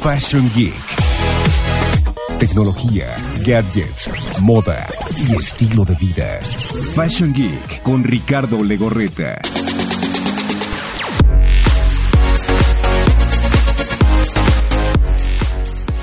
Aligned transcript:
Fashion 0.00 0.50
Geek. 0.54 0.74
Tecnología, 2.38 3.16
gadgets, 3.44 4.10
moda 4.40 4.86
y 5.16 5.36
estilo 5.36 5.84
de 5.84 5.94
vida. 5.94 6.40
Fashion 6.94 7.32
Geek 7.34 7.82
con 7.82 8.02
Ricardo 8.02 8.64
Legorreta. 8.64 9.38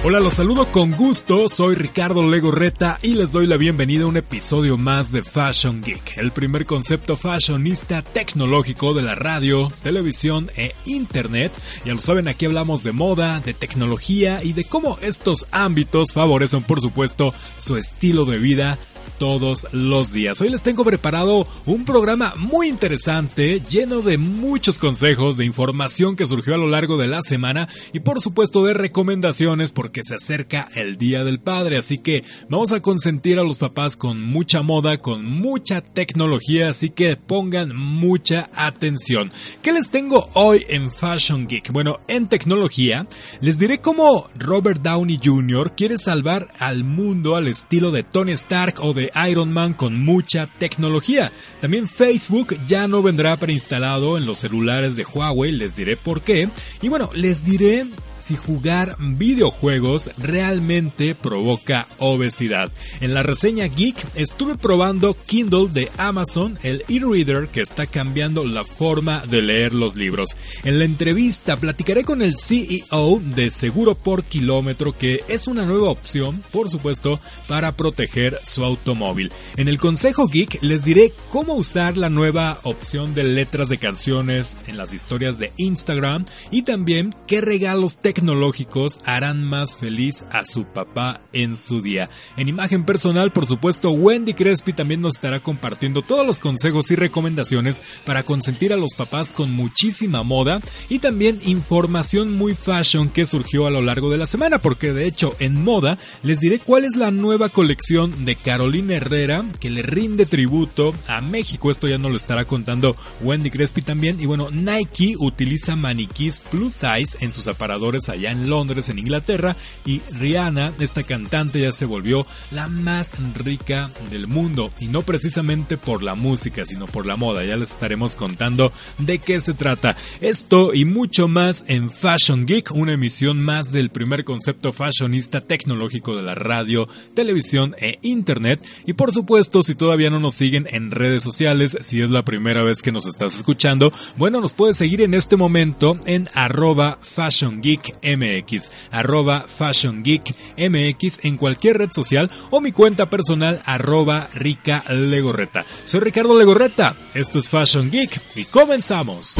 Hola, 0.03 0.19
los 0.19 0.35
saludo 0.35 0.67
con 0.71 0.91
gusto, 0.91 1.49
soy 1.49 1.73
Ricardo 1.73 2.29
Legorreta 2.29 2.99
y 3.01 3.15
les 3.15 3.31
doy 3.31 3.47
la 3.47 3.57
bienvenida 3.57 4.03
a 4.03 4.07
un 4.07 4.15
episodio 4.15 4.77
más 4.77 5.11
de 5.11 5.23
Fashion 5.23 5.81
Geek, 5.81 6.19
el 6.19 6.31
primer 6.31 6.67
concepto 6.67 7.17
fashionista 7.17 8.03
tecnológico 8.03 8.93
de 8.93 9.01
la 9.01 9.15
radio, 9.15 9.71
televisión 9.81 10.51
e 10.55 10.75
internet. 10.85 11.51
Ya 11.83 11.95
lo 11.95 11.99
saben, 11.99 12.27
aquí 12.27 12.45
hablamos 12.45 12.83
de 12.83 12.91
moda, 12.91 13.39
de 13.39 13.55
tecnología 13.55 14.43
y 14.43 14.53
de 14.53 14.65
cómo 14.65 14.99
estos 15.01 15.47
ámbitos 15.51 16.13
favorecen 16.13 16.61
por 16.61 16.79
supuesto 16.79 17.33
su 17.57 17.75
estilo 17.75 18.25
de 18.25 18.37
vida 18.37 18.77
todos 19.17 19.67
los 19.71 20.11
días. 20.11 20.41
Hoy 20.41 20.49
les 20.49 20.63
tengo 20.63 20.83
preparado 20.83 21.47
un 21.65 21.85
programa 21.85 22.33
muy 22.37 22.67
interesante, 22.67 23.61
lleno 23.69 24.01
de 24.01 24.17
muchos 24.17 24.79
consejos, 24.79 25.37
de 25.37 25.45
información 25.45 26.15
que 26.15 26.27
surgió 26.27 26.55
a 26.55 26.57
lo 26.57 26.67
largo 26.67 26.97
de 26.97 27.07
la 27.07 27.21
semana 27.21 27.67
y 27.93 27.99
por 27.99 28.21
supuesto 28.21 28.63
de 28.63 28.73
recomendaciones 28.73 29.71
porque 29.71 30.01
se 30.03 30.15
acerca 30.15 30.69
el 30.75 30.97
Día 30.97 31.23
del 31.23 31.39
Padre. 31.39 31.77
Así 31.77 31.97
que 31.97 32.23
vamos 32.49 32.71
a 32.71 32.81
consentir 32.81 33.39
a 33.39 33.43
los 33.43 33.59
papás 33.59 33.97
con 33.97 34.21
mucha 34.21 34.61
moda, 34.61 34.97
con 34.97 35.25
mucha 35.25 35.81
tecnología, 35.81 36.69
así 36.69 36.89
que 36.89 37.15
pongan 37.15 37.75
mucha 37.75 38.49
atención. 38.55 39.31
¿Qué 39.61 39.71
les 39.71 39.89
tengo 39.89 40.29
hoy 40.33 40.65
en 40.69 40.91
Fashion 40.91 41.47
Geek? 41.47 41.71
Bueno, 41.71 41.99
en 42.07 42.27
tecnología 42.27 43.07
les 43.41 43.57
diré 43.59 43.79
cómo 43.79 44.27
Robert 44.35 44.81
Downey 44.81 45.19
Jr. 45.23 45.73
quiere 45.75 45.97
salvar 45.97 46.47
al 46.59 46.83
mundo 46.83 47.35
al 47.35 47.47
estilo 47.47 47.91
de 47.91 48.03
Tony 48.03 48.31
Stark 48.33 48.75
o 48.79 48.93
de 48.97 49.11
Iron 49.29 49.53
Man 49.53 49.73
con 49.73 49.97
mucha 49.97 50.47
tecnología. 50.59 51.31
También 51.61 51.87
Facebook 51.87 52.57
ya 52.67 52.87
no 52.87 53.01
vendrá 53.01 53.37
preinstalado 53.37 54.17
en 54.17 54.25
los 54.25 54.39
celulares 54.39 54.97
de 54.97 55.05
Huawei, 55.05 55.53
les 55.53 55.75
diré 55.75 55.95
por 55.95 56.21
qué. 56.21 56.49
Y 56.81 56.89
bueno, 56.89 57.09
les 57.13 57.45
diré 57.45 57.85
si 58.27 58.35
jugar 58.35 58.97
videojuegos 58.99 60.09
realmente 60.17 61.15
provoca 61.15 61.87
obesidad. 61.97 62.69
En 62.99 63.13
la 63.13 63.23
reseña 63.23 63.67
Geek 63.67 63.95
estuve 64.15 64.57
probando 64.57 65.15
Kindle 65.25 65.69
de 65.69 65.89
Amazon, 65.97 66.59
el 66.61 66.83
e-reader 66.89 67.47
que 67.47 67.61
está 67.61 67.87
cambiando 67.87 68.45
la 68.45 68.65
forma 68.65 69.23
de 69.29 69.41
leer 69.41 69.73
los 69.73 69.95
libros. 69.95 70.35
En 70.65 70.77
la 70.77 70.83
entrevista 70.83 71.55
platicaré 71.55 72.03
con 72.03 72.21
el 72.21 72.37
CEO 72.37 73.21
de 73.33 73.49
Seguro 73.49 73.95
por 73.95 74.25
Kilómetro 74.25 74.91
que 74.91 75.23
es 75.29 75.47
una 75.47 75.65
nueva 75.65 75.89
opción, 75.89 76.43
por 76.51 76.69
supuesto, 76.69 77.21
para 77.47 77.77
proteger 77.77 78.41
su 78.43 78.65
automóvil. 78.65 79.31
En 79.55 79.69
el 79.69 79.79
Consejo 79.79 80.27
Geek 80.27 80.61
les 80.63 80.83
diré 80.83 81.13
cómo 81.29 81.53
usar 81.53 81.95
la 81.95 82.09
nueva 82.09 82.59
opción 82.63 83.15
de 83.15 83.23
letras 83.23 83.69
de 83.69 83.77
canciones 83.77 84.57
en 84.67 84.75
las 84.75 84.93
historias 84.93 85.39
de 85.39 85.53
Instagram 85.55 86.25
y 86.51 86.63
también 86.63 87.15
qué 87.25 87.39
regalos 87.39 87.99
tecnológicos 88.17 88.99
harán 89.05 89.43
más 89.43 89.75
feliz 89.75 90.25
a 90.31 90.43
su 90.43 90.65
papá 90.65 91.21
en 91.33 91.55
su 91.55 91.81
día. 91.81 92.09
En 92.35 92.47
imagen 92.47 92.83
personal, 92.83 93.31
por 93.31 93.45
supuesto, 93.45 93.91
Wendy 93.91 94.33
Crespi 94.33 94.73
también 94.73 95.01
nos 95.01 95.17
estará 95.17 95.39
compartiendo 95.43 96.01
todos 96.01 96.25
los 96.25 96.39
consejos 96.39 96.89
y 96.89 96.95
recomendaciones 96.95 97.79
para 98.05 98.23
consentir 98.23 98.73
a 98.73 98.77
los 98.77 98.95
papás 98.95 99.31
con 99.31 99.53
muchísima 99.53 100.23
moda 100.23 100.61
y 100.89 100.97
también 100.97 101.37
información 101.45 102.35
muy 102.35 102.55
fashion 102.55 103.09
que 103.09 103.27
surgió 103.27 103.67
a 103.67 103.69
lo 103.69 103.81
largo 103.81 104.09
de 104.09 104.17
la 104.17 104.25
semana, 104.25 104.57
porque 104.57 104.93
de 104.93 105.05
hecho 105.05 105.35
en 105.37 105.63
moda 105.63 105.99
les 106.23 106.39
diré 106.39 106.57
cuál 106.57 106.85
es 106.85 106.95
la 106.95 107.11
nueva 107.11 107.49
colección 107.49 108.25
de 108.25 108.35
Carolina 108.35 108.95
Herrera 108.95 109.45
que 109.59 109.69
le 109.69 109.83
rinde 109.83 110.25
tributo 110.25 110.95
a 111.07 111.21
México. 111.21 111.69
Esto 111.69 111.87
ya 111.87 111.99
nos 111.99 112.09
lo 112.09 112.17
estará 112.17 112.45
contando 112.45 112.95
Wendy 113.21 113.51
Crespi 113.51 113.83
también. 113.83 114.19
Y 114.19 114.25
bueno, 114.25 114.49
Nike 114.51 115.13
utiliza 115.19 115.75
maniquís 115.75 116.39
plus 116.39 116.73
size 116.73 117.15
en 117.19 117.31
sus 117.31 117.47
aparadores 117.47 117.96
allá 118.09 118.31
en 118.31 118.49
Londres, 118.49 118.89
en 118.89 118.99
Inglaterra, 118.99 119.55
y 119.85 120.01
Rihanna, 120.19 120.73
esta 120.79 121.03
cantante, 121.03 121.61
ya 121.61 121.71
se 121.71 121.85
volvió 121.85 122.25
la 122.51 122.67
más 122.67 123.11
rica 123.35 123.89
del 124.11 124.27
mundo, 124.27 124.71
y 124.79 124.87
no 124.87 125.01
precisamente 125.01 125.77
por 125.77 126.03
la 126.03 126.15
música, 126.15 126.65
sino 126.65 126.85
por 126.87 127.05
la 127.05 127.15
moda. 127.15 127.43
Ya 127.43 127.57
les 127.57 127.71
estaremos 127.71 128.15
contando 128.15 128.71
de 128.97 129.19
qué 129.19 129.41
se 129.41 129.53
trata. 129.53 129.95
Esto 130.21 130.73
y 130.73 130.85
mucho 130.85 131.27
más 131.27 131.63
en 131.67 131.89
Fashion 131.89 132.45
Geek, 132.45 132.71
una 132.71 132.93
emisión 132.93 133.41
más 133.41 133.71
del 133.71 133.89
primer 133.89 134.23
concepto 134.23 134.71
fashionista 134.71 135.41
tecnológico 135.41 136.15
de 136.15 136.23
la 136.23 136.35
radio, 136.35 136.87
televisión 137.13 137.75
e 137.79 137.99
internet. 138.01 138.65
Y 138.85 138.93
por 138.93 139.11
supuesto, 139.11 139.63
si 139.63 139.75
todavía 139.75 140.09
no 140.09 140.19
nos 140.19 140.35
siguen 140.35 140.67
en 140.71 140.91
redes 140.91 141.23
sociales, 141.23 141.77
si 141.81 142.01
es 142.01 142.09
la 142.09 142.23
primera 142.23 142.63
vez 142.63 142.81
que 142.81 142.91
nos 142.91 143.07
estás 143.07 143.35
escuchando, 143.35 143.91
bueno, 144.17 144.41
nos 144.41 144.53
puedes 144.53 144.77
seguir 144.77 145.01
en 145.01 145.13
este 145.13 145.37
momento 145.37 145.97
en 146.05 146.29
arroba 146.33 146.99
Fashion 147.01 147.61
Geek 147.61 147.86
MX, 148.03 148.69
arroba 148.91 149.41
Fashion 149.41 150.03
Geek 150.03 150.35
MX 150.57 151.19
en 151.23 151.37
cualquier 151.37 151.77
red 151.77 151.91
social 151.91 152.29
o 152.49 152.61
mi 152.61 152.71
cuenta 152.71 153.09
personal 153.09 153.61
arroba 153.65 154.27
Rica 154.33 154.83
Legorreta. 154.89 155.65
Soy 155.83 156.01
Ricardo 156.01 156.37
Legorreta, 156.37 156.95
esto 157.13 157.39
es 157.39 157.49
Fashion 157.49 157.89
Geek 157.89 158.19
y 158.35 158.45
comenzamos. 158.45 159.35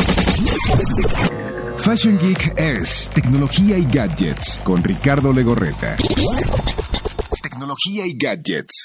Fashion 1.78 2.18
Geek 2.18 2.54
es 2.58 3.10
tecnología 3.14 3.78
y 3.78 3.86
gadgets 3.86 4.62
con 4.64 4.84
Ricardo 4.84 5.32
Legorreta. 5.32 5.98
Tecnología 7.42 8.06
y 8.06 8.18
gadgets. 8.18 8.84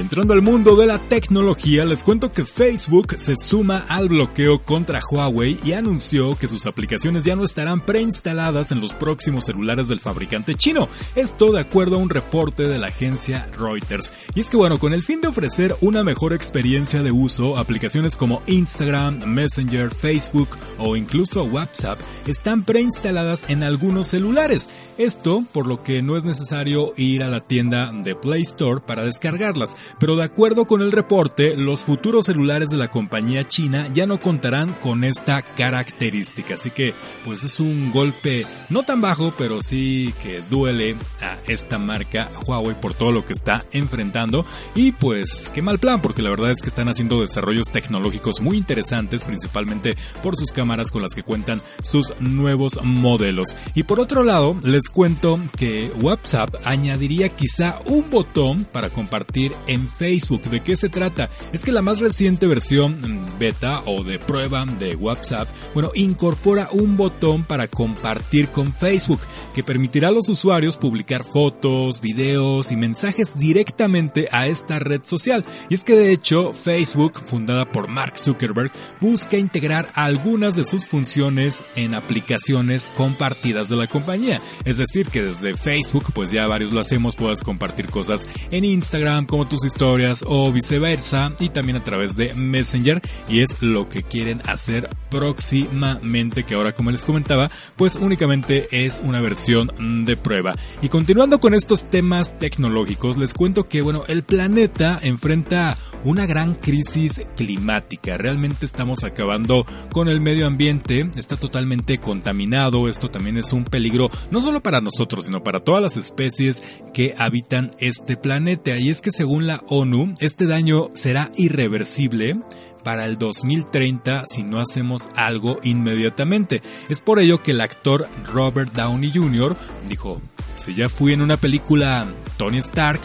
Entrando 0.00 0.32
al 0.32 0.40
mundo 0.40 0.76
de 0.76 0.86
la 0.86 0.98
tecnología, 0.98 1.84
les 1.84 2.02
cuento 2.02 2.32
que 2.32 2.46
Facebook 2.46 3.14
se 3.18 3.36
suma 3.36 3.84
al 3.88 4.08
bloqueo 4.08 4.62
contra 4.62 5.00
Huawei 5.10 5.58
y 5.62 5.72
anunció 5.72 6.36
que 6.36 6.48
sus 6.48 6.66
aplicaciones 6.66 7.24
ya 7.24 7.36
no 7.36 7.44
estarán 7.44 7.84
preinstaladas 7.84 8.72
en 8.72 8.80
los 8.80 8.94
próximos 8.94 9.44
celulares 9.44 9.88
del 9.88 10.00
fabricante 10.00 10.54
chino. 10.54 10.88
Esto 11.14 11.52
de 11.52 11.60
acuerdo 11.60 11.96
a 11.96 11.98
un 11.98 12.08
reporte 12.08 12.66
de 12.66 12.78
la 12.78 12.88
agencia 12.88 13.46
Reuters. 13.58 14.12
Y 14.34 14.40
es 14.40 14.48
que 14.48 14.56
bueno, 14.56 14.78
con 14.78 14.94
el 14.94 15.02
fin 15.02 15.20
de 15.20 15.28
ofrecer 15.28 15.76
una 15.82 16.02
mejor 16.02 16.32
experiencia 16.32 17.02
de 17.02 17.12
uso, 17.12 17.58
aplicaciones 17.58 18.16
como 18.16 18.42
Instagram, 18.46 19.24
Messenger, 19.26 19.90
Facebook 19.90 20.48
o 20.78 20.96
incluso 20.96 21.44
WhatsApp 21.44 21.98
están 22.26 22.62
preinstaladas 22.62 23.50
en 23.50 23.62
algunos 23.62 24.06
celulares. 24.06 24.70
Esto 24.96 25.44
por 25.52 25.66
lo 25.66 25.82
que 25.82 26.00
no 26.00 26.16
es 26.16 26.24
necesario 26.24 26.94
ir 26.96 27.22
a 27.22 27.28
la 27.28 27.40
tienda 27.40 27.92
de 27.92 28.14
Play 28.14 28.42
Store 28.42 28.80
para 28.80 29.04
descargarlas 29.04 29.76
pero 29.98 30.16
de 30.16 30.24
acuerdo 30.24 30.66
con 30.66 30.82
el 30.82 30.92
reporte, 30.92 31.56
los 31.56 31.84
futuros 31.84 32.26
celulares 32.26 32.70
de 32.70 32.76
la 32.76 32.90
compañía 32.90 33.46
china 33.46 33.88
ya 33.92 34.06
no 34.06 34.20
contarán 34.20 34.74
con 34.74 35.04
esta 35.04 35.42
característica. 35.42 36.54
Así 36.54 36.70
que, 36.70 36.94
pues 37.24 37.44
es 37.44 37.60
un 37.60 37.90
golpe 37.90 38.46
no 38.68 38.82
tan 38.82 39.00
bajo, 39.00 39.32
pero 39.36 39.60
sí 39.62 40.14
que 40.22 40.42
duele 40.48 40.96
a 41.20 41.38
esta 41.46 41.78
marca 41.78 42.30
Huawei 42.46 42.80
por 42.80 42.94
todo 42.94 43.12
lo 43.12 43.24
que 43.24 43.32
está 43.32 43.64
enfrentando. 43.72 44.44
Y 44.74 44.92
pues, 44.92 45.50
qué 45.52 45.62
mal 45.62 45.78
plan, 45.78 46.00
porque 46.02 46.22
la 46.22 46.30
verdad 46.30 46.50
es 46.50 46.62
que 46.62 46.68
están 46.68 46.88
haciendo 46.88 47.20
desarrollos 47.20 47.70
tecnológicos 47.70 48.40
muy 48.40 48.56
interesantes, 48.56 49.24
principalmente 49.24 49.96
por 50.22 50.36
sus 50.36 50.52
cámaras 50.52 50.90
con 50.90 51.02
las 51.02 51.14
que 51.14 51.22
cuentan 51.22 51.62
sus 51.82 52.12
nuevos 52.20 52.80
modelos. 52.82 53.56
Y 53.74 53.84
por 53.84 54.00
otro 54.00 54.24
lado, 54.24 54.56
les 54.62 54.88
cuento 54.88 55.40
que 55.56 55.90
WhatsApp 56.00 56.54
añadiría 56.64 57.28
quizá 57.28 57.78
un 57.86 58.10
botón 58.10 58.64
para 58.64 58.90
compartir 58.90 59.52
en 59.66 59.79
Facebook. 59.88 60.42
¿De 60.42 60.60
qué 60.60 60.76
se 60.76 60.88
trata? 60.88 61.30
Es 61.52 61.64
que 61.64 61.72
la 61.72 61.82
más 61.82 61.98
reciente 62.00 62.46
versión 62.46 62.96
mm, 62.96 63.38
beta 63.38 63.82
o 63.86 64.02
de 64.02 64.18
prueba 64.18 64.64
de 64.64 64.96
WhatsApp, 64.96 65.48
bueno, 65.74 65.90
incorpora 65.94 66.68
un 66.72 66.96
botón 66.96 67.44
para 67.44 67.68
compartir 67.68 68.48
con 68.48 68.72
Facebook 68.72 69.20
que 69.54 69.62
permitirá 69.62 70.08
a 70.08 70.12
los 70.12 70.28
usuarios 70.28 70.76
publicar 70.76 71.24
fotos, 71.24 72.00
videos 72.00 72.72
y 72.72 72.76
mensajes 72.76 73.38
directamente 73.38 74.28
a 74.32 74.46
esta 74.46 74.78
red 74.78 75.02
social. 75.04 75.44
Y 75.68 75.74
es 75.74 75.84
que 75.84 75.96
de 75.96 76.12
hecho 76.12 76.52
Facebook, 76.52 77.22
fundada 77.24 77.70
por 77.70 77.88
Mark 77.88 78.18
Zuckerberg, 78.18 78.70
busca 79.00 79.36
integrar 79.36 79.90
algunas 79.94 80.56
de 80.56 80.64
sus 80.64 80.86
funciones 80.86 81.64
en 81.76 81.94
aplicaciones 81.94 82.90
compartidas 82.96 83.68
de 83.68 83.76
la 83.76 83.86
compañía. 83.86 84.40
Es 84.64 84.76
decir, 84.76 85.06
que 85.08 85.22
desde 85.22 85.54
Facebook, 85.54 86.12
pues 86.14 86.30
ya 86.30 86.46
varios 86.46 86.72
lo 86.72 86.80
hacemos, 86.80 87.16
puedas 87.16 87.42
compartir 87.42 87.90
cosas 87.90 88.28
en 88.50 88.64
Instagram 88.64 89.26
como 89.26 89.48
tus 89.48 89.64
historias 89.70 90.24
o 90.26 90.52
viceversa 90.52 91.32
y 91.38 91.50
también 91.50 91.76
a 91.76 91.84
través 91.84 92.16
de 92.16 92.34
Messenger 92.34 93.00
y 93.28 93.40
es 93.40 93.62
lo 93.62 93.88
que 93.88 94.02
quieren 94.02 94.42
hacer 94.46 94.88
próximamente 95.10 96.44
que 96.44 96.54
ahora 96.54 96.72
como 96.72 96.90
les 96.90 97.04
comentaba 97.04 97.50
pues 97.76 97.96
únicamente 97.96 98.68
es 98.72 99.00
una 99.04 99.20
versión 99.20 100.04
de 100.04 100.16
prueba. 100.16 100.54
Y 100.82 100.88
continuando 100.88 101.38
con 101.38 101.54
estos 101.54 101.86
temas 101.86 102.38
tecnológicos 102.38 103.16
les 103.16 103.32
cuento 103.32 103.68
que 103.68 103.82
bueno 103.82 104.02
el 104.08 104.24
planeta 104.24 104.98
enfrenta 105.02 105.76
una 106.04 106.26
gran 106.26 106.54
crisis 106.54 107.22
climática 107.36 108.16
realmente 108.16 108.66
estamos 108.66 109.04
acabando 109.04 109.66
con 109.92 110.08
el 110.08 110.20
medio 110.20 110.46
ambiente 110.46 111.08
está 111.16 111.36
totalmente 111.36 111.98
contaminado 111.98 112.88
esto 112.88 113.10
también 113.10 113.36
es 113.36 113.52
un 113.52 113.64
peligro 113.64 114.10
no 114.30 114.40
solo 114.40 114.62
para 114.62 114.80
nosotros 114.80 115.26
sino 115.26 115.42
para 115.42 115.60
todas 115.60 115.82
las 115.82 115.96
especies 115.96 116.62
que 116.92 117.14
habitan 117.18 117.70
este 117.78 118.16
planeta 118.16 118.76
y 118.78 118.90
es 118.90 119.00
que 119.00 119.12
según 119.12 119.46
la 119.46 119.62
ONU 119.68 120.14
este 120.20 120.46
daño 120.46 120.90
será 120.94 121.30
irreversible 121.36 122.38
para 122.82 123.06
el 123.06 123.18
2030 123.18 124.24
si 124.26 124.42
no 124.42 124.58
hacemos 124.58 125.10
algo 125.14 125.58
inmediatamente. 125.62 126.62
Es 126.88 127.00
por 127.00 127.18
ello 127.18 127.42
que 127.42 127.52
el 127.52 127.60
actor 127.60 128.08
Robert 128.32 128.72
Downey 128.72 129.12
Jr. 129.14 129.56
dijo, 129.88 130.20
si 130.56 130.74
ya 130.74 130.88
fui 130.88 131.12
en 131.12 131.22
una 131.22 131.36
película 131.36 132.06
Tony 132.36 132.58
Stark, 132.58 133.00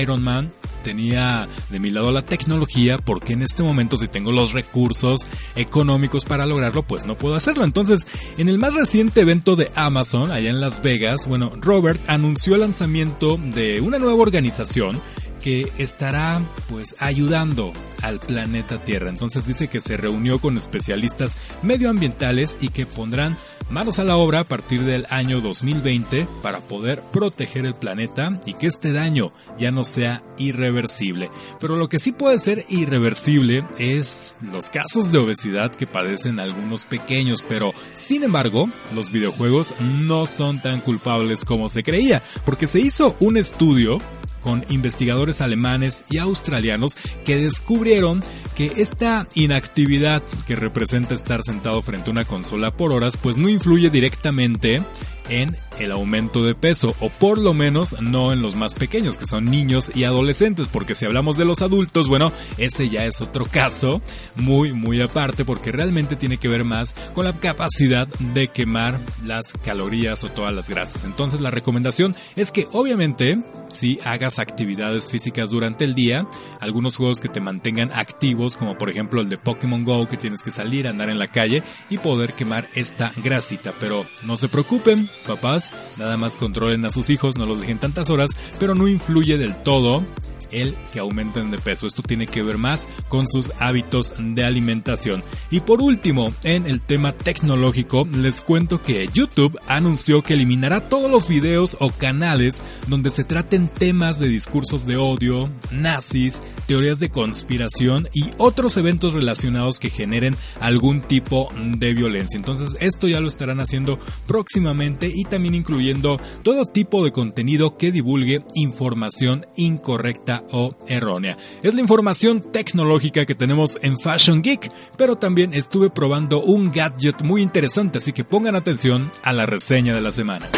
Iron 0.00 0.22
Man, 0.22 0.52
tenía 0.80 1.48
de 1.70 1.80
mi 1.80 1.90
lado 1.90 2.10
la 2.12 2.22
tecnología, 2.22 2.98
porque 2.98 3.32
en 3.32 3.42
este 3.42 3.62
momento 3.62 3.96
si 3.96 4.08
tengo 4.08 4.32
los 4.32 4.52
recursos 4.52 5.20
económicos 5.56 6.24
para 6.24 6.46
lograrlo, 6.46 6.82
pues 6.82 7.04
no 7.04 7.16
puedo 7.16 7.34
hacerlo. 7.34 7.64
Entonces, 7.64 8.06
en 8.38 8.48
el 8.48 8.58
más 8.58 8.74
reciente 8.74 9.20
evento 9.20 9.56
de 9.56 9.70
Amazon, 9.74 10.32
allá 10.32 10.50
en 10.50 10.60
Las 10.60 10.82
Vegas, 10.82 11.26
bueno, 11.28 11.52
Robert 11.60 12.00
anunció 12.08 12.54
el 12.54 12.60
lanzamiento 12.60 13.36
de 13.36 13.80
una 13.80 13.98
nueva 13.98 14.20
organización 14.20 15.00
que 15.40 15.72
estará 15.78 16.40
pues 16.68 16.94
ayudando 16.98 17.72
al 18.02 18.20
planeta 18.20 18.82
Tierra. 18.82 19.10
Entonces 19.10 19.46
dice 19.46 19.68
que 19.68 19.80
se 19.80 19.96
reunió 19.96 20.38
con 20.38 20.56
especialistas 20.56 21.38
medioambientales 21.62 22.56
y 22.60 22.68
que 22.68 22.86
pondrán 22.86 23.36
manos 23.70 23.98
a 23.98 24.04
la 24.04 24.16
obra 24.16 24.40
a 24.40 24.44
partir 24.44 24.84
del 24.84 25.06
año 25.10 25.40
2020 25.40 26.26
para 26.42 26.60
poder 26.60 27.02
proteger 27.12 27.66
el 27.66 27.74
planeta 27.74 28.40
y 28.46 28.54
que 28.54 28.66
este 28.66 28.92
daño 28.92 29.32
ya 29.58 29.70
no 29.70 29.84
sea 29.84 30.22
irreversible. 30.38 31.30
Pero 31.60 31.76
lo 31.76 31.88
que 31.88 31.98
sí 31.98 32.12
puede 32.12 32.38
ser 32.38 32.64
irreversible 32.68 33.64
es 33.78 34.38
los 34.42 34.70
casos 34.70 35.12
de 35.12 35.18
obesidad 35.18 35.74
que 35.74 35.86
padecen 35.86 36.40
algunos 36.40 36.84
pequeños, 36.84 37.44
pero 37.46 37.72
sin 37.92 38.24
embargo 38.24 38.68
los 38.94 39.10
videojuegos 39.10 39.74
no 39.80 40.26
son 40.26 40.60
tan 40.60 40.80
culpables 40.80 41.44
como 41.44 41.68
se 41.68 41.82
creía, 41.82 42.22
porque 42.44 42.66
se 42.66 42.80
hizo 42.80 43.16
un 43.20 43.36
estudio 43.36 43.98
con 44.40 44.64
investigadores 44.68 45.40
alemanes 45.40 46.04
y 46.10 46.18
australianos 46.18 46.96
que 47.24 47.36
descubrieron 47.36 48.22
que 48.56 48.72
esta 48.76 49.26
inactividad 49.34 50.22
que 50.46 50.56
representa 50.56 51.14
estar 51.14 51.42
sentado 51.42 51.82
frente 51.82 52.10
a 52.10 52.12
una 52.12 52.24
consola 52.24 52.76
por 52.76 52.92
horas 52.92 53.16
pues 53.16 53.36
no 53.36 53.48
influye 53.48 53.90
directamente 53.90 54.82
en 55.28 55.56
el 55.78 55.92
aumento 55.92 56.44
de 56.44 56.54
peso, 56.54 56.94
o 57.00 57.08
por 57.08 57.38
lo 57.38 57.54
menos 57.54 58.00
no 58.00 58.32
en 58.32 58.42
los 58.42 58.54
más 58.54 58.74
pequeños, 58.74 59.16
que 59.16 59.26
son 59.26 59.46
niños 59.46 59.90
y 59.94 60.04
adolescentes, 60.04 60.68
porque 60.68 60.94
si 60.94 61.06
hablamos 61.06 61.36
de 61.36 61.44
los 61.44 61.62
adultos, 61.62 62.08
bueno, 62.08 62.32
ese 62.58 62.88
ya 62.88 63.04
es 63.04 63.20
otro 63.20 63.44
caso 63.44 64.02
muy, 64.36 64.72
muy 64.72 65.00
aparte, 65.00 65.44
porque 65.44 65.72
realmente 65.72 66.16
tiene 66.16 66.38
que 66.38 66.48
ver 66.48 66.64
más 66.64 66.94
con 67.14 67.24
la 67.24 67.32
capacidad 67.32 68.08
de 68.18 68.48
quemar 68.48 69.00
las 69.24 69.52
calorías 69.64 70.24
o 70.24 70.28
todas 70.28 70.52
las 70.52 70.68
grasas. 70.68 71.04
Entonces 71.04 71.40
la 71.40 71.50
recomendación 71.50 72.14
es 72.36 72.52
que 72.52 72.66
obviamente 72.72 73.38
si 73.70 73.98
hagas 74.04 74.38
actividades 74.38 75.08
físicas 75.08 75.50
durante 75.50 75.84
el 75.84 75.94
día, 75.94 76.26
algunos 76.60 76.96
juegos 76.96 77.20
que 77.20 77.28
te 77.28 77.40
mantengan 77.40 77.92
activos, 77.92 78.56
como 78.56 78.76
por 78.76 78.90
ejemplo 78.90 79.20
el 79.20 79.28
de 79.28 79.38
Pokémon 79.38 79.84
Go, 79.84 80.08
que 80.08 80.16
tienes 80.16 80.42
que 80.42 80.50
salir, 80.50 80.88
andar 80.88 81.08
en 81.10 81.18
la 81.18 81.28
calle 81.28 81.62
y 81.88 81.98
poder 81.98 82.34
quemar 82.34 82.68
esta 82.74 83.12
grasita. 83.16 83.72
Pero 83.80 84.06
no 84.24 84.36
se 84.36 84.48
preocupen, 84.48 85.08
papás, 85.26 85.72
nada 85.96 86.16
más 86.16 86.36
controlen 86.36 86.84
a 86.84 86.90
sus 86.90 87.10
hijos, 87.10 87.36
no 87.36 87.46
los 87.46 87.60
dejen 87.60 87.78
tantas 87.78 88.10
horas, 88.10 88.30
pero 88.58 88.74
no 88.74 88.88
influye 88.88 89.38
del 89.38 89.54
todo 89.54 90.04
el 90.52 90.74
que 90.92 91.00
aumenten 91.00 91.50
de 91.50 91.58
peso. 91.58 91.86
Esto 91.86 92.02
tiene 92.02 92.26
que 92.26 92.42
ver 92.42 92.58
más 92.58 92.88
con 93.08 93.28
sus 93.28 93.52
hábitos 93.58 94.14
de 94.18 94.44
alimentación. 94.44 95.22
Y 95.50 95.60
por 95.60 95.80
último, 95.80 96.32
en 96.42 96.66
el 96.66 96.80
tema 96.80 97.12
tecnológico, 97.12 98.06
les 98.12 98.40
cuento 98.42 98.82
que 98.82 99.08
YouTube 99.12 99.58
anunció 99.66 100.22
que 100.22 100.34
eliminará 100.34 100.88
todos 100.88 101.10
los 101.10 101.28
videos 101.28 101.76
o 101.80 101.90
canales 101.90 102.62
donde 102.88 103.10
se 103.10 103.24
traten 103.24 103.68
temas 103.68 104.18
de 104.18 104.28
discursos 104.28 104.86
de 104.86 104.96
odio, 104.96 105.50
nazis, 105.70 106.42
teorías 106.66 107.00
de 107.00 107.10
conspiración 107.10 108.08
y 108.12 108.30
otros 108.38 108.76
eventos 108.76 109.14
relacionados 109.14 109.78
que 109.78 109.90
generen 109.90 110.36
algún 110.60 111.02
tipo 111.02 111.52
de 111.76 111.94
violencia. 111.94 112.36
Entonces 112.36 112.76
esto 112.80 113.08
ya 113.08 113.20
lo 113.20 113.28
estarán 113.28 113.60
haciendo 113.60 113.98
próximamente 114.26 115.10
y 115.12 115.24
también 115.24 115.54
incluyendo 115.54 116.20
todo 116.42 116.64
tipo 116.64 117.04
de 117.04 117.12
contenido 117.12 117.76
que 117.76 117.92
divulgue 117.92 118.42
información 118.54 119.46
incorrecta 119.56 120.39
o 120.52 120.70
errónea. 120.88 121.36
Es 121.62 121.74
la 121.74 121.80
información 121.80 122.40
tecnológica 122.40 123.26
que 123.26 123.34
tenemos 123.34 123.78
en 123.82 123.98
Fashion 123.98 124.42
Geek, 124.42 124.70
pero 124.96 125.16
también 125.16 125.54
estuve 125.54 125.90
probando 125.90 126.42
un 126.42 126.70
gadget 126.70 127.22
muy 127.22 127.42
interesante, 127.42 127.98
así 127.98 128.12
que 128.12 128.24
pongan 128.24 128.54
atención 128.54 129.10
a 129.22 129.32
la 129.32 129.46
reseña 129.46 129.94
de 129.94 130.00
la 130.00 130.12
semana. 130.12 130.48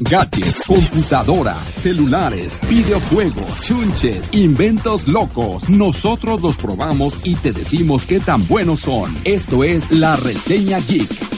Gadgets, 0.00 0.66
computadoras, 0.66 1.70
celulares, 1.70 2.60
videojuegos, 2.68 3.62
chunches, 3.62 4.28
inventos 4.32 5.08
locos. 5.08 5.68
Nosotros 5.68 6.40
los 6.40 6.56
probamos 6.56 7.18
y 7.24 7.34
te 7.34 7.52
decimos 7.52 8.06
qué 8.06 8.20
tan 8.20 8.46
buenos 8.46 8.80
son. 8.80 9.18
Esto 9.24 9.64
es 9.64 9.90
la 9.90 10.16
reseña 10.16 10.78
Geek. 10.80 11.37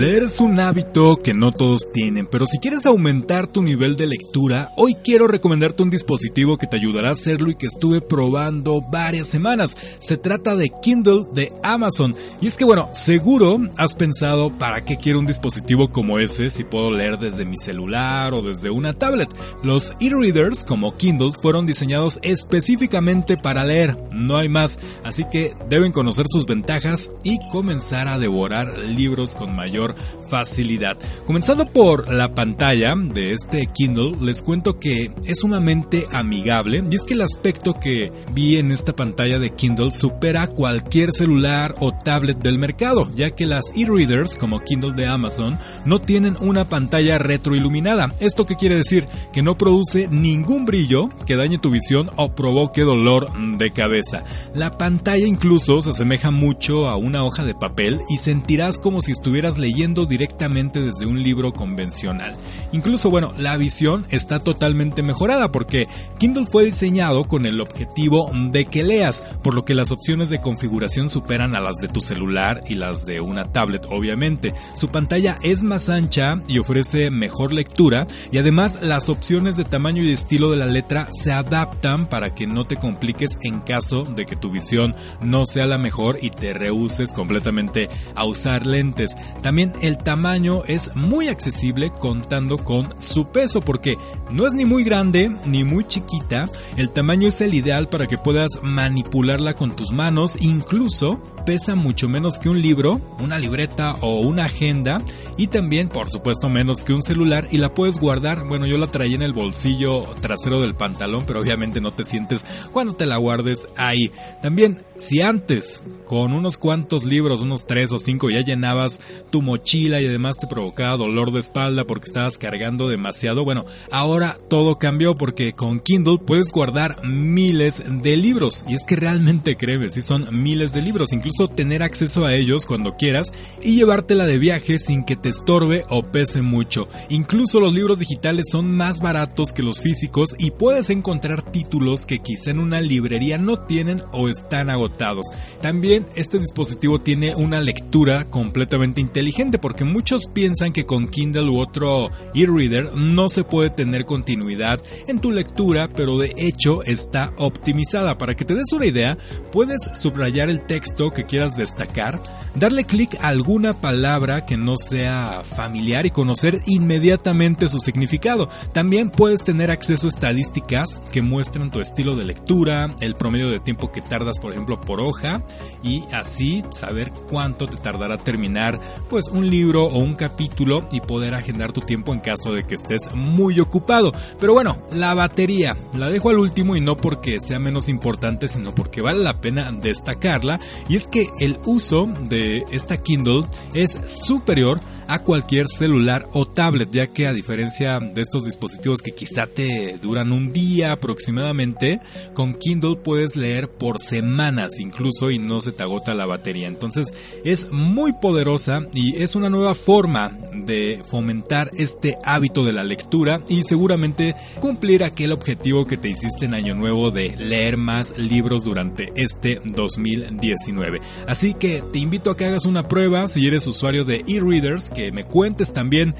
Leer 0.00 0.22
es 0.22 0.40
un 0.40 0.58
hábito 0.58 1.16
que 1.16 1.34
no 1.34 1.52
todos 1.52 1.92
tienen, 1.92 2.26
pero 2.26 2.46
si 2.46 2.58
quieres 2.58 2.86
aumentar 2.86 3.46
tu 3.46 3.62
nivel 3.62 3.98
de 3.98 4.06
lectura, 4.06 4.70
hoy 4.78 4.94
quiero 4.94 5.26
recomendarte 5.26 5.82
un 5.82 5.90
dispositivo 5.90 6.56
que 6.56 6.66
te 6.66 6.78
ayudará 6.78 7.10
a 7.10 7.12
hacerlo 7.12 7.50
y 7.50 7.54
que 7.54 7.66
estuve 7.66 8.00
probando 8.00 8.80
varias 8.80 9.28
semanas. 9.28 9.76
Se 9.98 10.16
trata 10.16 10.56
de 10.56 10.70
Kindle 10.70 11.26
de 11.34 11.52
Amazon. 11.62 12.16
Y 12.40 12.46
es 12.46 12.56
que 12.56 12.64
bueno, 12.64 12.88
seguro 12.94 13.60
has 13.76 13.94
pensado 13.94 14.56
para 14.56 14.86
qué 14.86 14.96
quiero 14.96 15.18
un 15.18 15.26
dispositivo 15.26 15.92
como 15.92 16.18
ese 16.18 16.48
si 16.48 16.64
puedo 16.64 16.90
leer 16.90 17.18
desde 17.18 17.44
mi 17.44 17.58
celular 17.58 18.32
o 18.32 18.40
desde 18.40 18.70
una 18.70 18.94
tablet. 18.94 19.28
Los 19.62 19.92
e-readers 20.00 20.64
como 20.64 20.96
Kindle 20.96 21.32
fueron 21.32 21.66
diseñados 21.66 22.20
específicamente 22.22 23.36
para 23.36 23.66
leer, 23.66 23.98
no 24.14 24.38
hay 24.38 24.48
más, 24.48 24.78
así 25.04 25.26
que 25.30 25.54
deben 25.68 25.92
conocer 25.92 26.24
sus 26.26 26.46
ventajas 26.46 27.10
y 27.22 27.38
comenzar 27.50 28.08
a 28.08 28.18
devorar 28.18 28.78
libros 28.78 29.36
con 29.36 29.54
mayor 29.54 29.89
facilidad. 30.28 30.96
Comenzando 31.26 31.66
por 31.66 32.12
la 32.12 32.34
pantalla 32.34 32.94
de 32.96 33.32
este 33.32 33.66
Kindle, 33.66 34.16
les 34.20 34.42
cuento 34.42 34.78
que 34.78 35.10
es 35.24 35.40
sumamente 35.40 36.06
amigable 36.12 36.84
y 36.90 36.94
es 36.94 37.04
que 37.04 37.14
el 37.14 37.22
aspecto 37.22 37.74
que 37.74 38.12
vi 38.32 38.58
en 38.58 38.72
esta 38.72 38.94
pantalla 38.94 39.38
de 39.38 39.50
Kindle 39.50 39.92
supera 39.92 40.46
cualquier 40.46 41.10
celular 41.12 41.74
o 41.80 41.92
tablet 41.92 42.38
del 42.38 42.58
mercado, 42.58 43.10
ya 43.14 43.30
que 43.30 43.46
las 43.46 43.72
e-readers 43.74 44.36
como 44.36 44.60
Kindle 44.60 44.92
de 44.92 45.06
Amazon 45.06 45.58
no 45.84 46.00
tienen 46.00 46.36
una 46.40 46.68
pantalla 46.68 47.18
retroiluminada. 47.18 48.14
¿Esto 48.20 48.46
qué 48.46 48.56
quiere 48.56 48.76
decir? 48.76 49.06
Que 49.32 49.42
no 49.42 49.56
produce 49.56 50.08
ningún 50.08 50.66
brillo 50.66 51.08
que 51.26 51.36
dañe 51.36 51.58
tu 51.58 51.70
visión 51.70 52.10
o 52.16 52.34
provoque 52.34 52.82
dolor 52.82 53.30
de 53.58 53.70
cabeza. 53.72 54.24
La 54.54 54.78
pantalla 54.78 55.26
incluso 55.26 55.80
se 55.82 55.90
asemeja 55.90 56.30
mucho 56.30 56.88
a 56.88 56.96
una 56.96 57.24
hoja 57.24 57.44
de 57.44 57.54
papel 57.54 58.00
y 58.08 58.18
sentirás 58.18 58.78
como 58.78 59.00
si 59.00 59.12
estuvieras 59.12 59.58
leyendo 59.58 59.79
directamente 59.80 60.82
desde 60.82 61.06
un 61.06 61.22
libro 61.22 61.52
convencional. 61.52 62.36
Incluso, 62.72 63.08
bueno, 63.08 63.32
la 63.38 63.56
visión 63.56 64.04
está 64.10 64.38
totalmente 64.38 65.02
mejorada 65.02 65.50
porque 65.50 65.88
Kindle 66.18 66.44
fue 66.44 66.66
diseñado 66.66 67.24
con 67.24 67.46
el 67.46 67.62
objetivo 67.62 68.30
de 68.52 68.66
que 68.66 68.84
leas, 68.84 69.22
por 69.42 69.54
lo 69.54 69.64
que 69.64 69.72
las 69.72 69.90
opciones 69.90 70.28
de 70.28 70.40
configuración 70.40 71.08
superan 71.08 71.56
a 71.56 71.60
las 71.60 71.76
de 71.76 71.88
tu 71.88 72.02
celular 72.02 72.60
y 72.68 72.74
las 72.74 73.06
de 73.06 73.22
una 73.22 73.46
tablet, 73.46 73.86
obviamente. 73.90 74.52
Su 74.74 74.88
pantalla 74.88 75.38
es 75.42 75.62
más 75.62 75.88
ancha 75.88 76.36
y 76.46 76.58
ofrece 76.58 77.10
mejor 77.10 77.54
lectura 77.54 78.06
y 78.30 78.36
además 78.36 78.82
las 78.82 79.08
opciones 79.08 79.56
de 79.56 79.64
tamaño 79.64 80.02
y 80.02 80.12
estilo 80.12 80.50
de 80.50 80.58
la 80.58 80.66
letra 80.66 81.08
se 81.10 81.32
adaptan 81.32 82.06
para 82.06 82.34
que 82.34 82.46
no 82.46 82.64
te 82.64 82.76
compliques 82.76 83.38
en 83.42 83.60
caso 83.60 84.04
de 84.04 84.26
que 84.26 84.36
tu 84.36 84.50
visión 84.50 84.94
no 85.22 85.46
sea 85.46 85.66
la 85.66 85.78
mejor 85.78 86.18
y 86.20 86.28
te 86.28 86.52
rehuses 86.52 87.12
completamente 87.12 87.88
a 88.14 88.24
usar 88.24 88.66
lentes. 88.66 89.16
También 89.42 89.69
el 89.80 89.98
tamaño 89.98 90.62
es 90.66 90.94
muy 90.94 91.28
accesible 91.28 91.90
contando 91.90 92.58
con 92.58 92.94
su 92.98 93.26
peso 93.26 93.60
porque 93.60 93.96
no 94.30 94.46
es 94.46 94.54
ni 94.54 94.64
muy 94.64 94.84
grande 94.84 95.34
ni 95.46 95.64
muy 95.64 95.84
chiquita. 95.84 96.48
El 96.76 96.90
tamaño 96.90 97.28
es 97.28 97.40
el 97.40 97.54
ideal 97.54 97.88
para 97.88 98.06
que 98.06 98.18
puedas 98.18 98.60
manipularla 98.62 99.54
con 99.54 99.74
tus 99.76 99.92
manos, 99.92 100.36
incluso 100.40 101.20
pesa 101.44 101.74
mucho 101.74 102.08
menos 102.08 102.38
que 102.38 102.48
un 102.48 102.60
libro, 102.60 103.00
una 103.18 103.38
libreta 103.38 103.96
o 104.00 104.20
una 104.20 104.44
agenda 104.44 105.02
y 105.36 105.46
también 105.46 105.88
por 105.88 106.10
supuesto 106.10 106.48
menos 106.48 106.84
que 106.84 106.92
un 106.92 107.02
celular 107.02 107.48
y 107.50 107.58
la 107.58 107.74
puedes 107.74 107.98
guardar, 107.98 108.46
bueno 108.46 108.66
yo 108.66 108.76
la 108.76 108.86
traía 108.86 109.16
en 109.16 109.22
el 109.22 109.32
bolsillo 109.32 110.04
trasero 110.20 110.60
del 110.60 110.74
pantalón 110.74 111.24
pero 111.26 111.40
obviamente 111.40 111.80
no 111.80 111.92
te 111.92 112.04
sientes 112.04 112.44
cuando 112.72 112.92
te 112.94 113.06
la 113.06 113.16
guardes 113.16 113.68
ahí. 113.76 114.10
También 114.42 114.82
si 114.96 115.22
antes 115.22 115.82
con 116.06 116.32
unos 116.32 116.58
cuantos 116.58 117.04
libros, 117.04 117.40
unos 117.40 117.66
tres 117.66 117.92
o 117.92 117.98
cinco 117.98 118.30
ya 118.30 118.40
llenabas 118.40 119.00
tu 119.30 119.42
mochila 119.42 119.59
y 119.72 120.06
además 120.06 120.36
te 120.38 120.46
provocaba 120.46 120.96
dolor 120.96 121.32
de 121.32 121.40
espalda 121.40 121.84
porque 121.84 122.06
estabas 122.06 122.38
cargando 122.38 122.88
demasiado, 122.88 123.44
bueno 123.44 123.64
ahora 123.90 124.36
todo 124.48 124.76
cambió 124.76 125.14
porque 125.14 125.52
con 125.52 125.80
Kindle 125.80 126.18
puedes 126.18 126.50
guardar 126.50 127.04
miles 127.04 127.82
de 128.02 128.16
libros 128.16 128.64
y 128.68 128.74
es 128.74 128.84
que 128.84 128.96
realmente 128.96 129.56
créeme, 129.56 129.90
si 129.90 130.02
son 130.02 130.42
miles 130.42 130.72
de 130.72 130.82
libros, 130.82 131.12
incluso 131.12 131.48
tener 131.48 131.82
acceso 131.82 132.24
a 132.24 132.34
ellos 132.34 132.66
cuando 132.66 132.96
quieras 132.96 133.32
y 133.62 133.76
llevártela 133.76 134.26
de 134.26 134.38
viaje 134.38 134.78
sin 134.78 135.04
que 135.04 135.16
te 135.16 135.28
estorbe 135.28 135.84
o 135.88 136.02
pese 136.02 136.42
mucho. 136.42 136.88
Incluso 137.08 137.60
los 137.60 137.74
libros 137.74 137.98
digitales 137.98 138.46
son 138.50 138.76
más 138.76 139.00
baratos 139.00 139.52
que 139.52 139.62
los 139.62 139.80
físicos 139.80 140.34
y 140.38 140.50
puedes 140.50 140.90
encontrar 140.90 141.42
títulos 141.42 142.06
que 142.06 142.18
quizá 142.18 142.50
en 142.50 142.60
una 142.60 142.80
librería 142.80 143.38
no 143.38 143.58
tienen 143.58 144.02
o 144.12 144.28
están 144.28 144.70
agotados. 144.70 145.26
También 145.62 146.06
este 146.14 146.38
dispositivo 146.38 147.00
tiene 147.00 147.34
una 147.34 147.60
lectura 147.60 148.24
completamente 148.24 149.00
inteligente 149.00 149.39
porque 149.40 149.84
muchos 149.84 150.26
piensan 150.26 150.72
que 150.72 150.84
con 150.84 151.08
Kindle 151.08 151.48
u 151.48 151.60
otro 151.60 152.10
e-reader 152.34 152.94
no 152.94 153.30
se 153.30 153.42
puede 153.42 153.70
tener 153.70 154.04
continuidad 154.04 154.82
en 155.06 155.18
tu 155.18 155.30
lectura, 155.30 155.88
pero 155.88 156.18
de 156.18 156.34
hecho 156.36 156.82
está 156.82 157.32
optimizada. 157.38 158.18
Para 158.18 158.36
que 158.36 158.44
te 158.44 158.54
des 158.54 158.70
una 158.74 158.84
idea, 158.84 159.16
puedes 159.50 159.78
subrayar 159.94 160.50
el 160.50 160.60
texto 160.66 161.10
que 161.12 161.24
quieras 161.24 161.56
destacar, 161.56 162.20
darle 162.54 162.84
clic 162.84 163.16
a 163.22 163.28
alguna 163.28 163.80
palabra 163.80 164.44
que 164.44 164.58
no 164.58 164.76
sea 164.76 165.40
familiar 165.42 166.04
y 166.04 166.10
conocer 166.10 166.60
inmediatamente 166.66 167.70
su 167.70 167.78
significado. 167.78 168.50
También 168.74 169.08
puedes 169.08 169.42
tener 169.42 169.70
acceso 169.70 170.06
a 170.06 170.08
estadísticas 170.08 170.96
que 171.12 171.22
muestran 171.22 171.70
tu 171.70 171.80
estilo 171.80 172.14
de 172.14 172.24
lectura, 172.24 172.94
el 173.00 173.14
promedio 173.14 173.50
de 173.50 173.60
tiempo 173.60 173.90
que 173.90 174.02
tardas, 174.02 174.38
por 174.38 174.52
ejemplo, 174.52 174.78
por 174.82 175.00
hoja 175.00 175.42
y 175.82 176.02
así 176.12 176.62
saber 176.72 177.10
cuánto 177.30 177.66
te 177.66 177.78
tardará 177.78 178.18
terminar 178.18 178.78
pues 179.08 179.29
un 179.30 179.48
libro 179.48 179.84
o 179.84 179.98
un 179.98 180.14
capítulo 180.14 180.86
y 180.92 181.00
poder 181.00 181.34
agendar 181.34 181.72
tu 181.72 181.80
tiempo 181.80 182.12
en 182.12 182.20
caso 182.20 182.52
de 182.52 182.64
que 182.64 182.74
estés 182.74 183.14
muy 183.14 183.60
ocupado. 183.60 184.12
Pero 184.38 184.52
bueno, 184.52 184.78
la 184.92 185.14
batería 185.14 185.76
la 185.96 186.08
dejo 186.08 186.30
al 186.30 186.38
último 186.38 186.76
y 186.76 186.80
no 186.80 186.96
porque 186.96 187.40
sea 187.40 187.58
menos 187.58 187.88
importante, 187.88 188.48
sino 188.48 188.74
porque 188.74 189.00
vale 189.00 189.22
la 189.22 189.40
pena 189.40 189.72
destacarla 189.72 190.60
y 190.88 190.96
es 190.96 191.08
que 191.08 191.28
el 191.38 191.58
uso 191.64 192.06
de 192.28 192.64
esta 192.70 192.96
Kindle 192.96 193.44
es 193.74 193.98
superior 194.06 194.80
a 194.99 194.99
cualquier 195.18 195.66
celular 195.68 196.26
o 196.32 196.46
tablet, 196.46 196.88
ya 196.90 197.08
que 197.08 197.26
a 197.26 197.32
diferencia 197.32 197.98
de 198.00 198.22
estos 198.22 198.44
dispositivos 198.44 199.02
que 199.02 199.12
quizá 199.12 199.46
te 199.46 199.98
duran 199.98 200.32
un 200.32 200.52
día 200.52 200.92
aproximadamente, 200.92 202.00
con 202.32 202.54
Kindle 202.54 202.96
puedes 202.96 203.36
leer 203.36 203.68
por 203.68 203.98
semanas 203.98 204.78
incluso 204.78 205.30
y 205.30 205.38
no 205.38 205.60
se 205.60 205.72
te 205.72 205.82
agota 205.82 206.14
la 206.14 206.26
batería. 206.26 206.68
Entonces 206.68 207.12
es 207.44 207.70
muy 207.72 208.12
poderosa 208.12 208.86
y 208.94 209.22
es 209.22 209.34
una 209.34 209.50
nueva 209.50 209.74
forma 209.74 210.38
de 210.54 211.02
fomentar 211.04 211.70
este 211.76 212.16
hábito 212.24 212.64
de 212.64 212.72
la 212.72 212.84
lectura 212.84 213.40
y 213.48 213.64
seguramente 213.64 214.34
cumplir 214.60 215.04
aquel 215.04 215.32
objetivo 215.32 215.86
que 215.86 215.96
te 215.96 216.08
hiciste 216.08 216.46
en 216.46 216.54
Año 216.54 216.74
Nuevo 216.74 217.10
de 217.10 217.36
leer 217.36 217.76
más 217.76 218.16
libros 218.16 218.64
durante 218.64 219.12
este 219.16 219.60
2019. 219.64 221.00
Así 221.26 221.54
que 221.54 221.82
te 221.92 221.98
invito 221.98 222.30
a 222.30 222.36
que 222.36 222.46
hagas 222.46 222.66
una 222.66 222.88
prueba 222.88 223.28
si 223.28 223.46
eres 223.46 223.66
usuario 223.66 224.04
de 224.04 224.24
e-readers 224.26 224.90
me 225.12 225.24
cuentes 225.24 225.72
también 225.72 226.14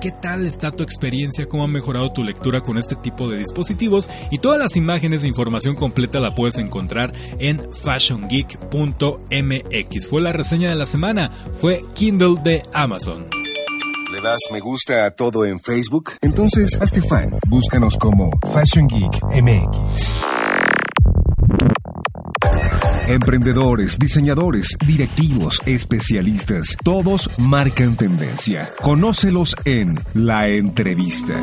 qué 0.00 0.12
tal 0.12 0.46
está 0.46 0.70
tu 0.70 0.82
experiencia, 0.82 1.46
cómo 1.46 1.64
ha 1.64 1.68
mejorado 1.68 2.12
tu 2.12 2.22
lectura 2.22 2.60
con 2.60 2.78
este 2.78 2.96
tipo 2.96 3.28
de 3.28 3.38
dispositivos 3.38 4.08
y 4.30 4.38
todas 4.38 4.58
las 4.58 4.76
imágenes 4.76 5.24
e 5.24 5.28
información 5.28 5.74
completa 5.74 6.20
la 6.20 6.34
puedes 6.34 6.58
encontrar 6.58 7.12
en 7.38 7.62
fashiongeek.mx. 7.72 10.08
Fue 10.08 10.20
la 10.20 10.32
reseña 10.32 10.68
de 10.68 10.76
la 10.76 10.86
semana, 10.86 11.30
fue 11.52 11.82
Kindle 11.94 12.34
de 12.42 12.62
Amazon. 12.72 13.26
¿Le 14.12 14.22
das 14.22 14.40
me 14.52 14.60
gusta 14.60 15.06
a 15.06 15.10
todo 15.10 15.44
en 15.44 15.58
Facebook? 15.60 16.12
Entonces 16.20 16.80
hazte 16.80 17.02
fan, 17.02 17.38
búscanos 17.48 17.96
como 17.96 18.30
Fashion 18.52 18.86
Geek 18.86 19.20
MX. 19.42 20.45
Emprendedores, 23.08 24.00
diseñadores, 24.00 24.76
directivos, 24.84 25.62
especialistas, 25.64 26.76
todos 26.82 27.30
marcan 27.38 27.96
tendencia. 27.96 28.68
Conócelos 28.82 29.54
en 29.64 30.00
La 30.12 30.48
Entrevista. 30.48 31.34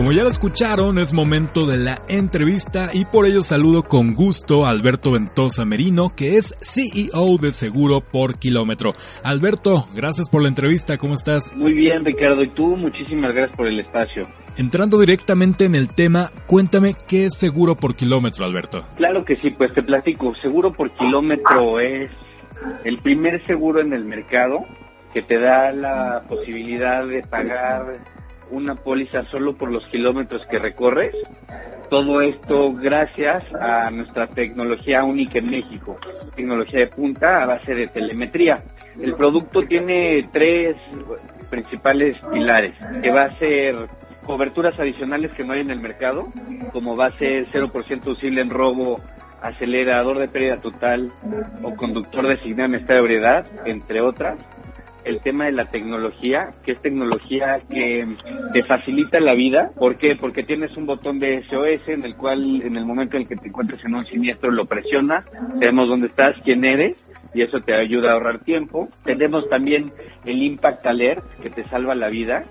Como 0.00 0.12
ya 0.12 0.22
lo 0.22 0.30
escucharon, 0.30 0.96
es 0.96 1.12
momento 1.12 1.66
de 1.66 1.76
la 1.76 2.00
entrevista 2.08 2.88
y 2.94 3.04
por 3.04 3.26
ello 3.26 3.42
saludo 3.42 3.82
con 3.82 4.14
gusto 4.14 4.64
a 4.64 4.70
Alberto 4.70 5.10
Ventosa 5.10 5.66
Merino, 5.66 6.08
que 6.16 6.38
es 6.38 6.54
CEO 6.62 7.36
de 7.36 7.52
Seguro 7.52 8.00
por 8.00 8.38
Kilómetro. 8.38 8.94
Alberto, 9.22 9.88
gracias 9.94 10.30
por 10.30 10.40
la 10.40 10.48
entrevista, 10.48 10.96
¿cómo 10.96 11.12
estás? 11.12 11.54
Muy 11.54 11.74
bien, 11.74 12.02
Ricardo, 12.02 12.42
y 12.42 12.48
tú, 12.48 12.78
muchísimas 12.78 13.34
gracias 13.34 13.54
por 13.58 13.66
el 13.66 13.78
espacio. 13.78 14.26
Entrando 14.56 14.98
directamente 14.98 15.66
en 15.66 15.74
el 15.74 15.94
tema, 15.94 16.30
cuéntame 16.46 16.94
qué 17.06 17.26
es 17.26 17.36
Seguro 17.36 17.74
por 17.74 17.94
Kilómetro, 17.94 18.46
Alberto. 18.46 18.86
Claro 18.96 19.22
que 19.26 19.36
sí, 19.36 19.50
pues 19.50 19.74
te 19.74 19.82
platico. 19.82 20.34
Seguro 20.36 20.72
por 20.72 20.90
Kilómetro 20.92 21.78
es 21.78 22.10
el 22.84 22.96
primer 23.02 23.44
seguro 23.44 23.82
en 23.82 23.92
el 23.92 24.06
mercado 24.06 24.64
que 25.12 25.20
te 25.20 25.38
da 25.38 25.72
la 25.72 26.22
posibilidad 26.26 27.06
de 27.06 27.22
pagar 27.24 28.19
una 28.50 28.74
póliza 28.74 29.24
solo 29.30 29.56
por 29.56 29.70
los 29.70 29.84
kilómetros 29.86 30.42
que 30.50 30.58
recorres. 30.58 31.14
Todo 31.88 32.20
esto 32.20 32.72
gracias 32.72 33.42
a 33.54 33.90
nuestra 33.90 34.28
tecnología 34.28 35.02
única 35.02 35.38
en 35.38 35.50
México, 35.50 35.98
tecnología 36.36 36.80
de 36.80 36.86
punta 36.86 37.42
a 37.42 37.46
base 37.46 37.74
de 37.74 37.88
telemetría. 37.88 38.62
El 39.00 39.14
producto 39.14 39.62
tiene 39.62 40.28
tres 40.32 40.76
principales 41.48 42.16
pilares, 42.32 42.74
que 43.02 43.10
va 43.10 43.24
a 43.24 43.38
ser 43.38 43.74
coberturas 44.24 44.78
adicionales 44.78 45.32
que 45.32 45.42
no 45.42 45.52
hay 45.52 45.60
en 45.60 45.70
el 45.70 45.80
mercado, 45.80 46.28
como 46.72 46.96
va 46.96 47.06
a 47.06 47.18
ser 47.18 47.46
0% 47.50 48.06
usible 48.06 48.40
en 48.40 48.50
robo, 48.50 49.00
acelerador 49.42 50.18
de 50.18 50.28
pérdida 50.28 50.60
total 50.60 51.10
o 51.62 51.74
conductor 51.74 52.28
designado 52.28 52.68
en 52.68 52.74
estado 52.76 53.00
de 53.00 53.00
ebriedad, 53.00 53.46
entre 53.64 54.00
otras 54.00 54.38
el 55.04 55.20
tema 55.20 55.46
de 55.46 55.52
la 55.52 55.66
tecnología, 55.66 56.50
que 56.64 56.72
es 56.72 56.82
tecnología 56.82 57.60
que 57.68 58.06
te 58.52 58.64
facilita 58.64 59.20
la 59.20 59.34
vida. 59.34 59.70
¿Por 59.78 59.96
qué? 59.96 60.16
Porque 60.16 60.42
tienes 60.42 60.76
un 60.76 60.86
botón 60.86 61.18
de 61.18 61.42
SOS 61.44 61.88
en 61.88 62.04
el 62.04 62.16
cual 62.16 62.62
en 62.62 62.76
el 62.76 62.84
momento 62.84 63.16
en 63.16 63.22
el 63.22 63.28
que 63.28 63.36
te 63.36 63.48
encuentres 63.48 63.84
en 63.84 63.94
un 63.94 64.06
siniestro 64.06 64.50
lo 64.50 64.66
presionas, 64.66 65.24
sabemos 65.60 65.88
dónde 65.88 66.08
estás, 66.08 66.36
quién 66.44 66.64
eres 66.64 66.96
y 67.34 67.42
eso 67.42 67.60
te 67.60 67.74
ayuda 67.74 68.10
a 68.10 68.12
ahorrar 68.14 68.40
tiempo. 68.40 68.88
Tenemos 69.04 69.48
también 69.48 69.92
el 70.24 70.42
Impact 70.42 70.86
Alert 70.86 71.24
que 71.42 71.50
te 71.50 71.64
salva 71.64 71.94
la 71.94 72.08
vida 72.08 72.44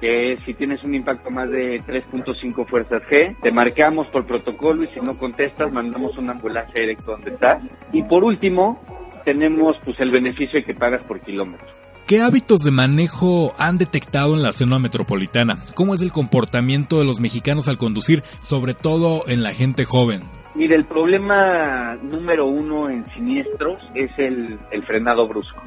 que 0.00 0.36
si 0.44 0.54
tienes 0.54 0.82
un 0.84 0.94
impacto 0.94 1.30
más 1.30 1.50
de 1.50 1.80
3.5 1.82 2.66
fuerzas 2.66 3.02
G, 3.04 3.36
te 3.40 3.50
marcamos 3.50 4.06
por 4.08 4.26
protocolo 4.26 4.84
y 4.84 4.88
si 4.88 5.00
no 5.00 5.16
contestas, 5.16 5.72
mandamos 5.72 6.18
una 6.18 6.32
ambulancia 6.32 6.78
directo 6.78 7.12
donde 7.12 7.30
estás. 7.30 7.62
Y 7.92 8.02
por 8.02 8.22
último, 8.22 8.80
tenemos 9.24 9.76
pues 9.84 9.98
el 10.00 10.10
beneficio 10.10 10.60
de 10.60 10.64
que 10.64 10.74
pagas 10.74 11.02
por 11.04 11.20
kilómetros. 11.20 11.70
¿Qué 12.06 12.20
hábitos 12.20 12.62
de 12.62 12.70
manejo 12.70 13.54
han 13.58 13.78
detectado 13.78 14.34
en 14.34 14.42
la 14.42 14.52
zona 14.52 14.78
metropolitana? 14.78 15.56
¿Cómo 15.74 15.94
es 15.94 16.02
el 16.02 16.12
comportamiento 16.12 16.98
de 16.98 17.06
los 17.06 17.18
mexicanos 17.18 17.66
al 17.66 17.78
conducir, 17.78 18.20
sobre 18.40 18.74
todo 18.74 19.22
en 19.26 19.42
la 19.42 19.54
gente 19.54 19.86
joven? 19.86 20.20
Mire, 20.54 20.76
el 20.76 20.84
problema 20.84 21.96
número 22.02 22.46
uno 22.46 22.90
en 22.90 23.06
siniestros 23.12 23.82
es 23.94 24.10
el, 24.18 24.58
frenado 24.86 25.26
brusco. 25.26 25.62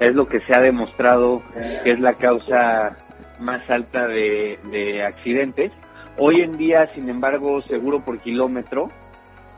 Es 0.00 0.14
lo 0.14 0.26
que 0.26 0.40
se 0.40 0.58
ha 0.58 0.62
demostrado 0.62 1.42
que 1.84 1.92
es 1.92 2.00
la 2.00 2.14
causa 2.14 2.96
más 3.38 3.68
alta 3.68 4.06
de, 4.06 4.58
de 4.70 5.04
accidentes. 5.04 5.70
Hoy 6.16 6.40
en 6.40 6.56
día, 6.56 6.88
sin 6.94 7.10
embargo, 7.10 7.60
seguro 7.62 8.02
por 8.04 8.18
kilómetro 8.18 8.88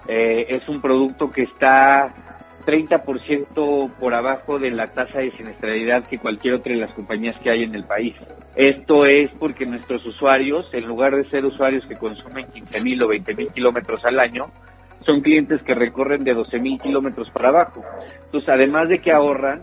eh, 0.09 0.47
es 0.49 0.69
un 0.69 0.81
producto 0.81 1.31
que 1.31 1.43
está 1.43 2.15
30% 2.67 3.95
por 3.99 4.15
abajo 4.15 4.59
de 4.59 4.71
la 4.71 4.93
tasa 4.93 5.21
de 5.21 5.31
siniestralidad 5.33 6.07
que 6.09 6.19
cualquier 6.19 6.55
otra 6.55 6.73
de 6.73 6.81
las 6.81 6.93
compañías 6.95 7.37
que 7.43 7.51
hay 7.51 7.63
en 7.63 7.75
el 7.75 7.85
país. 7.85 8.15
Esto 8.57 9.07
es 9.07 9.31
porque 9.39 9.65
nuestros 9.65 10.05
usuarios, 10.05 10.67
en 10.73 10.87
lugar 10.87 11.15
de 11.15 11.29
ser 11.31 11.45
usuarios 11.45 11.85
que 11.87 11.97
consumen 11.97 12.47
15 12.53 12.81
mil 12.81 13.03
o 13.03 13.09
20 13.09 13.35
mil 13.35 13.49
kilómetros 13.53 14.05
al 14.05 14.19
año, 14.19 14.51
son 15.05 15.21
clientes 15.21 15.63
que 15.63 15.75
recorren 15.75 16.25
de 16.25 16.35
12 16.35 16.59
mil 16.59 16.81
kilómetros 16.81 17.31
para 17.31 17.51
abajo. 17.51 17.83
Entonces, 18.25 18.49
además 18.49 18.89
de 18.89 19.01
que 19.01 19.13
ahorran, 19.13 19.61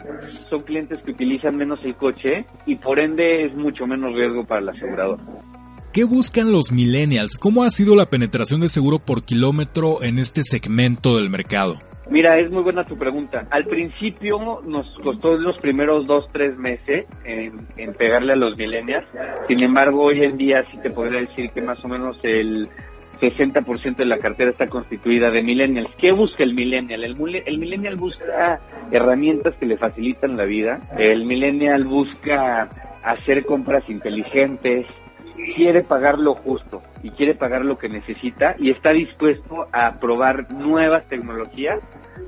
son 0.49 0.63
clientes 0.63 0.99
que 1.03 1.11
utilizan 1.11 1.57
menos 1.57 1.79
el 1.83 1.95
coche 1.95 2.45
y 2.65 2.77
por 2.77 2.99
ende 2.99 3.45
es 3.45 3.53
mucho 3.53 3.85
menos 3.85 4.15
riesgo 4.15 4.45
para 4.45 4.61
el 4.61 4.69
asegurador. 4.69 5.19
¿Qué 5.91 6.05
buscan 6.05 6.51
los 6.51 6.71
millennials? 6.71 7.37
¿Cómo 7.37 7.63
ha 7.63 7.69
sido 7.69 7.95
la 7.95 8.07
penetración 8.07 8.61
de 8.61 8.69
seguro 8.69 8.97
por 8.99 9.23
kilómetro 9.23 10.01
en 10.01 10.17
este 10.17 10.43
segmento 10.43 11.17
del 11.17 11.29
mercado? 11.29 11.92
Mira, 12.09 12.37
es 12.37 12.51
muy 12.51 12.63
buena 12.63 12.83
tu 12.83 12.97
pregunta. 12.97 13.47
Al 13.49 13.65
principio 13.65 14.61
nos 14.65 14.87
costó 15.03 15.37
los 15.37 15.57
primeros 15.59 16.05
dos, 16.05 16.27
tres 16.33 16.57
meses 16.57 17.05
en, 17.23 17.93
pegarle 17.93 18.33
a 18.33 18.35
los 18.35 18.57
millennials. 18.57 19.07
Sin 19.47 19.61
embargo, 19.61 20.03
hoy 20.03 20.23
en 20.23 20.37
día 20.37 20.65
sí 20.71 20.77
te 20.83 20.89
podría 20.89 21.21
decir 21.21 21.51
que 21.51 21.61
más 21.61 21.83
o 21.83 21.87
menos 21.87 22.17
el 22.23 22.67
60% 23.21 23.95
de 23.95 24.05
la 24.05 24.17
cartera 24.17 24.51
está 24.51 24.67
constituida 24.67 25.31
de 25.31 25.41
millennials. 25.41 25.89
¿Qué 25.97 26.11
busca 26.11 26.43
el 26.43 26.53
millennial? 26.53 27.05
El, 27.05 27.15
el, 27.45 27.57
millennial 27.57 27.95
busca 27.95 28.59
herramientas 28.91 29.55
que 29.55 29.65
le 29.65 29.77
facilitan 29.77 30.35
la 30.35 30.43
vida. 30.43 30.81
El 30.97 31.23
millennial 31.23 31.85
busca 31.85 32.67
hacer 33.01 33.45
compras 33.45 33.83
inteligentes, 33.89 34.85
quiere 35.55 35.83
pagar 35.83 36.19
lo 36.19 36.35
justo 36.35 36.81
y 37.01 37.11
quiere 37.11 37.35
pagar 37.35 37.65
lo 37.65 37.77
que 37.77 37.89
necesita 37.89 38.55
y 38.57 38.71
está 38.71 38.91
dispuesto 38.91 39.67
a 39.71 39.99
probar 39.99 40.51
nuevas 40.51 41.07
tecnologías 41.07 41.79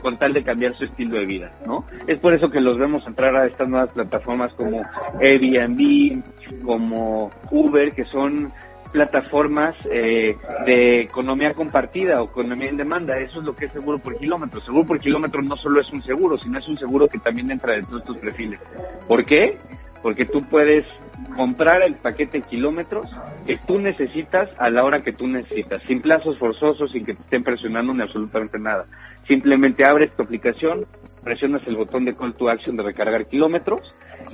con 0.02 0.18
tal 0.18 0.34
de 0.34 0.44
cambiar 0.44 0.76
su 0.76 0.86
estilo 0.86 1.18
de 1.18 1.26
vida, 1.26 1.52
¿no? 1.66 1.86
Es 2.08 2.20
por 2.20 2.34
eso 2.34 2.50
que 2.50 2.60
los 2.60 2.78
vemos 2.78 3.06
entrar 3.08 3.36
a 3.36 3.46
estas 3.46 3.68
nuevas 3.68 3.90
plataformas 3.92 4.54
como 4.54 4.84
Airbnb, 5.20 6.24
como 6.64 7.32
Uber, 7.52 7.92
que 7.94 8.06
son 8.06 8.52
plataformas 8.92 9.76
eh, 9.92 10.38
de 10.66 11.02
economía 11.02 11.54
compartida 11.54 12.22
o 12.22 12.26
economía 12.26 12.70
en 12.70 12.78
demanda. 12.78 13.20
Eso 13.20 13.40
es 13.40 13.46
lo 13.46 13.56
que 13.56 13.66
es 13.66 13.74
seguro 13.74 14.00
por 14.00 14.18
kilómetro. 14.18 14.62
Seguro 14.62 14.88
por 14.88 15.00
kilómetro 15.00 15.42
no 15.42 15.58
solo 15.58 15.82
es 15.82 15.92
un 15.92 16.02
seguro, 16.04 16.38
sino 16.38 16.60
es 16.60 16.68
un 16.68 16.78
seguro 16.78 17.08
que 17.08 17.20
también 17.20 17.52
entra 17.52 17.74
dentro 17.74 18.00
de 18.00 18.06
tus 18.06 18.20
perfiles. 18.20 18.60
¿Por 19.08 19.26
qué? 19.26 19.58
Porque 20.02 20.26
tú 20.26 20.44
puedes 20.50 20.86
comprar 21.36 21.82
el 21.84 21.96
paquete 21.96 22.40
de 22.40 22.48
kilómetros 22.48 23.10
que 23.46 23.58
tú 23.68 23.80
necesitas 23.80 24.50
a 24.58 24.70
la 24.70 24.84
hora 24.84 25.02
que 25.02 25.14
tú 25.14 25.28
necesitas, 25.28 25.82
sin 25.84 26.02
plazos 26.02 26.38
forzosos, 26.38 26.92
sin 26.92 27.06
que 27.06 27.14
te 27.14 27.22
estén 27.22 27.44
presionando 27.44 27.94
ni 27.94 28.02
absolutamente 28.02 28.60
nada. 28.60 28.86
Simplemente 29.28 29.84
abres 29.88 30.16
tu 30.16 30.24
aplicación, 30.24 30.86
presionas 31.24 31.66
el 31.68 31.76
botón 31.76 32.06
de 32.06 32.16
call 32.16 32.36
to 32.36 32.50
action 32.50 32.78
de 32.78 32.84
recargar 32.84 33.28
kilómetros 33.28 33.82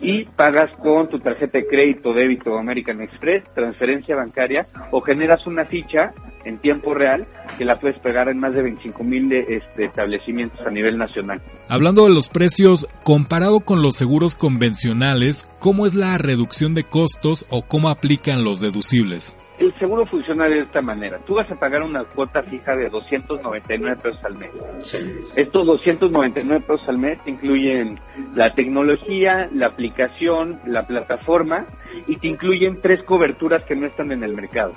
y 0.02 0.26
pagas 0.26 0.72
con 0.78 1.10
tu 1.10 1.20
tarjeta 1.20 1.60
de 1.60 1.68
crédito, 1.68 2.14
débito 2.14 2.58
American 2.58 3.02
Express, 3.02 3.44
transferencia 3.54 4.16
bancaria 4.16 4.68
o 4.92 5.02
generas 5.02 5.46
una 5.48 5.66
ficha 5.66 6.14
en 6.46 6.58
tiempo 6.60 6.94
real 6.94 7.28
que 7.58 7.66
la 7.66 7.80
puedes 7.80 8.00
pegar 8.00 8.30
en 8.30 8.40
más 8.40 8.54
de 8.54 8.64
25 8.64 9.04
mil 9.04 9.32
este, 9.32 9.86
establecimientos 9.86 10.60
a 10.66 10.72
nivel 10.72 10.98
nacional. 10.98 11.42
Hablando 11.68 12.04
de 12.04 12.14
los 12.14 12.30
precios, 12.30 12.88
comparado 13.04 13.60
con 13.60 13.82
los 13.82 13.96
seguros 13.96 14.36
convencionales, 14.36 15.50
¿cómo 15.60 15.86
es 15.86 15.94
la 15.94 16.18
reducción 16.18 16.74
de 16.74 16.84
costos 16.84 17.46
o 17.50 17.62
cómo 17.62 17.90
aplican 17.90 18.44
los 18.44 18.60
deducibles? 18.60 19.38
El 19.62 19.78
seguro 19.78 20.06
funciona 20.08 20.46
de 20.46 20.60
esta 20.60 20.82
manera. 20.82 21.20
Tú 21.20 21.36
vas 21.36 21.50
a 21.52 21.56
pagar 21.56 21.84
una 21.84 22.04
cuota 22.04 22.42
fija 22.44 22.76
de 22.76 22.90
299 22.90 24.02
pesos 24.02 24.24
al 24.26 24.38
mes. 24.38 24.50
Estos 25.36 25.66
299 25.68 26.66
pesos 26.66 26.90
al 26.90 26.98
mes 26.98 27.20
incluyen 27.28 28.00
la 28.34 28.54
tecnología, 28.56 29.48
la 29.54 29.68
aplicación, 29.68 30.60
la 30.66 30.88
plataforma 30.88 31.68
y 32.08 32.18
te 32.18 32.28
incluyen 32.28 32.82
tres 32.82 33.04
coberturas 33.04 33.64
que 33.64 33.76
no 33.76 33.86
están 33.86 34.12
en 34.12 34.24
el 34.24 34.34
mercado 34.34 34.74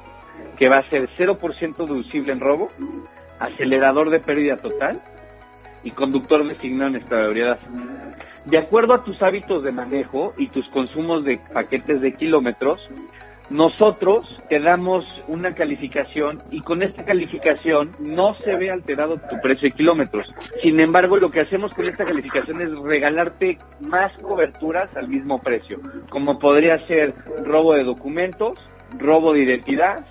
que 0.57 0.69
va 0.69 0.77
a 0.77 0.91
ser 0.91 1.09
0% 1.19 1.77
deducible 1.77 2.33
en 2.33 2.41
robo, 2.41 2.71
acelerador 3.39 4.11
de 4.11 4.21
pérdida 4.21 4.57
total 4.57 5.03
y 5.83 5.91
conductor 5.91 6.47
designado 6.47 6.91
en 6.91 6.97
estabilidad. 6.97 7.59
De 8.45 8.59
acuerdo 8.59 8.95
a 8.95 9.05
tus 9.05 9.21
hábitos 9.23 9.63
de 9.63 9.73
manejo 9.73 10.35
y 10.37 10.49
tus 10.49 10.69
consumos 10.69 11.25
de 11.25 11.41
paquetes 11.53 12.01
de 12.01 12.15
kilómetros, 12.15 12.81
nosotros 13.51 14.27
te 14.49 14.59
damos 14.59 15.05
una 15.29 15.55
calificación 15.55 16.43
y 16.51 16.61
con 16.63 16.83
esta 16.83 17.05
calificación 17.05 17.93
no 18.01 18.35
se 18.37 18.55
ve 18.57 18.71
alterado 18.71 19.17
tu 19.17 19.39
precio 19.43 19.69
de 19.69 19.75
kilómetros. 19.75 20.27
Sin 20.63 20.81
embargo, 20.81 21.19
lo 21.19 21.31
que 21.31 21.41
hacemos 21.41 21.73
con 21.75 21.85
esta 21.85 22.05
calificación 22.05 22.63
es 22.63 22.71
regalarte 22.79 23.59
más 23.81 24.13
coberturas 24.19 24.95
al 24.97 25.09
mismo 25.09 25.43
precio, 25.43 25.79
como 26.09 26.39
podría 26.39 26.79
ser 26.87 27.15
robo 27.45 27.75
de 27.75 27.85
documentos, 27.85 28.59
robo 28.99 29.35
de 29.35 29.41
identidad, 29.41 30.07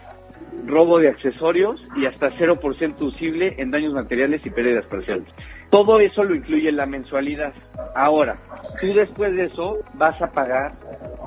robo 0.66 1.00
de 1.00 1.10
accesorios 1.10 1.82
y 1.96 2.06
hasta 2.06 2.30
0% 2.32 3.02
usible 3.02 3.56
en 3.58 3.72
daños 3.72 3.94
materiales 3.94 4.46
y 4.46 4.50
pérdidas 4.50 4.86
parciales. 4.86 5.28
Todo 5.70 6.00
eso 6.00 6.24
lo 6.24 6.36
incluye 6.36 6.72
la 6.72 6.86
mensualidad. 6.86 7.54
Ahora, 7.96 8.38
tú 8.80 8.94
después 8.94 9.36
de 9.36 9.46
eso 9.46 9.80
vas 9.96 10.22
a 10.22 10.32
pagar 10.32 10.74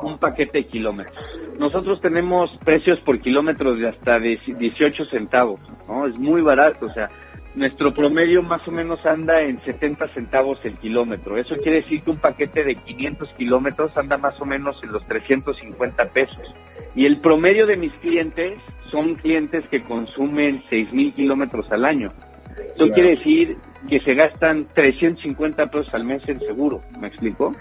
un 0.02 0.18
paquete 0.18 0.59
de 0.59 0.66
kilómetros. 0.66 1.45
Nosotros 1.59 2.01
tenemos 2.01 2.51
precios 2.64 3.01
por 3.01 3.21
kilómetros 3.21 3.79
de 3.79 3.88
hasta 3.88 4.19
18 4.19 5.05
centavos, 5.07 5.61
¿no? 5.88 6.07
Es 6.07 6.16
muy 6.16 6.42
barato, 6.42 6.87
o 6.87 6.92
sea, 6.92 7.09
nuestro 7.55 7.95
promedio 7.95 8.42
más 8.42 8.66
o 8.69 8.71
menos 8.71 9.05
anda 9.07 9.40
en 9.40 9.59
70 9.64 10.09
centavos 10.09 10.59
el 10.64 10.77
kilómetro. 10.77 11.38
Eso 11.38 11.57
quiere 11.57 11.81
decir 11.81 12.03
que 12.03 12.11
un 12.11 12.19
paquete 12.19 12.62
de 12.62 12.77
500 12.77 13.29
kilómetros 13.38 13.97
anda 13.97 14.19
más 14.19 14.38
o 14.40 14.45
menos 14.45 14.77
en 14.83 14.92
los 14.92 15.05
350 15.07 16.05
pesos. 16.11 16.55
Y 16.95 17.07
el 17.07 17.21
promedio 17.21 17.66
de 17.66 17.77
mis 17.77 17.92
clientes 17.95 18.59
son 18.90 19.14
clientes 19.14 19.64
que 19.71 19.83
consumen 19.83 20.62
6.000 20.71 21.14
kilómetros 21.14 21.71
al 21.73 21.87
año. 21.87 22.12
Eso 22.75 22.88
quiere 22.92 23.16
decir 23.16 23.57
que 23.87 24.01
se 24.01 24.14
gastan 24.14 24.66
350 24.75 25.66
pesos 25.66 25.92
al 25.94 26.05
mes 26.05 26.22
en 26.29 26.40
seguro, 26.40 26.83
¿me 26.99 27.09
explico? 27.09 27.55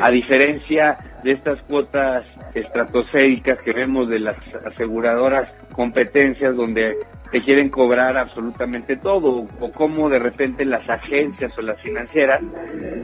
A 0.00 0.10
diferencia 0.10 0.98
de 1.22 1.32
estas 1.32 1.60
cuotas 1.62 2.24
estratosféricas 2.54 3.60
que 3.62 3.72
vemos 3.72 4.08
de 4.08 4.20
las 4.20 4.36
aseguradoras 4.64 5.48
competencias 5.72 6.56
donde 6.56 6.96
te 7.30 7.42
quieren 7.42 7.68
cobrar 7.68 8.16
absolutamente 8.16 8.96
todo, 8.96 9.46
o 9.60 9.72
como 9.72 10.08
de 10.08 10.18
repente 10.18 10.64
las 10.64 10.88
agencias 10.88 11.52
o 11.58 11.62
las 11.62 11.80
financieras, 11.82 12.40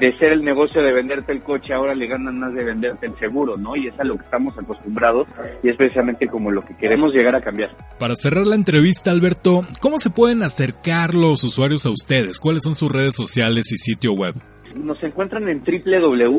de 0.01 0.19
ser 0.19 0.33
el 0.33 0.43
negocio 0.43 0.83
de 0.83 0.93
venderte 0.93 1.33
el 1.33 1.43
coche, 1.43 1.75
ahora 1.75 1.95
le 1.95 2.07
ganan 2.07 2.39
más 2.39 2.55
de 2.55 2.65
venderte 2.65 3.07
el 3.07 3.19
seguro, 3.19 3.57
¿no? 3.57 3.77
Y 3.77 3.89
es 3.89 4.01
a 4.01 4.05
lo 4.05 4.17
que 4.17 4.25
estamos 4.25 4.57
acostumbrados 4.59 5.29
y 5.63 5.69
es 5.69 5.77
precisamente 5.77 6.27
como 6.27 6.51
lo 6.51 6.63
que 6.63 6.75
queremos 6.77 7.13
llegar 7.13 7.37
a 7.37 7.43
cambiar. 7.43 7.71
Para 7.99 8.15
cerrar 8.17 8.47
la 8.47 8.55
entrevista, 8.55 9.11
Alberto, 9.11 9.63
¿cómo 9.81 9.99
se 9.99 10.11
pueden 10.11 10.43
acercar 10.43 11.15
los 11.15 11.45
usuarios 11.45 11.85
a 11.85 11.91
ustedes? 11.91 12.39
¿Cuáles 12.39 12.64
son 12.65 12.75
sus 12.75 12.91
redes 12.91 13.15
sociales 13.15 13.71
y 13.73 13.79
sitio 13.79 14.13
web? 14.15 14.35
Nos 14.75 15.01
encuentran 15.03 15.49
en 15.49 15.63
www.sxkm.mx, 15.63 16.39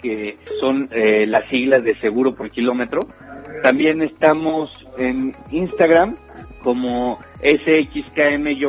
que 0.00 0.38
son 0.60 0.88
eh, 0.92 1.26
las 1.26 1.48
siglas 1.50 1.82
de 1.82 1.98
seguro 2.00 2.34
por 2.34 2.50
kilómetro 2.50 3.00
también 3.62 4.02
estamos 4.02 4.70
en 4.98 5.34
Instagram 5.50 6.16
como 6.62 7.18
SXKM-MX. 7.42 8.60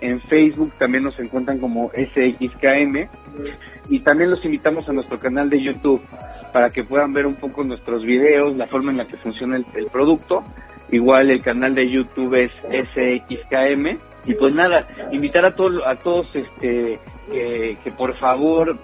En 0.00 0.20
Facebook 0.22 0.72
también 0.78 1.04
nos 1.04 1.18
encuentran 1.18 1.58
como 1.58 1.90
SXKM. 1.90 3.08
Y 3.88 4.00
también 4.00 4.30
los 4.30 4.44
invitamos 4.44 4.88
a 4.88 4.92
nuestro 4.92 5.18
canal 5.20 5.48
de 5.50 5.62
YouTube 5.62 6.02
para 6.52 6.70
que 6.70 6.82
puedan 6.84 7.12
ver 7.12 7.26
un 7.26 7.36
poco 7.36 7.62
nuestros 7.62 8.02
videos, 8.04 8.56
la 8.56 8.66
forma 8.66 8.90
en 8.90 8.96
la 8.98 9.06
que 9.06 9.16
funciona 9.18 9.56
el, 9.56 9.66
el 9.74 9.86
producto. 9.86 10.42
Igual 10.90 11.30
el 11.30 11.42
canal 11.42 11.74
de 11.74 11.90
YouTube 11.90 12.34
es 12.34 12.52
SXKM 12.70 13.98
y 14.26 14.34
pues 14.34 14.54
nada, 14.54 14.86
invitar 15.12 15.46
a, 15.46 15.54
todos 15.54 15.80
a 15.86 15.94
todos 15.96 16.26
este, 16.34 16.98
que, 17.30 17.92
por 17.96 18.16
favor 18.18 18.76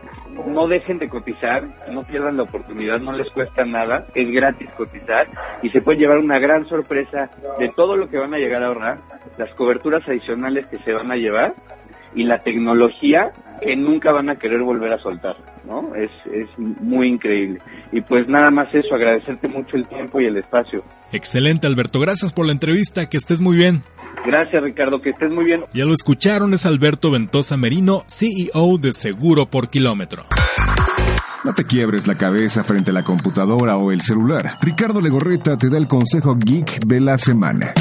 no 0.47 0.69
dejen 0.69 0.99
de 0.99 1.09
cotizar, 1.09 1.65
no 1.91 2.03
pierdan 2.03 2.37
la 2.37 2.45
oportunidad, 2.45 3.01
no 3.01 3.13
les 3.13 3.29
cuesta 3.31 3.65
nada, 3.65 4.07
es 4.15 4.31
gratis 4.31 4.71
cotizar. 4.77 5.27
Y 5.63 5.71
se 5.71 5.81
puede 5.81 5.99
llevar 5.99 6.19
una 6.19 6.39
gran 6.39 6.67
sorpresa 6.69 7.29
de 7.59 7.69
todo 7.71 7.97
lo 7.97 8.09
que 8.09 8.19
van 8.19 8.35
a 8.35 8.39
llegar 8.39 8.63
a 8.63 8.69
ahorrar, 8.69 8.99
las 9.37 9.53
coberturas 9.55 10.07
adicionales 10.09 10.67
que 10.67 10.79
se 10.79 10.93
van 10.93 11.11
a 11.11 11.17
llevar 11.17 11.55
y 12.15 12.25
la 12.25 12.39
tecnología 12.39 13.33
que 13.61 13.77
nunca 13.77 14.13
van 14.13 14.29
a 14.29 14.37
querer 14.37 14.61
volver 14.61 14.93
a 14.93 14.99
soltar, 14.99 15.37
¿no? 15.65 15.95
Es, 15.95 16.11
es 16.27 16.49
muy 16.59 17.09
increíble. 17.09 17.61
Y 17.93 18.01
pues 18.01 18.29
nada 18.29 18.51
más 18.51 18.75
eso, 18.75 18.95
agradecerte 18.95 19.49
mucho 19.49 19.77
el 19.77 19.87
tiempo 19.87 20.21
y 20.21 20.27
el 20.27 20.37
espacio. 20.37 20.83
Excelente, 21.13 21.67
Alberto. 21.67 22.01
Gracias 22.01 22.33
por 22.33 22.47
la 22.47 22.53
entrevista. 22.53 23.09
Que 23.09 23.17
estés 23.17 23.41
muy 23.41 23.57
bien. 23.57 23.83
Gracias, 24.27 24.63
Ricardo. 24.63 25.01
Que 25.01 25.11
estés 25.11 25.31
muy 25.31 25.45
bien. 25.45 25.65
Ya 25.73 25.85
lo 25.85 25.93
escucharon, 25.93 26.55
es 26.55 26.67
Alberto 26.67 27.11
Ventosa 27.11 27.57
Merino, 27.57 28.03
CEO 28.07 28.79
de 28.79 28.93
Seguro 28.93 29.47
por 29.47 29.69
Kilómetro. 29.69 30.25
No 31.45 31.55
te 31.55 31.65
quiebres 31.65 32.07
la 32.07 32.17
cabeza 32.17 32.63
frente 32.63 32.91
a 32.91 32.95
la 32.95 33.03
computadora 33.03 33.77
o 33.77 33.91
el 33.91 34.01
celular. 34.03 34.59
Ricardo 34.61 35.01
Legorreta 35.01 35.57
te 35.57 35.69
da 35.71 35.77
el 35.77 35.89
consejo 35.89 36.37
geek 36.37 36.85
de 36.85 37.01
la 37.01 37.19
semana. 37.19 37.75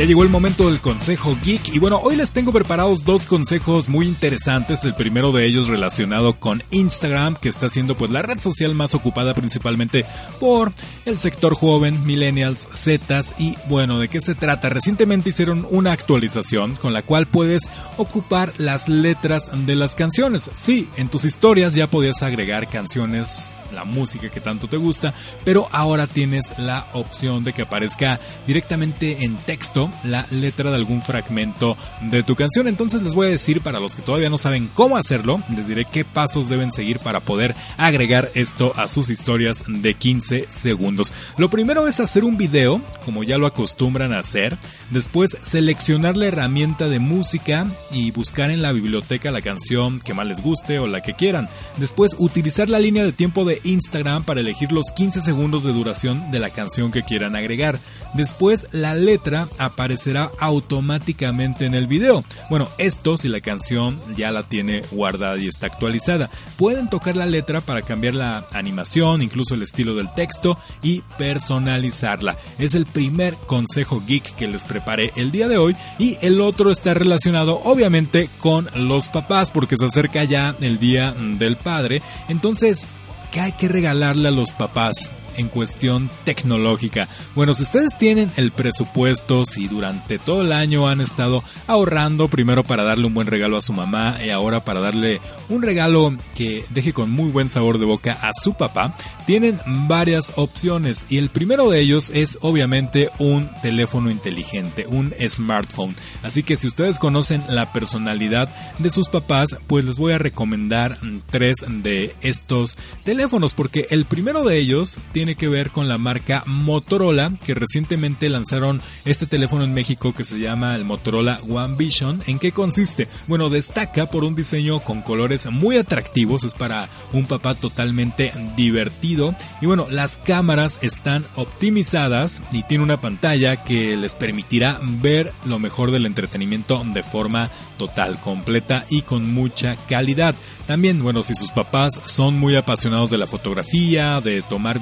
Ya 0.00 0.06
llegó 0.06 0.22
el 0.22 0.30
momento 0.30 0.64
del 0.64 0.80
consejo 0.80 1.36
geek 1.44 1.74
y 1.74 1.78
bueno, 1.78 2.00
hoy 2.02 2.16
les 2.16 2.32
tengo 2.32 2.54
preparados 2.54 3.04
dos 3.04 3.26
consejos 3.26 3.90
muy 3.90 4.06
interesantes. 4.06 4.82
El 4.86 4.94
primero 4.94 5.30
de 5.30 5.44
ellos 5.44 5.68
relacionado 5.68 6.40
con 6.40 6.62
Instagram, 6.70 7.36
que 7.36 7.50
está 7.50 7.68
siendo 7.68 7.94
pues 7.94 8.10
la 8.10 8.22
red 8.22 8.38
social 8.38 8.74
más 8.74 8.94
ocupada 8.94 9.34
principalmente 9.34 10.06
por 10.38 10.72
el 11.04 11.18
sector 11.18 11.54
joven, 11.54 12.06
millennials, 12.06 12.66
zetas 12.72 13.34
y 13.38 13.56
bueno, 13.68 13.98
¿de 13.98 14.08
qué 14.08 14.22
se 14.22 14.34
trata? 14.34 14.70
Recientemente 14.70 15.28
hicieron 15.28 15.68
una 15.70 15.92
actualización 15.92 16.76
con 16.76 16.94
la 16.94 17.02
cual 17.02 17.26
puedes 17.26 17.64
ocupar 17.98 18.54
las 18.56 18.88
letras 18.88 19.50
de 19.66 19.76
las 19.76 19.96
canciones. 19.96 20.50
Sí, 20.54 20.88
en 20.96 21.10
tus 21.10 21.26
historias 21.26 21.74
ya 21.74 21.88
podías 21.88 22.22
agregar 22.22 22.70
canciones, 22.70 23.52
la 23.72 23.84
música 23.84 24.30
que 24.30 24.40
tanto 24.40 24.66
te 24.66 24.76
gusta, 24.76 25.14
pero 25.44 25.68
ahora 25.72 26.06
tienes 26.06 26.58
la 26.58 26.86
opción 26.92 27.44
de 27.44 27.52
que 27.52 27.62
aparezca 27.62 28.20
directamente 28.46 29.24
en 29.24 29.36
texto 29.36 29.90
la 30.04 30.26
letra 30.30 30.70
de 30.70 30.76
algún 30.76 31.02
fragmento 31.02 31.76
de 32.02 32.22
tu 32.22 32.36
canción. 32.36 32.68
Entonces 32.68 33.02
les 33.02 33.14
voy 33.14 33.28
a 33.28 33.30
decir 33.30 33.60
para 33.60 33.80
los 33.80 33.96
que 33.96 34.02
todavía 34.02 34.30
no 34.30 34.38
saben 34.38 34.70
cómo 34.74 34.96
hacerlo, 34.96 35.42
les 35.54 35.68
diré 35.68 35.84
qué 35.84 36.04
pasos 36.04 36.48
deben 36.48 36.72
seguir 36.72 36.98
para 36.98 37.20
poder 37.20 37.54
agregar 37.76 38.30
esto 38.34 38.72
a 38.76 38.88
sus 38.88 39.10
historias 39.10 39.64
de 39.66 39.94
15 39.94 40.46
segundos. 40.48 41.12
Lo 41.36 41.50
primero 41.50 41.86
es 41.86 42.00
hacer 42.00 42.24
un 42.24 42.36
video, 42.36 42.80
como 43.04 43.24
ya 43.24 43.38
lo 43.38 43.46
acostumbran 43.46 44.12
a 44.12 44.20
hacer, 44.20 44.58
después 44.90 45.36
seleccionar 45.42 46.16
la 46.16 46.26
herramienta 46.26 46.88
de 46.88 46.98
música 46.98 47.66
y 47.90 48.10
buscar 48.10 48.50
en 48.50 48.62
la 48.62 48.72
biblioteca 48.72 49.30
la 49.30 49.42
canción 49.42 50.00
que 50.00 50.14
más 50.14 50.26
les 50.26 50.40
guste 50.40 50.78
o 50.78 50.86
la 50.86 51.02
que 51.02 51.14
quieran. 51.14 51.48
Después 51.76 52.16
utilizar 52.18 52.68
la 52.68 52.78
línea 52.78 53.04
de 53.04 53.12
tiempo 53.12 53.44
de 53.44 53.59
Instagram 53.64 54.24
para 54.24 54.40
elegir 54.40 54.72
los 54.72 54.92
15 54.92 55.20
segundos 55.20 55.64
de 55.64 55.72
duración 55.72 56.30
de 56.30 56.40
la 56.40 56.50
canción 56.50 56.90
que 56.90 57.02
quieran 57.02 57.36
agregar. 57.36 57.78
Después 58.14 58.68
la 58.72 58.94
letra 58.94 59.48
aparecerá 59.58 60.30
automáticamente 60.38 61.66
en 61.66 61.74
el 61.74 61.86
video. 61.86 62.24
Bueno, 62.48 62.68
esto 62.78 63.16
si 63.16 63.28
la 63.28 63.40
canción 63.40 64.00
ya 64.16 64.30
la 64.32 64.42
tiene 64.42 64.82
guardada 64.90 65.38
y 65.38 65.46
está 65.46 65.66
actualizada. 65.66 66.28
Pueden 66.56 66.90
tocar 66.90 67.16
la 67.16 67.26
letra 67.26 67.60
para 67.60 67.82
cambiar 67.82 68.14
la 68.14 68.44
animación, 68.52 69.22
incluso 69.22 69.54
el 69.54 69.62
estilo 69.62 69.94
del 69.94 70.12
texto 70.14 70.58
y 70.82 71.02
personalizarla. 71.18 72.36
Es 72.58 72.74
el 72.74 72.86
primer 72.86 73.34
consejo 73.34 74.02
geek 74.06 74.34
que 74.36 74.48
les 74.48 74.64
preparé 74.64 75.12
el 75.16 75.30
día 75.30 75.48
de 75.48 75.58
hoy 75.58 75.76
y 75.98 76.16
el 76.22 76.40
otro 76.40 76.70
está 76.70 76.94
relacionado 76.94 77.60
obviamente 77.64 78.28
con 78.38 78.68
los 78.74 79.08
papás 79.08 79.50
porque 79.50 79.76
se 79.76 79.84
acerca 79.84 80.24
ya 80.24 80.54
el 80.60 80.78
día 80.78 81.12
del 81.12 81.56
padre. 81.56 82.02
Entonces, 82.28 82.88
¿qué 83.30 83.40
hay 83.40 83.52
que 83.52 83.68
regalarle 83.68 84.28
a 84.28 84.32
los 84.32 84.52
papás? 84.52 85.12
En 85.36 85.48
cuestión 85.48 86.10
tecnológica. 86.24 87.08
Bueno, 87.34 87.54
si 87.54 87.62
ustedes 87.62 87.96
tienen 87.96 88.30
el 88.36 88.52
presupuesto, 88.52 89.44
si 89.44 89.68
durante 89.68 90.18
todo 90.18 90.42
el 90.42 90.52
año 90.52 90.88
han 90.88 91.00
estado 91.00 91.42
ahorrando 91.66 92.28
primero 92.28 92.64
para 92.64 92.84
darle 92.84 93.06
un 93.06 93.14
buen 93.14 93.26
regalo 93.26 93.56
a 93.56 93.62
su 93.62 93.72
mamá 93.72 94.16
y 94.24 94.30
ahora 94.30 94.64
para 94.64 94.80
darle 94.80 95.20
un 95.48 95.62
regalo 95.62 96.16
que 96.34 96.64
deje 96.70 96.92
con 96.92 97.10
muy 97.10 97.30
buen 97.30 97.48
sabor 97.48 97.78
de 97.78 97.86
boca 97.86 98.18
a 98.20 98.30
su 98.34 98.54
papá, 98.54 98.94
tienen 99.26 99.58
varias 99.88 100.32
opciones 100.36 101.06
y 101.08 101.18
el 101.18 101.30
primero 101.30 101.70
de 101.70 101.80
ellos 101.80 102.10
es 102.14 102.38
obviamente 102.40 103.10
un 103.18 103.50
teléfono 103.62 104.10
inteligente, 104.10 104.86
un 104.88 105.14
smartphone. 105.28 105.94
Así 106.22 106.42
que 106.42 106.56
si 106.56 106.66
ustedes 106.66 106.98
conocen 106.98 107.42
la 107.48 107.72
personalidad 107.72 108.48
de 108.78 108.90
sus 108.90 109.08
papás, 109.08 109.56
pues 109.66 109.84
les 109.84 109.96
voy 109.96 110.12
a 110.12 110.18
recomendar 110.18 110.98
tres 111.30 111.64
de 111.68 112.14
estos 112.22 112.76
teléfonos 113.04 113.54
porque 113.54 113.86
el 113.90 114.04
primero 114.04 114.44
de 114.44 114.58
ellos 114.58 114.98
tiene 115.12 115.19
que 115.20 115.48
ver 115.48 115.70
con 115.70 115.86
la 115.86 115.98
marca 115.98 116.42
Motorola, 116.46 117.32
que 117.44 117.54
recientemente 117.54 118.28
lanzaron 118.28 118.80
este 119.04 119.26
teléfono 119.26 119.64
en 119.64 119.74
México 119.74 120.14
que 120.14 120.24
se 120.24 120.38
llama 120.38 120.74
el 120.74 120.84
Motorola 120.84 121.40
One 121.48 121.76
Vision. 121.76 122.22
¿En 122.26 122.38
qué 122.38 122.52
consiste? 122.52 123.06
Bueno, 123.26 123.50
destaca 123.50 124.06
por 124.06 124.24
un 124.24 124.34
diseño 124.34 124.80
con 124.80 125.02
colores 125.02 125.48
muy 125.50 125.76
atractivos, 125.76 126.44
es 126.44 126.54
para 126.54 126.88
un 127.12 127.26
papá 127.26 127.54
totalmente 127.54 128.32
divertido. 128.56 129.34
Y 129.60 129.66
bueno, 129.66 129.86
las 129.90 130.16
cámaras 130.16 130.78
están 130.82 131.26
optimizadas 131.36 132.42
y 132.50 132.62
tiene 132.62 132.82
una 132.82 133.00
pantalla 133.00 133.62
que 133.62 133.96
les 133.96 134.14
permitirá 134.14 134.80
ver 134.82 135.32
lo 135.44 135.58
mejor 135.58 135.90
del 135.90 136.06
entretenimiento 136.06 136.82
de 136.94 137.02
forma 137.02 137.50
total, 137.76 138.18
completa 138.20 138.86
y 138.88 139.02
con 139.02 139.32
mucha 139.32 139.76
calidad. 139.88 140.34
También, 140.66 141.02
bueno, 141.02 141.22
si 141.22 141.34
sus 141.34 141.50
papás 141.50 142.00
son 142.04 142.38
muy 142.38 142.56
apasionados 142.56 143.10
de 143.10 143.18
la 143.18 143.26
fotografía, 143.26 144.20
de 144.20 144.42
tomar 144.42 144.80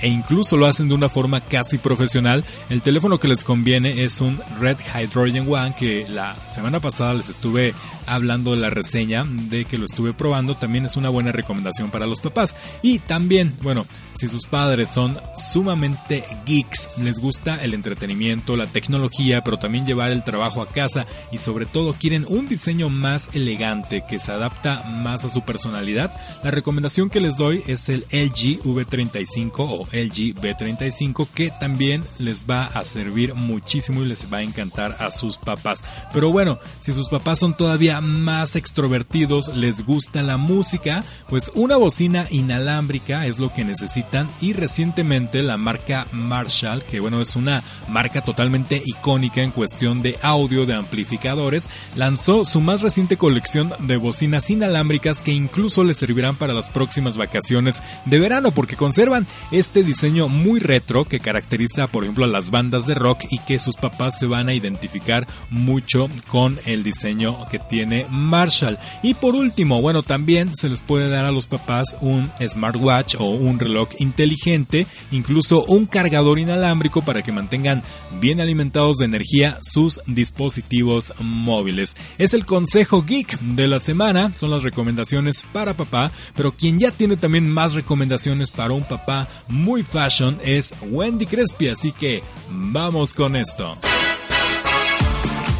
e 0.00 0.08
incluso 0.08 0.56
lo 0.56 0.66
hacen 0.66 0.88
de 0.88 0.94
una 0.94 1.08
forma 1.08 1.40
casi 1.40 1.78
profesional, 1.78 2.44
el 2.70 2.82
teléfono 2.82 3.18
que 3.18 3.28
les 3.28 3.44
conviene 3.44 4.04
es 4.04 4.20
un 4.20 4.40
Red 4.60 4.78
Hydrogen 4.94 5.52
One 5.52 5.74
que 5.76 6.04
la 6.08 6.36
semana 6.46 6.80
pasada 6.80 7.14
les 7.14 7.28
estuve 7.28 7.74
hablando 8.06 8.52
de 8.52 8.58
la 8.58 8.70
reseña 8.70 9.24
de 9.26 9.64
que 9.64 9.78
lo 9.78 9.84
estuve 9.84 10.12
probando, 10.12 10.54
también 10.54 10.86
es 10.86 10.96
una 10.96 11.08
buena 11.08 11.32
recomendación 11.32 11.90
para 11.90 12.06
los 12.06 12.20
papás. 12.20 12.56
Y 12.82 13.00
también, 13.00 13.54
bueno, 13.62 13.86
si 14.14 14.28
sus 14.28 14.46
padres 14.46 14.90
son 14.90 15.18
sumamente 15.36 16.24
geeks, 16.46 16.88
les 16.98 17.18
gusta 17.18 17.62
el 17.62 17.74
entretenimiento, 17.74 18.56
la 18.56 18.66
tecnología, 18.66 19.42
pero 19.42 19.58
también 19.58 19.86
llevar 19.86 20.10
el 20.10 20.24
trabajo 20.24 20.62
a 20.62 20.68
casa 20.68 21.06
y 21.30 21.38
sobre 21.38 21.66
todo 21.66 21.94
quieren 21.94 22.26
un 22.28 22.48
diseño 22.48 22.88
más 22.88 23.30
elegante 23.34 24.04
que 24.08 24.18
se 24.18 24.32
adapta 24.32 24.84
más 24.84 25.24
a 25.24 25.30
su 25.30 25.42
personalidad, 25.42 26.14
la 26.42 26.50
recomendación 26.50 27.10
que 27.10 27.20
les 27.20 27.36
doy 27.36 27.62
es 27.66 27.88
el 27.88 28.04
LG 28.10 28.62
V35 28.62 29.31
o 29.58 29.82
LG 29.92 30.34
B35 30.34 31.26
que 31.34 31.50
también 31.50 32.04
les 32.18 32.44
va 32.46 32.64
a 32.64 32.84
servir 32.84 33.34
muchísimo 33.34 34.02
y 34.02 34.06
les 34.06 34.32
va 34.32 34.38
a 34.38 34.42
encantar 34.42 34.96
a 34.98 35.10
sus 35.10 35.38
papás. 35.38 35.82
Pero 36.12 36.30
bueno, 36.30 36.58
si 36.80 36.92
sus 36.92 37.08
papás 37.08 37.38
son 37.38 37.56
todavía 37.56 38.00
más 38.00 38.56
extrovertidos, 38.56 39.54
les 39.54 39.84
gusta 39.84 40.22
la 40.22 40.36
música, 40.36 41.04
pues 41.28 41.50
una 41.54 41.76
bocina 41.76 42.26
inalámbrica 42.30 43.26
es 43.26 43.38
lo 43.38 43.52
que 43.52 43.64
necesitan 43.64 44.28
y 44.40 44.52
recientemente 44.52 45.42
la 45.42 45.56
marca 45.56 46.06
Marshall, 46.12 46.84
que 46.84 47.00
bueno 47.00 47.20
es 47.20 47.36
una 47.36 47.62
marca 47.88 48.22
totalmente 48.22 48.82
icónica 48.84 49.42
en 49.42 49.50
cuestión 49.50 50.02
de 50.02 50.18
audio 50.22 50.66
de 50.66 50.74
amplificadores, 50.74 51.68
lanzó 51.96 52.44
su 52.44 52.60
más 52.60 52.82
reciente 52.82 53.16
colección 53.16 53.72
de 53.80 53.96
bocinas 53.96 54.50
inalámbricas 54.50 55.20
que 55.20 55.32
incluso 55.32 55.84
les 55.84 55.98
servirán 55.98 56.36
para 56.36 56.52
las 56.52 56.70
próximas 56.70 57.16
vacaciones 57.16 57.82
de 58.04 58.18
verano 58.18 58.50
porque 58.50 58.76
conservan 58.76 59.21
este 59.50 59.82
diseño 59.82 60.28
muy 60.28 60.60
retro 60.60 61.04
que 61.04 61.20
caracteriza 61.20 61.86
por 61.86 62.04
ejemplo 62.04 62.24
a 62.24 62.28
las 62.28 62.50
bandas 62.50 62.86
de 62.86 62.94
rock 62.94 63.24
y 63.30 63.38
que 63.40 63.58
sus 63.58 63.76
papás 63.76 64.18
se 64.18 64.26
van 64.26 64.48
a 64.48 64.54
identificar 64.54 65.26
mucho 65.50 66.08
con 66.28 66.60
el 66.64 66.82
diseño 66.82 67.46
que 67.50 67.58
tiene 67.58 68.06
Marshall. 68.10 68.78
Y 69.02 69.14
por 69.14 69.34
último, 69.34 69.80
bueno, 69.80 70.02
también 70.02 70.50
se 70.54 70.68
les 70.68 70.80
puede 70.80 71.08
dar 71.08 71.24
a 71.24 71.32
los 71.32 71.46
papás 71.46 71.96
un 72.00 72.30
smartwatch 72.40 73.16
o 73.18 73.30
un 73.30 73.58
reloj 73.58 73.88
inteligente, 73.98 74.86
incluso 75.10 75.64
un 75.64 75.86
cargador 75.86 76.38
inalámbrico 76.38 77.02
para 77.02 77.22
que 77.22 77.32
mantengan 77.32 77.82
bien 78.20 78.40
alimentados 78.40 78.96
de 78.96 79.04
energía 79.04 79.58
sus 79.62 80.00
dispositivos 80.06 81.12
móviles. 81.20 81.96
Es 82.18 82.34
el 82.34 82.46
consejo 82.46 83.02
geek 83.02 83.38
de 83.40 83.68
la 83.68 83.78
semana, 83.78 84.32
son 84.34 84.50
las 84.50 84.62
recomendaciones 84.62 85.44
para 85.52 85.76
papá, 85.76 86.10
pero 86.34 86.52
quien 86.52 86.78
ya 86.78 86.90
tiene 86.90 87.16
también 87.16 87.48
más 87.48 87.74
recomendaciones 87.74 88.50
para 88.50 88.72
un 88.72 88.84
papá 88.84 89.11
muy 89.48 89.82
fashion 89.82 90.38
es 90.44 90.74
Wendy 90.90 91.26
Crespi, 91.26 91.68
así 91.68 91.92
que 91.92 92.22
vamos 92.50 93.14
con 93.14 93.36
esto. 93.36 93.76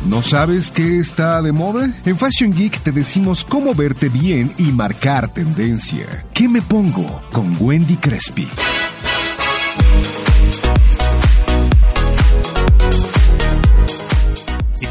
¿No 0.07 0.23
sabes 0.23 0.71
qué 0.71 0.99
está 0.99 1.41
de 1.43 1.53
moda? 1.53 1.88
En 2.05 2.19
Fashion 2.19 2.53
Geek 2.53 2.81
te 2.81 2.91
decimos 2.91 3.45
cómo 3.45 3.73
verte 3.73 4.09
bien 4.09 4.53
y 4.59 4.65
marcar 4.65 5.33
tendencia. 5.33 6.27
¿Qué 6.35 6.49
me 6.49 6.61
pongo? 6.61 7.23
Con 7.31 7.57
Wendy 7.61 7.97
Crespi. 7.97 8.49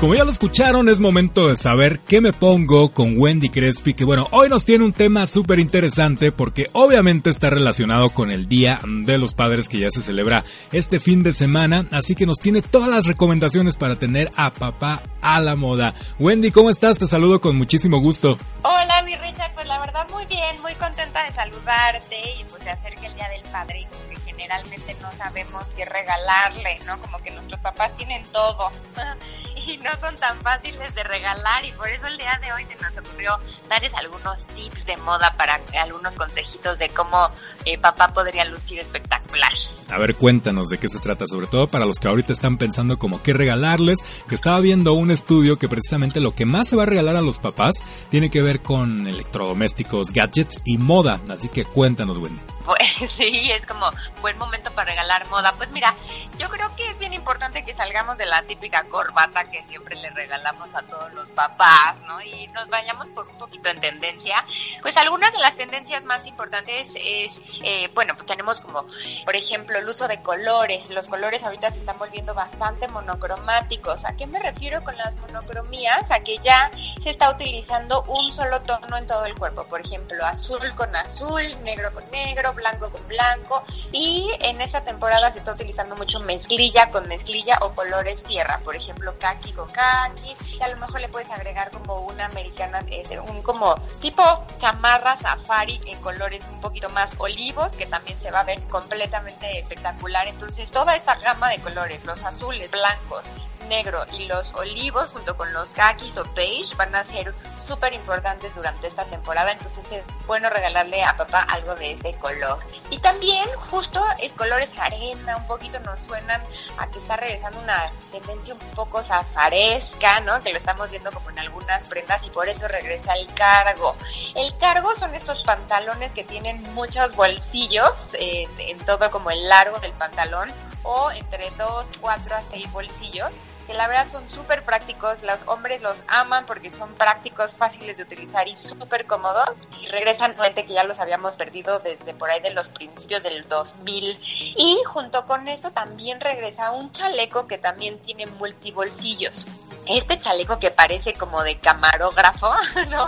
Como 0.01 0.15
ya 0.15 0.23
lo 0.23 0.31
escucharon, 0.31 0.89
es 0.89 0.99
momento 0.99 1.47
de 1.47 1.55
saber 1.55 1.99
qué 1.99 2.21
me 2.21 2.33
pongo 2.33 2.91
con 2.91 3.19
Wendy 3.19 3.49
Crespi, 3.49 3.93
que 3.93 4.03
bueno, 4.03 4.27
hoy 4.31 4.49
nos 4.49 4.65
tiene 4.65 4.83
un 4.83 4.93
tema 4.93 5.27
súper 5.27 5.59
interesante 5.59 6.31
porque 6.31 6.71
obviamente 6.73 7.29
está 7.29 7.51
relacionado 7.51 8.09
con 8.09 8.31
el 8.31 8.49
Día 8.49 8.79
de 8.83 9.19
los 9.19 9.35
Padres 9.35 9.69
que 9.69 9.77
ya 9.77 9.91
se 9.91 10.01
celebra 10.01 10.43
este 10.71 10.99
fin 10.99 11.21
de 11.21 11.33
semana, 11.33 11.85
así 11.91 12.15
que 12.15 12.25
nos 12.25 12.39
tiene 12.39 12.63
todas 12.63 12.89
las 12.89 13.05
recomendaciones 13.05 13.75
para 13.75 13.95
tener 13.95 14.31
a 14.35 14.51
papá 14.51 15.03
a 15.21 15.39
la 15.39 15.55
moda. 15.55 15.93
Wendy, 16.17 16.49
¿cómo 16.49 16.71
estás? 16.71 16.97
Te 16.97 17.05
saludo 17.05 17.39
con 17.39 17.55
muchísimo 17.55 17.99
gusto. 17.99 18.39
Hola, 18.63 19.03
mi 19.03 19.15
Richard, 19.17 19.53
pues 19.53 19.67
la 19.67 19.77
verdad 19.77 20.07
muy 20.09 20.25
bien, 20.25 20.59
muy 20.63 20.73
contenta 20.73 21.25
de 21.25 21.31
saludarte 21.31 22.15
y 22.39 22.43
pues 22.45 22.65
de 22.65 22.71
hacer 22.71 22.95
que 22.95 23.05
el 23.05 23.13
Día 23.13 23.29
del 23.29 23.43
Padre, 23.51 23.87
que 24.09 24.19
generalmente 24.31 24.97
no 24.99 25.11
sabemos 25.11 25.67
qué 25.77 25.85
regalarle, 25.85 26.79
¿no? 26.87 26.99
Como 26.99 27.19
que 27.19 27.29
nuestros 27.29 27.59
papás 27.59 27.95
tienen 27.97 28.23
todo. 28.31 28.71
y 29.71 29.77
no 29.77 29.91
son 29.99 30.15
tan 30.17 30.37
fáciles 30.41 30.93
de 30.93 31.03
regalar 31.03 31.63
y 31.63 31.71
por 31.71 31.87
eso 31.89 32.05
el 32.07 32.17
día 32.17 32.39
de 32.43 32.51
hoy 32.51 32.65
se 32.65 32.75
nos 32.83 32.97
ocurrió 32.97 33.37
darles 33.69 33.93
algunos 33.93 34.45
tips 34.47 34.85
de 34.85 34.97
moda 34.97 35.33
para 35.37 35.61
algunos 35.81 36.15
consejitos 36.15 36.77
de 36.77 36.89
cómo 36.89 37.29
eh, 37.65 37.77
papá 37.77 38.09
podría 38.09 38.43
lucir 38.45 38.79
espectacular. 38.79 39.51
A 39.89 39.97
ver, 39.97 40.15
cuéntanos 40.15 40.67
de 40.69 40.77
qué 40.77 40.87
se 40.87 40.99
trata, 40.99 41.25
sobre 41.27 41.47
todo 41.47 41.67
para 41.67 41.85
los 41.85 41.99
que 41.99 42.07
ahorita 42.07 42.33
están 42.33 42.57
pensando 42.57 42.97
como 42.97 43.21
qué 43.23 43.33
regalarles, 43.33 43.99
que 44.27 44.35
estaba 44.35 44.59
viendo 44.59 44.93
un 44.93 45.11
estudio 45.11 45.57
que 45.57 45.69
precisamente 45.69 46.19
lo 46.19 46.33
que 46.33 46.45
más 46.45 46.67
se 46.67 46.75
va 46.75 46.83
a 46.83 46.87
regalar 46.87 47.15
a 47.15 47.21
los 47.21 47.39
papás 47.39 47.75
tiene 48.09 48.29
que 48.29 48.41
ver 48.41 48.61
con 48.61 49.07
electrodomésticos, 49.07 50.11
gadgets 50.11 50.61
y 50.65 50.77
moda, 50.77 51.19
así 51.29 51.49
que 51.49 51.65
cuéntanos, 51.65 52.17
Wendy. 52.17 52.41
Pues 52.65 53.11
sí, 53.11 53.51
es 53.51 53.65
como 53.65 53.89
buen 54.21 54.37
momento 54.37 54.71
para 54.71 54.91
regalar 54.91 55.27
moda. 55.27 55.53
Pues 55.53 55.71
mira, 55.71 55.93
yo 56.37 56.49
creo 56.49 56.75
que 56.75 56.87
es 56.89 56.99
bien 56.99 57.13
importante 57.13 57.63
que 57.63 57.73
salgamos 57.73 58.17
de 58.17 58.25
la 58.25 58.43
típica 58.43 58.83
corbata 58.85 59.45
que 59.49 59.63
siempre 59.63 59.95
le 59.95 60.09
regalamos 60.09 60.73
a 60.73 60.81
todos 60.83 61.13
los 61.13 61.31
papás, 61.31 61.97
¿no? 62.07 62.21
Y 62.21 62.47
nos 62.49 62.67
vayamos 62.69 63.09
por 63.09 63.27
un 63.27 63.37
poquito 63.37 63.69
en 63.69 63.79
tendencia. 63.79 64.43
Pues 64.81 64.97
algunas 64.97 65.33
de 65.33 65.39
las 65.39 65.55
tendencias 65.55 66.03
más 66.03 66.25
importantes 66.25 66.93
es, 66.95 67.41
eh, 67.63 67.89
bueno, 67.93 68.15
pues 68.15 68.25
tenemos 68.25 68.61
como, 68.61 68.85
por 69.25 69.35
ejemplo, 69.35 69.77
el 69.77 69.87
uso 69.87 70.07
de 70.07 70.21
colores. 70.21 70.89
Los 70.89 71.07
colores 71.07 71.43
ahorita 71.43 71.71
se 71.71 71.79
están 71.79 71.97
volviendo 71.97 72.33
bastante 72.33 72.87
monocromáticos. 72.87 74.05
¿A 74.05 74.15
qué 74.15 74.27
me 74.27 74.39
refiero 74.39 74.83
con 74.83 74.95
las 74.97 75.15
monocromías? 75.17 76.11
A 76.11 76.21
que 76.21 76.37
ya 76.39 76.71
se 77.01 77.09
está 77.09 77.31
utilizando 77.31 78.03
un 78.03 78.31
solo 78.31 78.61
tono 78.61 78.97
en 78.97 79.07
todo 79.07 79.25
el 79.25 79.35
cuerpo. 79.35 79.63
Por 79.63 79.81
ejemplo, 79.81 80.23
azul 80.25 80.73
con 80.75 80.95
azul, 80.95 81.41
negro 81.63 81.91
con 81.93 82.03
negro 82.11 82.53
blanco 82.53 82.89
con 82.89 83.07
blanco. 83.07 83.63
Y 83.91 84.29
en 84.39 84.61
esta 84.61 84.83
temporada 84.83 85.31
se 85.31 85.39
está 85.39 85.53
utilizando 85.53 85.95
mucho 85.95 86.19
mezclilla 86.19 86.91
con 86.91 87.07
mezclilla 87.07 87.57
o 87.61 87.73
colores 87.73 88.23
tierra, 88.23 88.59
por 88.63 88.75
ejemplo 88.75 89.17
kaki 89.17 89.51
con 89.53 89.69
kaki. 89.69 90.35
Y 90.59 90.61
a 90.61 90.67
lo 90.67 90.77
mejor 90.77 91.01
le 91.01 91.09
puedes 91.09 91.29
agregar 91.31 91.71
como 91.71 92.01
una 92.01 92.25
americana, 92.25 92.79
este, 92.91 93.19
un 93.19 93.41
como 93.41 93.75
tipo 93.99 94.23
chamarra 94.59 95.17
safari 95.17 95.81
en 95.87 95.99
colores 96.01 96.43
un 96.51 96.61
poquito 96.61 96.89
más 96.89 97.15
olivos 97.17 97.71
que 97.73 97.85
también 97.85 98.17
se 98.17 98.31
va 98.31 98.41
a 98.41 98.43
ver 98.43 98.61
completamente 98.63 99.59
espectacular, 99.59 100.27
entonces 100.27 100.69
toda 100.71 100.95
esta 100.95 101.15
gama 101.15 101.49
de 101.49 101.59
colores, 101.59 102.03
los 102.05 102.23
azules, 102.23 102.69
blancos, 102.69 103.23
negro 103.71 104.05
y 104.19 104.25
los 104.25 104.53
olivos 104.55 105.07
junto 105.13 105.37
con 105.37 105.51
los 105.53 105.71
kakis 105.71 106.17
o 106.17 106.25
beige 106.35 106.75
van 106.75 106.93
a 106.93 107.05
ser 107.05 107.33
súper 107.57 107.93
importantes 107.93 108.53
durante 108.53 108.87
esta 108.87 109.05
temporada, 109.05 109.53
entonces 109.53 109.89
es 109.89 110.03
bueno 110.27 110.49
regalarle 110.49 111.03
a 111.05 111.15
papá 111.15 111.43
algo 111.43 111.73
de 111.75 111.93
este 111.93 112.13
color. 112.15 112.59
Y 112.89 112.97
también 112.99 113.47
justo 113.69 114.03
es 114.19 114.33
colores 114.33 114.77
arena, 114.77 115.37
un 115.37 115.47
poquito 115.47 115.79
nos 115.79 116.01
suenan 116.01 116.41
a 116.77 116.87
que 116.87 116.99
está 116.99 117.15
regresando 117.15 117.59
una 117.59 117.89
tendencia 118.11 118.53
un 118.53 118.59
poco 118.75 119.01
zafaresca, 119.01 120.19
¿no? 120.19 120.41
Que 120.41 120.51
lo 120.51 120.57
estamos 120.57 120.91
viendo 120.91 121.09
como 121.11 121.29
en 121.29 121.39
algunas 121.39 121.85
prendas 121.85 122.25
y 122.25 122.29
por 122.29 122.49
eso 122.49 122.67
regresa 122.67 123.13
el 123.13 123.33
cargo. 123.33 123.95
El 124.35 124.57
cargo 124.57 124.93
son 124.95 125.15
estos 125.15 125.41
pantalones 125.43 126.13
que 126.13 126.25
tienen 126.25 126.61
muchos 126.73 127.15
bolsillos 127.15 128.15
en, 128.19 128.49
en 128.59 128.77
todo 128.79 129.09
como 129.11 129.31
el 129.31 129.47
largo 129.47 129.79
del 129.79 129.93
pantalón 129.93 130.51
o 130.83 131.09
entre 131.11 131.49
2, 131.51 131.91
4 132.01 132.35
a 132.35 132.41
6 132.41 132.71
bolsillos 132.73 133.31
que 133.71 133.77
la 133.77 133.87
verdad 133.87 134.09
son 134.11 134.27
súper 134.27 134.63
prácticos, 134.63 135.23
los 135.23 135.39
hombres 135.45 135.81
los 135.81 136.03
aman 136.09 136.45
porque 136.45 136.69
son 136.69 136.93
prácticos, 136.95 137.55
fáciles 137.55 137.95
de 137.95 138.03
utilizar 138.03 138.45
y 138.49 138.55
súper 138.55 139.05
cómodos. 139.05 139.49
Y 139.81 139.87
regresan 139.87 140.31
nuevamente 140.31 140.65
que 140.65 140.73
ya 140.73 140.83
los 140.83 140.99
habíamos 140.99 141.37
perdido 141.37 141.79
desde 141.79 142.13
por 142.13 142.29
ahí 142.29 142.41
de 142.41 142.49
los 142.49 142.67
principios 142.67 143.23
del 143.23 143.47
2000. 143.47 144.19
Y 144.57 144.77
junto 144.85 145.25
con 145.25 145.47
esto 145.47 145.71
también 145.71 146.19
regresa 146.19 146.71
un 146.71 146.91
chaleco 146.91 147.47
que 147.47 147.57
también 147.57 147.97
tiene 147.99 148.25
multibolsillos. 148.25 149.47
Este 149.87 150.19
chaleco 150.19 150.59
que 150.59 150.71
parece 150.71 151.13
como 151.13 151.41
de 151.41 151.57
camarógrafo, 151.57 152.53
¿no? 152.89 153.07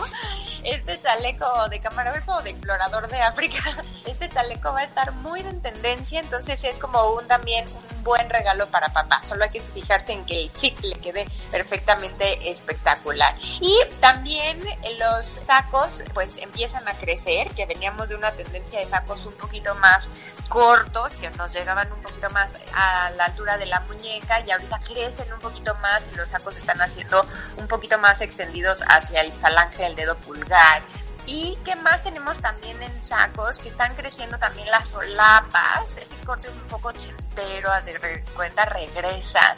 Este 0.64 1.02
chaleco 1.02 1.68
de 1.68 1.82
camarógrafo 1.82 2.36
o 2.36 2.42
de 2.42 2.52
explorador 2.52 3.10
de 3.10 3.22
África, 3.22 3.84
este 4.06 4.23
chaleco 4.34 4.74
va 4.74 4.80
a 4.80 4.84
estar 4.84 5.12
muy 5.14 5.42
en 5.42 5.62
tendencia, 5.62 6.20
entonces 6.20 6.64
es 6.64 6.80
como 6.80 7.12
un 7.14 7.28
también 7.28 7.66
un 7.68 8.04
buen 8.04 8.30
regalo 8.30 8.68
para 8.68 8.90
papá. 8.90 9.22
Solo 9.24 9.44
hay 9.44 9.50
que 9.50 9.62
fijarse 9.62 10.14
en 10.14 10.26
que 10.26 10.44
el 10.44 10.52
fit 10.52 10.80
le 10.82 10.96
quede 11.00 11.26
perfectamente 11.52 12.50
espectacular. 12.50 13.36
Y 13.60 13.78
también 14.00 14.60
los 15.00 15.26
sacos 15.26 16.04
pues 16.14 16.38
empiezan 16.38 16.88
a 16.88 16.94
crecer, 16.94 17.50
que 17.52 17.66
veníamos 17.66 18.10
de 18.10 18.16
una 18.16 18.32
tendencia 18.32 18.80
de 18.80 18.86
sacos 18.86 19.26
un 19.26 19.34
poquito 19.34 19.76
más 19.76 20.10
cortos, 20.50 21.16
que 21.16 21.30
nos 21.32 21.54
llegaban 21.54 21.92
un 21.92 22.02
poquito 22.02 22.30
más 22.32 22.58
a 22.74 23.12
la 23.12 23.26
altura 23.26 23.58
de 23.58 23.66
la 23.66 23.80
muñeca 23.82 24.42
y 24.46 24.52
ahorita 24.52 24.80
crecen 24.80 25.32
un 25.34 25.40
poquito 25.40 25.76
más 25.76 26.10
y 26.12 26.16
los 26.16 26.30
sacos 26.30 26.58
están 26.58 26.82
haciendo 26.82 27.26
un 27.58 27.68
poquito 27.68 27.98
más 27.98 28.22
extendidos 28.22 28.84
hacia 28.88 29.22
el 29.22 29.32
falange 29.32 29.84
del 29.84 29.96
dedo 29.96 30.18
pulgar. 30.18 30.82
¿Y 31.26 31.58
qué 31.64 31.76
más 31.78 32.04
tenemos 32.04 32.38
también 32.40 32.82
en 32.84 33.02
sacos? 33.02 33.58
Que 33.60 33.70
están 33.70 33.96
creciendo 33.96 34.38
también 34.38 34.70
las 34.70 34.90
solapas. 34.90 35.98
Este 35.98 36.16
corte 36.26 36.50
es 36.50 36.54
un 36.54 36.68
poco 36.68 36.90
ochentero, 36.90 37.70
de 37.86 38.24
cuenta 38.36 38.66
regresa. 38.66 39.56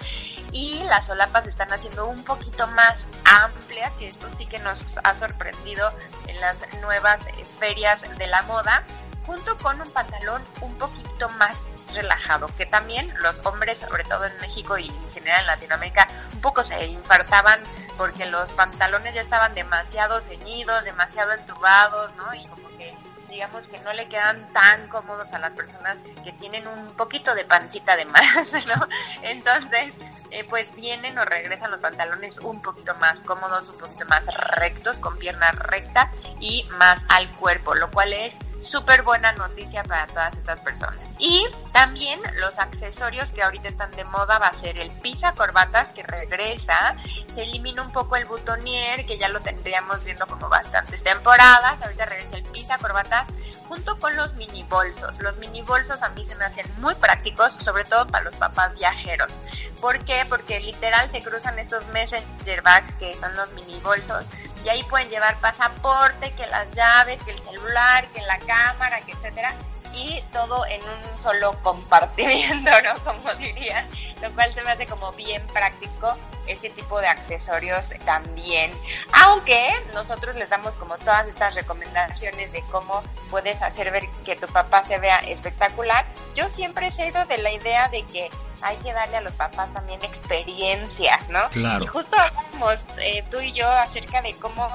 Y 0.52 0.84
las 0.84 1.08
solapas 1.08 1.48
están 1.48 1.74
haciendo 1.74 2.06
un 2.06 2.24
poquito 2.24 2.68
más 2.68 3.08
amplias, 3.42 3.94
que 3.96 4.08
esto 4.08 4.28
sí 4.38 4.46
que 4.46 4.60
nos 4.60 4.84
ha 5.04 5.14
sorprendido 5.14 5.92
en 6.28 6.40
las 6.40 6.62
nuevas 6.82 7.26
ferias 7.60 8.04
de 8.18 8.28
la 8.28 8.44
moda 8.44 8.84
junto 9.26 9.58
con 9.58 9.82
un 9.82 9.90
pantalón 9.90 10.44
un 10.62 10.74
poquito 10.76 11.30
más 11.30 11.64
relajado, 11.94 12.50
que 12.58 12.66
también 12.66 13.14
los 13.22 13.46
hombres, 13.46 13.78
sobre 13.78 14.04
todo 14.04 14.26
en 14.26 14.38
México 14.40 14.78
y 14.78 14.88
en 14.88 15.10
general 15.12 15.42
en 15.42 15.48
Latinoamérica, 15.48 16.08
un 16.34 16.42
poco 16.42 16.64
se 16.64 16.86
infartaban 16.86 17.60
porque 17.98 18.26
los 18.26 18.52
pantalones 18.54 19.14
ya 19.14 19.22
estaban 19.22 19.54
demasiado 19.54 20.20
ceñidos, 20.22 20.84
demasiado 20.84 21.34
entubados, 21.34 22.14
¿no? 22.16 22.34
Y 22.34 22.46
como 22.48 22.68
que 22.78 22.94
digamos 23.30 23.68
que 23.68 23.80
no 23.80 23.92
le 23.94 24.08
quedan 24.08 24.52
tan 24.54 24.88
cómodos 24.88 25.34
a 25.34 25.40
las 25.40 25.54
personas 25.56 26.04
que 26.24 26.32
tienen 26.34 26.68
un 26.68 26.88
poquito 26.96 27.36
de 27.36 27.44
pancita 27.44 27.96
de 27.96 28.06
más, 28.06 28.52
¿no? 28.76 28.88
Entonces, 29.22 29.94
eh, 30.32 30.46
pues 30.50 30.74
vienen 30.76 31.18
o 31.18 31.26
regresan 31.26 31.72
los 31.72 31.82
pantalones 31.82 32.40
un 32.40 32.62
poquito 32.62 32.96
más 32.96 33.22
cómodos, 33.24 33.70
un 33.70 33.78
poquito 33.78 34.06
más 34.06 34.26
rectos, 34.26 35.00
con 35.00 35.18
pierna 35.18 35.52
recta 35.52 36.12
y 36.40 36.64
más 36.78 37.04
al 37.10 37.30
cuerpo, 37.34 37.76
lo 37.76 37.92
cual 37.92 38.14
es 38.14 38.38
súper 38.66 39.04
buena 39.04 39.32
noticia 39.34 39.84
para 39.84 40.08
todas 40.08 40.36
estas 40.38 40.60
personas. 40.60 41.00
Y 41.18 41.46
también 41.72 42.20
los 42.36 42.60
accesorios 42.60 43.32
que 43.32 43.44
ahorita 43.44 43.68
están 43.68 43.92
de 43.92 44.04
moda 44.06 44.40
va 44.40 44.48
a 44.48 44.54
ser 44.54 44.78
el 44.78 44.92
pisa 45.00 45.34
corbatas 45.34 45.94
que 45.94 46.04
regresa, 46.04 46.96
se 47.34 47.44
elimina 47.44 47.82
un 47.82 47.92
poco 47.92 48.16
el 48.16 48.26
butonier 48.26 49.06
que 49.06 49.18
ya 49.18 49.30
lo 49.30 49.40
tendríamos 49.40 50.04
viendo 50.04 50.28
como 50.28 50.50
bastantes 50.50 51.04
temporadas, 51.04 51.82
ahorita 51.82 52.06
regresa 52.06 52.38
el 52.38 52.44
pisa 52.44 52.78
corbatas 52.78 53.28
junto 53.68 53.98
con 54.00 54.16
los 54.16 54.34
mini 54.36 54.64
bolsos. 54.64 55.20
Los 55.22 55.38
mini 55.38 55.62
bolsos 55.62 56.02
a 56.02 56.10
mí 56.10 56.26
se 56.26 56.36
me 56.36 56.46
hacen 56.46 56.66
muy 56.78 56.96
prácticos, 56.96 57.54
sobre 57.54 57.86
todo 57.86 58.06
para 58.08 58.24
los 58.24 58.36
papás 58.36 58.74
viajeros. 58.76 59.44
¿Por 59.82 60.04
qué? 60.06 60.26
Porque 60.28 60.60
literal 60.60 61.10
se 61.10 61.22
cruzan 61.22 61.58
estos 61.60 61.88
messenger 61.90 62.62
bag 62.62 62.86
que 62.98 63.16
son 63.16 63.36
los 63.36 63.52
mini 63.54 63.80
bolsos 63.80 64.28
y 64.66 64.70
ahí 64.70 64.84
pueden 64.84 65.10
llevar 65.10 65.36
pasaporte, 65.38 66.32
que 66.32 66.48
las 66.48 66.72
llaves, 66.72 67.22
que 67.24 67.32
el 67.32 67.40
celular, 67.40 68.08
que 68.08 68.22
la 68.24 68.40
cámara, 68.40 69.00
que 69.02 69.12
etcétera 69.12 69.54
y 69.94 70.22
todo 70.32 70.66
en 70.66 70.82
un 70.84 71.18
solo 71.18 71.54
compartimiento, 71.62 72.70
¿no? 72.84 73.00
Como 73.04 73.34
dirían, 73.36 73.88
lo 74.22 74.32
cual 74.32 74.54
se 74.54 74.62
me 74.64 74.72
hace 74.72 74.86
como 74.86 75.12
bien 75.14 75.46
práctico 75.48 76.18
este 76.48 76.70
tipo 76.70 77.00
de 77.00 77.08
accesorios 77.08 77.94
también. 78.06 78.72
Aunque 79.12 79.70
nosotros 79.94 80.36
les 80.36 80.50
damos 80.50 80.78
como 80.78 80.98
todas 80.98 81.28
estas 81.28 81.56
recomendaciones 81.56 82.52
de 82.52 82.62
cómo 82.72 83.04
puedes 83.30 83.62
hacer 83.62 83.92
ver 83.92 84.08
que 84.24 84.36
tu 84.36 84.48
papá 84.48 84.84
se 84.84 84.98
vea 85.00 85.18
espectacular, 85.20 86.06
yo 86.34 86.48
siempre 86.50 86.88
he 86.88 86.92
sido 86.92 87.26
de 87.26 87.38
la 87.38 87.52
idea 87.52 87.90
de 87.90 88.04
que 88.04 88.30
hay 88.62 88.78
que 88.78 88.94
darle 88.94 89.18
a 89.18 89.22
los 89.22 89.34
papás 89.34 89.72
también 89.74 90.04
experiencias, 90.04 91.30
¿no? 91.30 91.44
Claro. 91.50 91.84
Y 91.84 91.88
justo 91.88 92.16
hablamos 92.18 92.86
eh, 93.00 93.24
tú 93.30 93.40
y 93.40 93.54
yo 93.54 93.70
acerca 93.70 94.22
de 94.22 94.34
cómo 94.36 94.68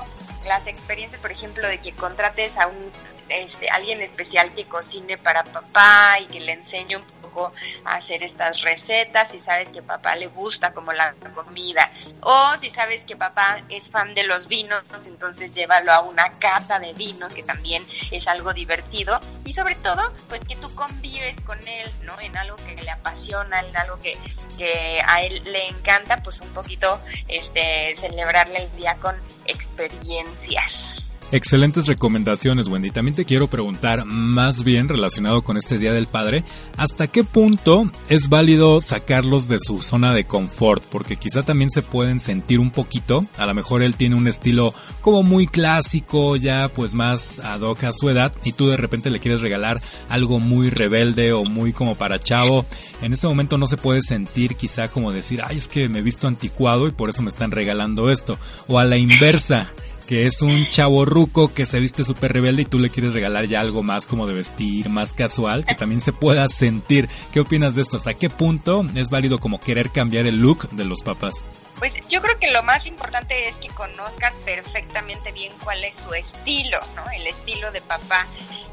las 0.47 0.67
experiencias, 0.67 1.21
por 1.21 1.33
ejemplo, 1.33 1.67
de 1.67 1.79
que 1.79 1.93
contrates 1.93 2.57
a 2.57 2.67
un 2.67 2.91
este, 3.31 3.69
alguien 3.69 4.03
especial 4.03 4.55
que 4.55 4.67
cocine 4.67 5.19
para 5.19 5.45
papá 5.45 6.19
y 6.21 6.27
que 6.27 6.41
le 6.41 6.53
enseñe 6.53 6.97
un 6.97 7.03
poco 7.03 7.53
a 7.85 7.97
hacer 7.97 8.23
estas 8.23 8.61
recetas, 8.61 9.31
si 9.31 9.41
sabes 9.41 9.69
que 9.69 9.83
papá 9.83 10.17
le 10.17 10.27
gusta 10.27 10.73
como 10.73 10.93
la 10.93 11.15
comida, 11.35 11.91
o 12.21 12.57
si 12.59 12.71
sabes 12.71 13.05
que 13.05 13.17
papá 13.17 13.63
es 13.69 13.89
fan 13.89 14.15
de 14.15 14.25
los 14.25 14.49
vinos, 14.49 14.85
entonces 15.07 15.55
llévalo 15.55 15.93
a 15.93 16.01
una 16.01 16.39
cata 16.39 16.79
de 16.79 16.93
vinos, 16.93 17.33
que 17.33 17.43
también 17.43 17.87
es 18.11 18.27
algo 18.27 18.53
divertido, 18.53 19.21
y 19.45 19.53
sobre 19.53 19.77
todo, 19.77 20.13
pues 20.29 20.41
que 20.41 20.57
tú 20.57 20.75
convives 20.75 21.41
con 21.43 21.59
él, 21.67 21.91
¿no? 22.03 22.19
En 22.21 22.37
algo 22.37 22.57
que 22.57 22.75
le 22.75 22.91
apasiona, 22.91 23.61
en 23.61 23.77
algo 23.77 23.99
que, 24.01 24.19
que 24.59 25.03
a 25.07 25.23
él 25.23 25.43
le 25.45 25.69
encanta, 25.69 26.17
pues 26.19 26.41
un 26.41 26.51
poquito 26.51 27.01
este 27.29 27.95
celebrarle 27.97 28.65
el 28.65 28.77
día 28.77 28.97
con 28.97 29.17
experiencias. 29.47 30.90
Excelentes 31.33 31.87
recomendaciones, 31.87 32.67
Wendy. 32.67 32.91
También 32.91 33.15
te 33.15 33.25
quiero 33.25 33.47
preguntar, 33.47 34.05
más 34.05 34.65
bien 34.65 34.89
relacionado 34.89 35.43
con 35.43 35.57
este 35.57 35.79
Día 35.79 35.93
del 35.93 36.09
Padre, 36.09 36.43
¿hasta 36.77 37.07
qué 37.07 37.23
punto 37.23 37.89
es 38.09 38.29
válido 38.29 38.81
sacarlos 38.81 39.47
de 39.47 39.61
su 39.61 39.81
zona 39.81 40.13
de 40.13 40.25
confort? 40.25 40.83
Porque 40.83 41.17
quizá 41.17 41.45
también 41.45 41.71
se 41.71 41.83
pueden 41.83 42.19
sentir 42.19 42.59
un 42.59 42.73
poquito, 42.73 43.25
a 43.39 43.47
lo 43.47 43.55
mejor 43.55 43.85
él 43.85 43.95
tiene 43.95 44.17
un 44.17 44.27
estilo 44.27 44.75
como 45.01 45.23
muy 45.23 45.47
clásico, 45.47 46.35
ya 46.35 46.69
pues 46.69 46.97
más 46.97 47.39
ad 47.39 47.61
hoc 47.61 47.85
a 47.85 47.93
su 47.93 48.11
edad, 48.11 48.35
y 48.43 48.51
tú 48.51 48.67
de 48.67 48.77
repente 48.77 49.09
le 49.09 49.21
quieres 49.21 49.41
regalar 49.41 49.81
algo 50.09 50.41
muy 50.41 50.69
rebelde 50.69 51.33
o 51.33 51.45
muy 51.45 51.73
como 51.73 51.95
para 51.95 52.19
chavo. 52.19 52.67
En 53.03 53.13
ese 53.13 53.29
momento 53.29 53.57
no 53.57 53.69
se 53.69 53.77
puede 53.77 54.03
sentir 54.03 54.57
quizá 54.57 54.89
como 54.89 55.13
decir, 55.13 55.43
ay, 55.45 55.59
es 55.59 55.69
que 55.69 55.89
me 55.89 56.01
he 56.01 56.03
visto 56.03 56.27
anticuado 56.27 56.89
y 56.89 56.91
por 56.91 57.09
eso 57.09 57.23
me 57.23 57.29
están 57.29 57.53
regalando 57.53 58.11
esto. 58.11 58.37
O 58.67 58.81
a 58.81 58.85
la 58.85 58.97
inversa 58.97 59.73
que 60.11 60.27
es 60.27 60.43
un 60.43 60.69
chavo 60.69 61.05
ruco 61.05 61.55
que 61.55 61.65
se 61.65 61.79
viste 61.79 62.03
súper 62.03 62.33
rebelde 62.33 62.63
y 62.63 62.65
tú 62.65 62.81
le 62.81 62.91
quieres 62.91 63.15
regalar 63.15 63.45
ya 63.45 63.61
algo 63.61 63.85
más 63.85 64.07
como 64.07 64.27
de 64.27 64.35
vestir, 64.35 64.89
más 64.89 65.13
casual, 65.13 65.65
que 65.65 65.77
también 65.77 66.01
se 66.01 66.13
pueda 66.13 66.49
sentir. 66.49 67.09
¿Qué 67.33 67.39
opinas 67.39 67.77
de 67.77 67.83
esto? 67.83 67.97
¿Hasta 67.97 68.15
qué 68.15 68.29
punto 68.29 68.85
es 68.97 69.09
válido 69.09 69.39
como 69.39 69.61
querer 69.61 69.91
cambiar 69.91 70.27
el 70.27 70.39
look 70.39 70.69
de 70.71 70.85
los 70.85 71.05
papás? 71.05 71.45
Pues 71.79 71.95
yo 72.09 72.21
creo 72.21 72.37
que 72.41 72.51
lo 72.51 72.65
más 72.65 72.87
importante 72.87 73.49
es 73.49 73.55
que 73.59 73.69
conozcas 73.69 74.35
perfectamente 74.45 75.31
bien 75.31 75.53
cuál 75.63 75.85
es 75.85 75.97
su 75.99 76.13
estilo, 76.13 76.81
¿no? 76.97 77.05
El 77.13 77.29
estilo 77.29 77.71
de 77.71 77.81
papá. 77.81 78.27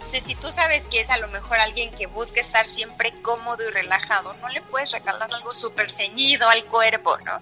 Entonces, 0.08 0.24
si 0.24 0.36
tú 0.36 0.50
sabes 0.54 0.88
que 0.88 1.02
es 1.02 1.10
a 1.10 1.18
lo 1.18 1.28
mejor 1.28 1.60
alguien 1.60 1.92
que 1.92 2.08
busca 2.08 2.40
estar 2.40 2.66
siempre 2.66 3.14
cómodo 3.22 3.62
y 3.68 3.72
relajado, 3.72 4.34
no 4.36 4.48
le 4.48 4.62
puedes 4.62 4.90
regalar 4.92 5.34
algo 5.34 5.54
súper 5.54 5.92
ceñido 5.92 6.48
al 6.48 6.64
cuerpo, 6.64 7.18
¿no? 7.26 7.42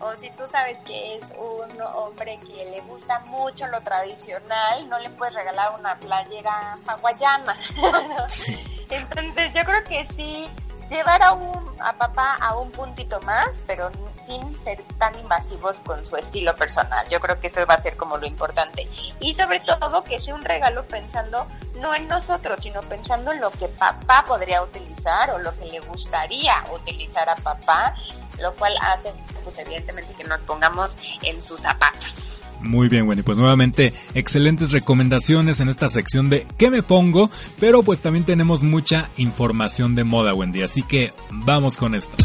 O 0.00 0.14
si 0.16 0.30
tú 0.30 0.46
sabes 0.46 0.78
que 0.78 1.16
es 1.16 1.30
un 1.36 1.78
hombre 1.82 2.40
que 2.40 2.64
le 2.70 2.80
gusta 2.80 3.18
mucho 3.26 3.66
lo 3.66 3.82
tradicional, 3.82 4.88
no 4.88 4.98
le 4.98 5.10
puedes 5.10 5.34
regalar 5.34 5.78
una 5.78 5.94
playera 5.96 6.78
hawaiana. 6.86 7.54
Entonces, 8.88 9.52
yo 9.52 9.64
creo 9.66 9.84
que 9.84 10.06
sí 10.06 10.48
llevar 10.88 11.22
a, 11.22 11.32
un, 11.32 11.76
a 11.80 11.92
papá 11.94 12.34
a 12.40 12.56
un 12.56 12.70
puntito 12.70 13.20
más, 13.20 13.62
pero 13.66 13.90
sin 14.24 14.58
ser 14.58 14.82
tan 14.98 15.16
invasivos 15.18 15.80
con 15.80 16.04
su 16.04 16.16
estilo 16.16 16.54
personal. 16.56 17.06
Yo 17.08 17.20
creo 17.20 17.40
que 17.40 17.46
eso 17.46 17.64
va 17.66 17.74
a 17.74 17.82
ser 17.82 17.96
como 17.96 18.18
lo 18.18 18.26
importante. 18.26 18.88
Y 19.20 19.34
sobre 19.34 19.60
todo 19.60 20.02
que 20.02 20.18
sea 20.18 20.34
un 20.34 20.42
regalo 20.42 20.84
pensando 20.86 21.46
no 21.76 21.94
en 21.94 22.08
nosotros, 22.08 22.60
sino 22.62 22.80
pensando 22.82 23.32
en 23.32 23.40
lo 23.40 23.50
que 23.50 23.68
papá 23.68 24.24
podría 24.26 24.62
utilizar 24.62 25.30
o 25.30 25.38
lo 25.38 25.56
que 25.56 25.66
le 25.66 25.80
gustaría 25.80 26.64
utilizar 26.72 27.28
a 27.28 27.36
papá, 27.36 27.94
lo 28.40 28.54
cual 28.56 28.76
hace 28.80 29.12
pues 29.44 29.58
evidentemente 29.58 30.12
que 30.14 30.24
nos 30.24 30.40
pongamos 30.40 30.96
en 31.22 31.40
sus 31.40 31.62
zapatos. 31.62 32.40
Muy 32.60 32.88
bien, 32.88 33.06
Wendy. 33.06 33.22
Pues 33.22 33.38
nuevamente, 33.38 33.92
excelentes 34.14 34.72
recomendaciones 34.72 35.60
en 35.60 35.68
esta 35.68 35.88
sección 35.88 36.30
de 36.30 36.46
¿qué 36.58 36.70
me 36.70 36.82
pongo? 36.82 37.30
Pero 37.60 37.82
pues 37.82 38.00
también 38.00 38.24
tenemos 38.24 38.62
mucha 38.62 39.10
información 39.16 39.94
de 39.94 40.04
moda, 40.04 40.34
Wendy. 40.34 40.62
Así 40.62 40.82
que 40.82 41.12
vamos 41.30 41.76
con 41.76 41.94
esto. 41.94 42.16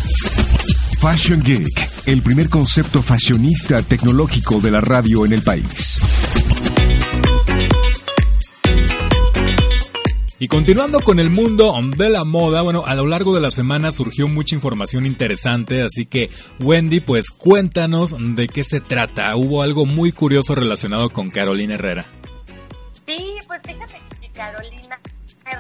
Fashion 1.00 1.42
Geek, 1.42 2.06
el 2.06 2.22
primer 2.22 2.50
concepto 2.50 3.02
fashionista 3.02 3.82
tecnológico 3.82 4.60
de 4.60 4.72
la 4.72 4.82
radio 4.82 5.26
en 5.26 5.34
el 5.34 5.42
país. 5.42 6.00
Y 10.42 10.48
continuando 10.48 11.02
con 11.02 11.20
el 11.20 11.30
mundo 11.30 11.72
de 11.96 12.10
la 12.10 12.24
moda, 12.24 12.64
bueno, 12.64 12.84
a 12.84 12.96
lo 12.96 13.06
largo 13.06 13.36
de 13.36 13.42
la 13.42 13.52
semana 13.52 13.92
surgió 13.92 14.28
mucha 14.28 14.56
información 14.56 15.06
interesante, 15.06 15.84
así 15.84 16.08
que 16.08 16.32
Wendy, 16.60 17.00
pues 17.00 17.30
cuéntanos 17.30 18.16
de 18.18 18.48
qué 18.48 18.64
se 18.64 18.80
trata. 18.80 19.36
Hubo 19.36 19.62
algo 19.62 19.86
muy 19.86 20.12
curioso 20.12 20.56
relacionado 20.56 21.12
con 21.12 21.30
Carolina 21.30 21.76
Herrera. 21.76 22.08
Sí, 23.06 23.36
pues 23.46 23.62
fíjate 23.62 24.02
que 24.20 24.30
Carolina 24.30 25.00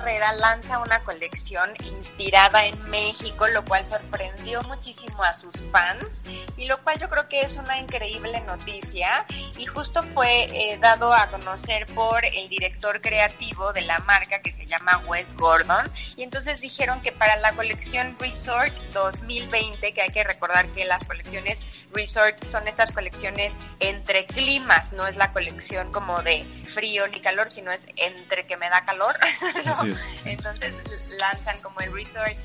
Herrera 0.01 0.33
lanza 0.33 0.79
una 0.79 1.03
colección 1.03 1.73
inspirada 1.83 2.65
en 2.65 2.89
México, 2.89 3.47
lo 3.47 3.63
cual 3.63 3.85
sorprendió 3.85 4.63
muchísimo 4.63 5.23
a 5.23 5.33
sus 5.35 5.61
fans 5.71 6.23
y 6.57 6.65
lo 6.65 6.81
cual 6.83 6.99
yo 6.99 7.07
creo 7.07 7.29
que 7.29 7.41
es 7.41 7.55
una 7.55 7.77
increíble 7.77 8.41
noticia 8.41 9.25
y 9.57 9.65
justo 9.67 10.01
fue 10.15 10.45
eh, 10.45 10.77
dado 10.81 11.13
a 11.13 11.27
conocer 11.27 11.85
por 11.93 12.25
el 12.25 12.49
director 12.49 12.99
creativo 12.99 13.73
de 13.73 13.81
la 13.81 13.99
marca 13.99 14.41
que 14.41 14.51
se 14.51 14.65
llama 14.65 15.03
Wes 15.07 15.35
Gordon 15.35 15.85
y 16.15 16.23
entonces 16.23 16.61
dijeron 16.61 16.99
que 17.01 17.11
para 17.11 17.35
la 17.37 17.53
colección 17.53 18.15
Resort 18.19 18.75
2020, 18.93 19.93
que 19.93 20.01
hay 20.01 20.09
que 20.09 20.23
recordar 20.23 20.67
que 20.71 20.83
las 20.83 21.05
colecciones 21.05 21.61
Resort 21.93 22.43
son 22.45 22.67
estas 22.67 22.91
colecciones 22.91 23.55
entre 23.79 24.25
climas, 24.25 24.93
no 24.93 25.05
es 25.05 25.15
la 25.15 25.31
colección 25.31 25.91
como 25.91 26.23
de 26.23 26.43
frío 26.73 27.07
ni 27.07 27.19
calor, 27.19 27.51
sino 27.51 27.71
es 27.71 27.87
entre 27.97 28.47
que 28.47 28.57
me 28.57 28.69
da 28.69 28.83
calor. 28.83 29.17
Entonces 30.25 30.73
lanzan 31.17 31.60
como 31.62 31.80
el 31.82 31.93
resort. 31.93 32.36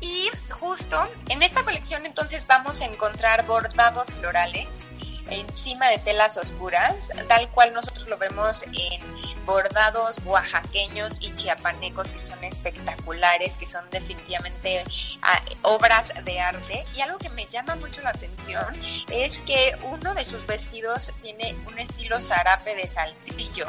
Y 0.00 0.28
justo 0.50 1.08
en 1.28 1.42
esta 1.42 1.64
colección 1.64 2.06
entonces 2.06 2.46
vamos 2.46 2.80
a 2.80 2.86
encontrar 2.86 3.46
bordados 3.46 4.08
florales 4.10 4.90
encima 5.30 5.88
de 5.88 5.98
telas 5.98 6.36
oscuras, 6.36 7.10
tal 7.28 7.48
cual 7.50 7.72
nosotros 7.72 8.08
lo 8.08 8.18
vemos 8.18 8.62
en 8.64 9.13
bordados 9.44 10.18
oaxaqueños 10.24 11.12
y 11.20 11.32
chiapanecos 11.34 12.10
que 12.10 12.18
son 12.18 12.42
espectaculares, 12.44 13.56
que 13.56 13.66
son 13.66 13.88
definitivamente 13.90 14.84
ah, 15.22 15.40
obras 15.62 16.12
de 16.24 16.40
arte. 16.40 16.84
Y 16.94 17.00
algo 17.00 17.18
que 17.18 17.30
me 17.30 17.46
llama 17.46 17.76
mucho 17.76 18.02
la 18.02 18.10
atención 18.10 18.74
es 19.10 19.40
que 19.42 19.76
uno 19.82 20.14
de 20.14 20.24
sus 20.24 20.46
vestidos 20.46 21.12
tiene 21.22 21.56
un 21.66 21.78
estilo 21.78 22.20
zarape 22.20 22.74
de 22.74 22.88
saltillo 22.88 23.66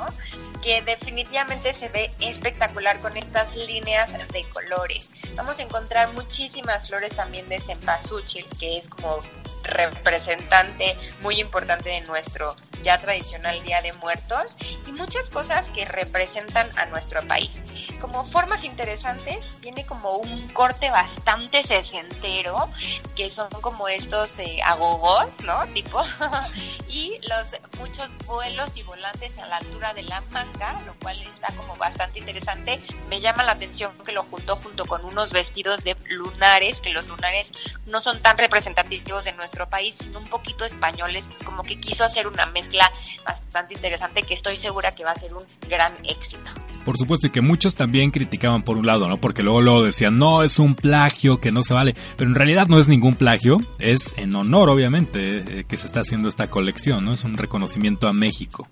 que 0.62 0.82
definitivamente 0.82 1.74
se 1.74 1.90
ve 1.90 2.12
espectacular 2.20 3.00
con 3.00 3.16
estas 3.18 3.56
líneas 3.56 4.14
de 4.14 4.50
colores. 4.50 5.14
Vamos 5.36 5.60
a 5.60 5.64
encontrar 5.64 6.14
muchísimas 6.14 6.88
flores 6.88 7.16
también 7.16 7.48
de 7.50 7.60
cempasúchil, 7.60 8.46
que 8.60 8.78
es 8.78 8.90
como 8.90 9.20
representante 9.66 10.98
muy 11.22 11.40
importante 11.40 11.90
de 11.90 12.02
nuestro 12.02 12.56
ya 12.84 13.00
tradicional 13.00 13.64
Día 13.64 13.82
de 13.82 13.94
Muertos 13.94 14.58
y 14.86 14.92
muchas 14.92 15.30
cosas 15.30 15.70
que 15.72 15.86
representan 15.86 16.70
a 16.78 16.86
nuestro 16.86 17.28
país. 17.28 17.64
Como 18.00 18.26
formas 18.26 18.64
interesantes, 18.64 19.52
tiene 19.62 19.86
como 19.86 20.18
un 20.18 20.48
corte 20.50 20.92
bastante 20.92 21.64
sesentero, 21.64 22.70
que 23.16 23.30
son 23.30 23.50
como 23.50 23.88
estos 23.88 24.38
eh, 24.38 24.62
agogos, 24.64 25.42
¿no? 25.42 25.66
Tipo, 25.74 26.04
y 26.88 27.18
los 27.28 27.56
muchos 27.80 28.16
vuelos 28.26 28.78
y 28.78 28.84
volantes 28.84 29.38
a 29.40 29.48
la 29.48 29.58
altura 29.58 29.94
de 29.94 30.04
la 30.04 30.22
manga, 30.32 30.80
lo 30.86 30.94
cual 31.02 31.20
está 31.24 31.54
como 31.56 31.76
bastante 31.78 32.20
interesante. 32.20 32.80
Me 33.10 33.20
llama 33.20 33.44
la 33.44 33.54
atención 33.54 33.98
que 34.06 34.12
lo 34.12 34.24
juntó 34.24 34.58
junto 34.58 34.86
con 34.86 35.04
unos 35.06 35.34
vestidos 35.34 35.84
de 35.84 35.96
lunares, 36.10 36.82
que 36.82 36.92
los 36.92 37.08
lunares 37.08 37.52
no 37.88 38.00
son 38.00 38.22
tan 38.22 38.38
representativos 38.38 39.26
de 39.26 39.32
nuestro 39.34 39.55
país, 39.70 39.96
sino 39.98 40.20
un 40.20 40.28
poquito 40.28 40.66
españoles, 40.66 41.30
es 41.34 41.42
como 41.44 41.64
que 41.64 41.80
quiso 41.80 42.04
hacer 42.04 42.28
una 42.28 42.46
mezcla 42.48 42.92
bastante 43.26 43.74
interesante 43.74 44.24
que 44.24 44.34
estoy 44.34 44.58
segura 44.58 44.92
que 44.92 45.06
va 45.06 45.12
a 45.12 45.16
ser 45.16 45.34
un 45.34 45.44
gran 45.70 46.06
éxito. 46.06 46.52
Por 46.84 46.98
supuesto, 46.98 47.28
y 47.28 47.30
que 47.32 47.42
muchos 47.42 47.76
también 47.76 48.12
criticaban 48.12 48.62
por 48.62 48.78
un 48.78 48.86
lado, 48.86 49.08
¿no? 49.08 49.18
Porque 49.18 49.42
luego, 49.42 49.62
luego 49.62 49.84
decían, 49.84 50.20
no, 50.20 50.44
es 50.44 50.60
un 50.60 50.76
plagio, 50.76 51.40
que 51.40 51.52
no 51.52 51.64
se 51.64 51.74
vale. 51.74 51.96
Pero 52.16 52.30
en 52.30 52.36
realidad 52.36 52.68
no 52.68 52.78
es 52.78 52.88
ningún 52.88 53.16
plagio, 53.16 53.58
es 53.80 54.16
en 54.18 54.36
honor, 54.36 54.70
obviamente, 54.70 55.60
eh, 55.62 55.64
que 55.64 55.78
se 55.78 55.88
está 55.88 56.02
haciendo 56.02 56.28
esta 56.30 56.50
colección, 56.50 57.06
¿no? 57.06 57.14
Es 57.14 57.24
un 57.24 57.38
reconocimiento 57.38 58.08
a 58.08 58.14
México. 58.14 58.68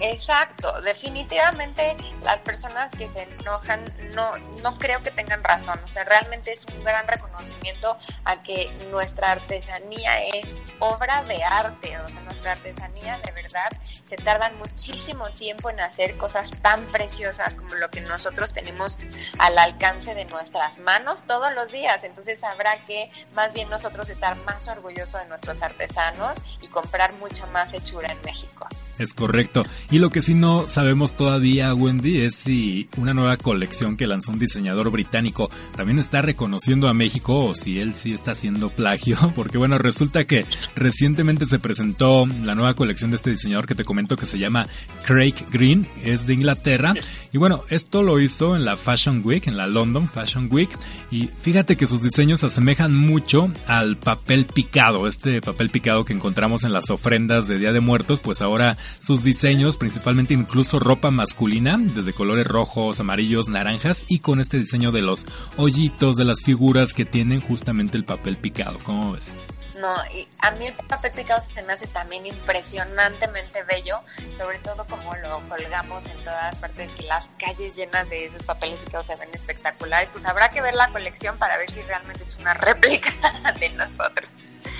Exacto, 0.00 0.80
definitivamente 0.82 1.96
las 2.22 2.40
personas 2.42 2.92
que 2.92 3.08
se 3.08 3.22
enojan 3.22 3.84
no, 4.14 4.32
no 4.62 4.78
creo 4.78 5.02
que 5.02 5.10
tengan 5.10 5.42
razón, 5.42 5.80
o 5.84 5.88
sea, 5.88 6.04
realmente 6.04 6.52
es 6.52 6.64
un 6.72 6.84
gran 6.84 7.06
reconocimiento 7.08 7.96
a 8.24 8.42
que 8.42 8.70
nuestra 8.90 9.32
artesanía 9.32 10.24
es 10.26 10.56
obra 10.78 11.24
de 11.24 11.42
arte, 11.42 11.98
o 11.98 12.08
sea, 12.08 12.20
nuestra 12.22 12.52
artesanía 12.52 13.18
de 13.24 13.32
verdad 13.32 13.70
se 14.04 14.16
tardan 14.16 14.56
muchísimo 14.58 15.30
tiempo 15.30 15.68
en 15.70 15.80
hacer 15.80 16.16
cosas 16.16 16.50
tan 16.62 16.86
preciosas 16.92 17.56
como 17.56 17.74
lo 17.74 17.90
que 17.90 18.00
nosotros 18.00 18.52
tenemos 18.52 18.98
al 19.38 19.58
alcance 19.58 20.14
de 20.14 20.26
nuestras 20.26 20.78
manos 20.78 21.24
todos 21.24 21.52
los 21.54 21.72
días, 21.72 22.04
entonces 22.04 22.44
habrá 22.44 22.84
que 22.84 23.10
más 23.34 23.52
bien 23.52 23.68
nosotros 23.68 24.08
estar 24.08 24.36
más 24.44 24.68
orgullosos 24.68 25.20
de 25.22 25.28
nuestros 25.28 25.60
artesanos 25.62 26.38
y 26.60 26.68
comprar 26.68 27.12
mucha 27.14 27.46
más 27.46 27.72
hechura 27.74 28.12
en 28.12 28.20
México. 28.22 28.68
Es 28.98 29.14
correcto. 29.14 29.64
Y 29.90 29.98
lo 29.98 30.10
que 30.10 30.22
sí 30.22 30.34
no 30.34 30.66
sabemos 30.66 31.16
todavía, 31.16 31.72
Wendy, 31.74 32.20
es 32.22 32.34
si 32.34 32.88
una 32.96 33.14
nueva 33.14 33.36
colección 33.36 33.96
que 33.96 34.06
lanzó 34.06 34.32
un 34.32 34.38
diseñador 34.38 34.90
británico 34.90 35.50
también 35.76 35.98
está 35.98 36.20
reconociendo 36.20 36.88
a 36.88 36.94
México 36.94 37.44
o 37.44 37.54
si 37.54 37.78
él 37.78 37.94
sí 37.94 38.12
está 38.12 38.32
haciendo 38.32 38.70
plagio. 38.76 39.16
Porque 39.34 39.58
bueno, 39.58 39.78
resulta 39.78 40.26
que 40.26 40.46
recientemente 40.74 41.46
se 41.46 41.58
presentó 41.58 42.26
la 42.26 42.54
nueva 42.54 42.74
colección 42.74 43.10
de 43.10 43.16
este 43.16 43.30
diseñador 43.30 43.66
que 43.66 43.74
te 43.74 43.84
comento 43.84 44.16
que 44.16 44.26
se 44.26 44.38
llama 44.38 44.66
Craig 45.04 45.34
Green, 45.50 45.86
es 46.02 46.26
de 46.26 46.34
Inglaterra. 46.34 46.94
Y 47.32 47.38
bueno, 47.38 47.62
esto 47.70 48.02
lo 48.02 48.20
hizo 48.20 48.56
en 48.56 48.64
la 48.64 48.76
Fashion 48.76 49.22
Week, 49.24 49.46
en 49.46 49.56
la 49.56 49.66
London 49.66 50.08
Fashion 50.08 50.48
Week. 50.50 50.70
Y 51.10 51.28
fíjate 51.40 51.76
que 51.76 51.86
sus 51.86 52.02
diseños 52.02 52.42
asemejan 52.44 52.96
mucho 52.96 53.52
al 53.66 53.96
papel 53.96 54.46
picado, 54.46 55.06
este 55.06 55.40
papel 55.40 55.70
picado 55.70 56.04
que 56.04 56.12
encontramos 56.12 56.64
en 56.64 56.72
las 56.72 56.90
ofrendas 56.90 57.46
de 57.46 57.58
Día 57.58 57.72
de 57.72 57.80
Muertos, 57.80 58.20
pues 58.20 58.42
ahora 58.42 58.76
sus 58.98 59.22
diseños, 59.22 59.76
principalmente 59.76 60.34
incluso 60.34 60.78
ropa 60.78 61.10
masculina, 61.10 61.76
desde 61.78 62.12
colores 62.12 62.46
rojos, 62.46 63.00
amarillos, 63.00 63.48
naranjas 63.48 64.04
y 64.08 64.20
con 64.20 64.40
este 64.40 64.58
diseño 64.58 64.92
de 64.92 65.02
los 65.02 65.26
hoyitos 65.56 66.16
de 66.16 66.24
las 66.24 66.42
figuras 66.42 66.92
que 66.92 67.04
tienen 67.04 67.40
justamente 67.40 67.96
el 67.96 68.04
papel 68.04 68.36
picado. 68.36 68.78
¿Cómo 68.84 69.12
ves? 69.12 69.38
No, 69.78 69.94
y 70.12 70.26
a 70.40 70.50
mí 70.52 70.66
el 70.66 70.74
papel 70.74 71.12
picado 71.12 71.40
se 71.40 71.62
me 71.62 71.72
hace 71.72 71.86
también 71.86 72.26
impresionantemente 72.26 73.62
bello, 73.62 74.00
sobre 74.34 74.58
todo 74.58 74.84
como 74.86 75.14
lo 75.16 75.40
colgamos 75.48 76.04
en 76.06 76.18
todas 76.24 76.56
partes, 76.56 76.90
que 76.92 77.04
las 77.04 77.30
calles 77.38 77.76
llenas 77.76 78.10
de 78.10 78.26
esos 78.26 78.42
papeles 78.42 78.78
picados 78.80 79.06
se 79.06 79.14
ven 79.14 79.28
espectaculares. 79.32 80.08
Pues 80.10 80.24
habrá 80.24 80.48
que 80.48 80.60
ver 80.60 80.74
la 80.74 80.90
colección 80.90 81.38
para 81.38 81.56
ver 81.58 81.70
si 81.70 81.80
realmente 81.82 82.24
es 82.24 82.36
una 82.36 82.54
réplica 82.54 83.12
de 83.60 83.68
nosotros. 83.70 84.28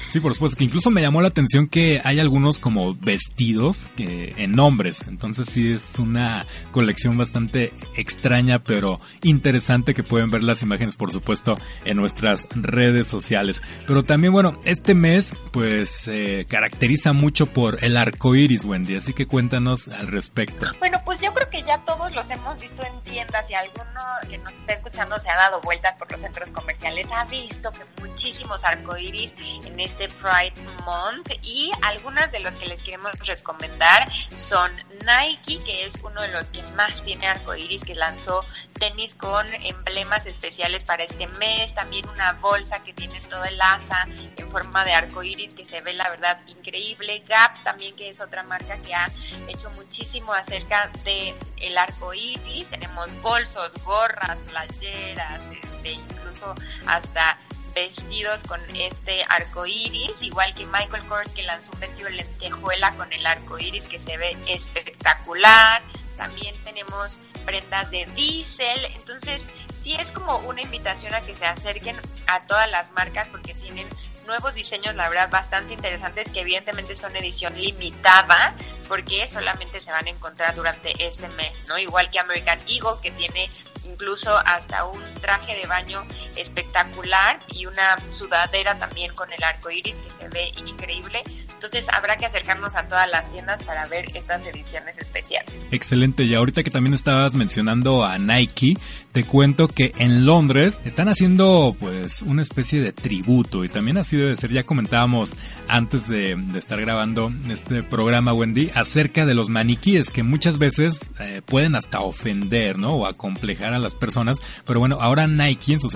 Sí, 0.08 0.20
por 0.20 0.32
supuesto, 0.32 0.56
que 0.56 0.64
incluso 0.64 0.90
me 0.90 1.02
llamó 1.02 1.20
la 1.20 1.28
atención 1.28 1.68
que 1.68 2.00
hay 2.02 2.18
algunos 2.18 2.58
como 2.58 2.94
vestidos 2.94 3.90
que 3.94 4.34
en 4.38 4.52
nombres, 4.52 5.06
entonces 5.06 5.48
sí 5.48 5.70
es 5.70 5.98
una 5.98 6.46
colección 6.72 7.18
bastante 7.18 7.74
extraña 7.96 8.58
pero 8.58 9.00
interesante 9.22 9.92
que 9.92 10.02
pueden 10.02 10.30
ver 10.30 10.42
las 10.42 10.62
imágenes 10.62 10.96
por 10.96 11.10
supuesto 11.10 11.58
en 11.84 11.98
nuestras 11.98 12.46
redes 12.52 13.06
sociales. 13.06 13.62
Pero 13.86 14.02
también 14.02 14.32
bueno, 14.32 14.58
este 14.64 14.94
mes 14.94 15.34
pues 15.52 15.90
se 15.90 16.46
caracteriza 16.46 17.12
mucho 17.12 17.46
por 17.52 17.84
el 17.84 17.96
arco 17.96 18.34
iris, 18.34 18.64
Wendy, 18.64 18.96
así 18.96 19.12
que 19.12 19.26
cuéntanos 19.26 19.88
al 19.88 20.06
respecto. 20.06 20.68
Bueno, 20.78 21.00
pues 21.04 21.20
yo 21.20 21.34
creo 21.34 21.50
que 21.50 21.62
ya 21.62 21.84
todos 21.84 22.14
los 22.14 22.30
hemos 22.30 22.58
visto 22.58 22.82
en 22.82 23.00
tiendas 23.02 23.50
y 23.50 23.54
alguno 23.54 24.00
que 24.28 24.38
nos 24.38 24.52
está 24.52 24.72
escuchando 24.72 25.18
se 25.18 25.28
ha 25.28 25.36
dado 25.36 25.60
vueltas 25.60 25.96
por 25.96 26.10
los 26.10 26.20
centros 26.20 26.50
comerciales 26.50 27.08
ha 27.14 27.24
visto 27.26 27.70
que 27.72 27.80
muchísimos 28.00 28.64
arcoiris 28.64 29.34
en 29.64 29.78
este 29.80 29.97
este 29.98 30.14
Pride 30.20 30.54
Month 30.84 31.30
y 31.42 31.72
algunas 31.82 32.30
de 32.30 32.38
los 32.40 32.54
que 32.56 32.66
les 32.66 32.82
queremos 32.82 33.18
recomendar 33.26 34.08
son 34.34 34.70
Nike, 35.04 35.62
que 35.64 35.84
es 35.84 35.94
uno 36.04 36.22
de 36.22 36.28
los 36.28 36.50
que 36.50 36.62
más 36.74 37.02
tiene 37.02 37.26
arcoiris, 37.26 37.82
que 37.82 37.94
lanzó 37.94 38.44
tenis 38.74 39.14
con 39.14 39.46
emblemas 39.54 40.26
especiales 40.26 40.84
para 40.84 41.02
este 41.02 41.26
mes, 41.26 41.74
también 41.74 42.08
una 42.08 42.34
bolsa 42.34 42.82
que 42.84 42.92
tiene 42.92 43.20
todo 43.22 43.44
el 43.44 43.60
asa 43.60 44.06
en 44.36 44.50
forma 44.50 44.84
de 44.84 44.92
arcoiris 44.92 45.54
que 45.54 45.64
se 45.64 45.80
ve 45.80 45.92
la 45.94 46.08
verdad 46.10 46.38
increíble, 46.46 47.24
Gap 47.26 47.62
también 47.64 47.96
que 47.96 48.08
es 48.08 48.20
otra 48.20 48.44
marca 48.44 48.78
que 48.78 48.94
ha 48.94 49.10
hecho 49.48 49.70
muchísimo 49.70 50.32
acerca 50.32 50.90
de 51.04 51.34
el 51.56 51.76
arcoiris, 51.76 52.68
tenemos 52.68 53.20
bolsos, 53.20 53.72
gorras, 53.84 54.38
playeras, 54.48 55.42
este, 55.50 55.92
incluso 55.92 56.54
hasta 56.86 57.38
vestidos 57.78 58.42
con 58.42 58.60
este 58.74 59.24
arco 59.28 59.64
iris, 59.64 60.20
igual 60.22 60.52
que 60.54 60.66
Michael 60.66 61.06
Kors 61.06 61.30
que 61.30 61.44
lanzó 61.44 61.70
un 61.72 61.78
vestido 61.78 62.08
lentejuela 62.08 62.92
con 62.94 63.12
el 63.12 63.24
arco 63.24 63.56
iris 63.56 63.86
que 63.86 64.00
se 64.00 64.16
ve 64.16 64.36
espectacular. 64.48 65.82
También 66.16 66.60
tenemos 66.64 67.18
prendas 67.44 67.88
de 67.92 68.06
diésel, 68.16 68.84
entonces 68.96 69.48
sí 69.80 69.94
es 69.94 70.10
como 70.10 70.38
una 70.38 70.62
invitación 70.62 71.14
a 71.14 71.20
que 71.20 71.36
se 71.36 71.46
acerquen 71.46 72.00
a 72.26 72.46
todas 72.46 72.68
las 72.68 72.90
marcas 72.90 73.28
porque 73.28 73.54
tienen 73.54 73.88
nuevos 74.26 74.54
diseños, 74.54 74.96
la 74.96 75.08
verdad, 75.08 75.30
bastante 75.30 75.72
interesantes 75.72 76.30
que 76.32 76.40
evidentemente 76.40 76.94
son 76.94 77.14
edición 77.16 77.54
limitada 77.54 78.54
porque 78.88 79.28
solamente 79.28 79.80
se 79.80 79.92
van 79.92 80.06
a 80.06 80.10
encontrar 80.10 80.56
durante 80.56 80.92
este 81.06 81.28
mes, 81.28 81.64
¿no? 81.68 81.78
Igual 81.78 82.10
que 82.10 82.18
American 82.18 82.58
Eagle 82.66 83.00
que 83.00 83.12
tiene 83.12 83.50
incluso 83.84 84.36
hasta 84.36 84.84
un 84.84 85.02
traje 85.20 85.56
de 85.56 85.66
baño 85.66 86.06
espectacular 86.40 87.40
y 87.54 87.66
una 87.66 87.98
sudadera 88.10 88.78
también 88.78 89.14
con 89.14 89.32
el 89.32 89.42
arco 89.42 89.70
iris 89.70 89.98
que 89.98 90.10
se 90.10 90.28
ve 90.28 90.52
increíble. 90.66 91.22
Entonces 91.52 91.86
habrá 91.92 92.16
que 92.16 92.26
acercarnos 92.26 92.76
a 92.76 92.86
todas 92.86 93.08
las 93.10 93.30
tiendas 93.32 93.62
para 93.64 93.86
ver 93.86 94.04
estas 94.16 94.44
ediciones 94.46 94.96
especiales. 94.96 95.52
Excelente, 95.72 96.22
y 96.22 96.34
ahorita 96.34 96.62
que 96.62 96.70
también 96.70 96.94
estabas 96.94 97.34
mencionando 97.34 98.04
a 98.04 98.16
Nike, 98.18 98.76
te 99.12 99.24
cuento 99.24 99.66
que 99.66 99.92
en 99.98 100.24
Londres 100.24 100.80
están 100.84 101.08
haciendo 101.08 101.74
pues 101.78 102.22
una 102.22 102.42
especie 102.42 102.80
de 102.80 102.92
tributo 102.92 103.64
y 103.64 103.68
también 103.68 103.98
así 103.98 104.16
debe 104.16 104.36
ser, 104.36 104.50
ya 104.50 104.62
comentábamos 104.62 105.34
antes 105.66 106.08
de, 106.08 106.38
estar 106.56 106.80
grabando 106.80 107.32
este 107.50 107.82
programa 107.82 108.32
Wendy 108.32 108.70
acerca 108.74 109.26
de 109.26 109.34
los 109.34 109.48
maniquíes 109.48 110.10
que 110.10 110.22
muchas 110.22 110.58
veces 110.58 111.12
eh, 111.18 111.42
pueden 111.44 111.74
hasta 111.74 112.00
ofender, 112.00 112.78
¿no? 112.78 112.94
O 112.94 113.06
acomplejar 113.06 113.74
a 113.74 113.78
las 113.78 113.94
personas, 113.94 114.38
pero 114.66 114.78
bueno, 114.78 114.98
ahora 115.00 115.26
Nike 115.26 115.72
en 115.72 115.80
sus 115.80 115.94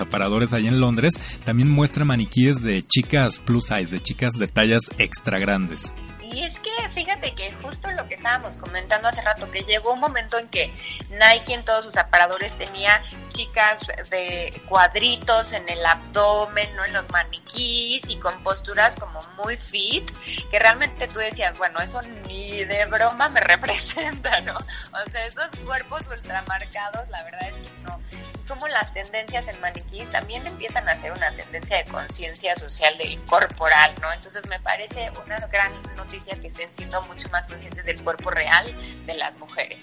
allá 0.53 0.69
en 0.69 0.79
Londres 0.79 1.13
también 1.45 1.69
muestra 1.69 2.05
maniquíes 2.05 2.61
de 2.63 2.83
chicas 2.85 3.39
plus 3.39 3.65
size, 3.65 3.95
de 3.95 4.01
chicas 4.01 4.33
de 4.33 4.47
tallas 4.47 4.83
extra 4.97 5.39
grandes 5.39 5.93
y 6.33 6.43
es 6.43 6.59
que 6.59 6.71
fíjate 6.93 7.35
que 7.35 7.51
justo 7.61 7.91
lo 7.91 8.07
que 8.07 8.15
estábamos 8.15 8.57
comentando 8.57 9.07
hace 9.07 9.21
rato, 9.21 9.51
que 9.51 9.61
llegó 9.61 9.93
un 9.93 9.99
momento 9.99 10.39
en 10.39 10.47
que 10.49 10.73
Nike 11.09 11.53
en 11.53 11.63
todos 11.63 11.85
sus 11.85 11.97
aparadores 11.97 12.57
tenía 12.57 13.03
chicas 13.29 13.87
de 14.09 14.61
cuadritos 14.67 15.51
en 15.51 15.69
el 15.69 15.85
abdomen, 15.85 16.75
¿no? 16.75 16.85
En 16.85 16.93
los 16.93 17.07
maniquís 17.11 18.09
y 18.09 18.17
con 18.17 18.41
posturas 18.41 18.95
como 18.95 19.21
muy 19.43 19.57
fit, 19.57 20.09
que 20.49 20.57
realmente 20.57 21.07
tú 21.07 21.19
decías, 21.19 21.55
bueno, 21.59 21.79
eso 21.79 22.01
ni 22.27 22.63
de 22.63 22.85
broma 22.85 23.29
me 23.29 23.39
representa, 23.41 24.41
¿no? 24.41 24.57
O 24.57 25.09
sea, 25.11 25.27
esos 25.27 25.49
cuerpos 25.63 26.07
ultramarcados, 26.07 27.07
la 27.09 27.23
verdad 27.23 27.49
es 27.49 27.59
que 27.59 27.69
no 27.83 27.99
como 28.47 28.67
las 28.67 28.93
tendencias 28.93 29.47
en 29.47 29.59
maniquís 29.61 30.09
también 30.11 30.45
empiezan 30.45 30.87
a 30.87 30.99
ser 30.99 31.11
una 31.11 31.31
tendencia 31.31 31.77
de 31.77 31.85
conciencia 31.85 32.55
social 32.55 32.97
del 32.97 33.21
corporal, 33.25 33.93
¿no? 34.01 34.11
Entonces 34.11 34.45
me 34.47 34.59
parece 34.59 35.11
una 35.25 35.39
gran 35.47 35.71
noticia 35.95 36.22
que 36.23 36.47
estén 36.47 36.73
siendo 36.73 37.01
mucho 37.03 37.27
más 37.29 37.47
conscientes 37.47 37.85
del 37.85 37.99
cuerpo 38.01 38.29
real 38.29 38.73
de 39.05 39.15
las 39.15 39.37
mujeres. 39.37 39.79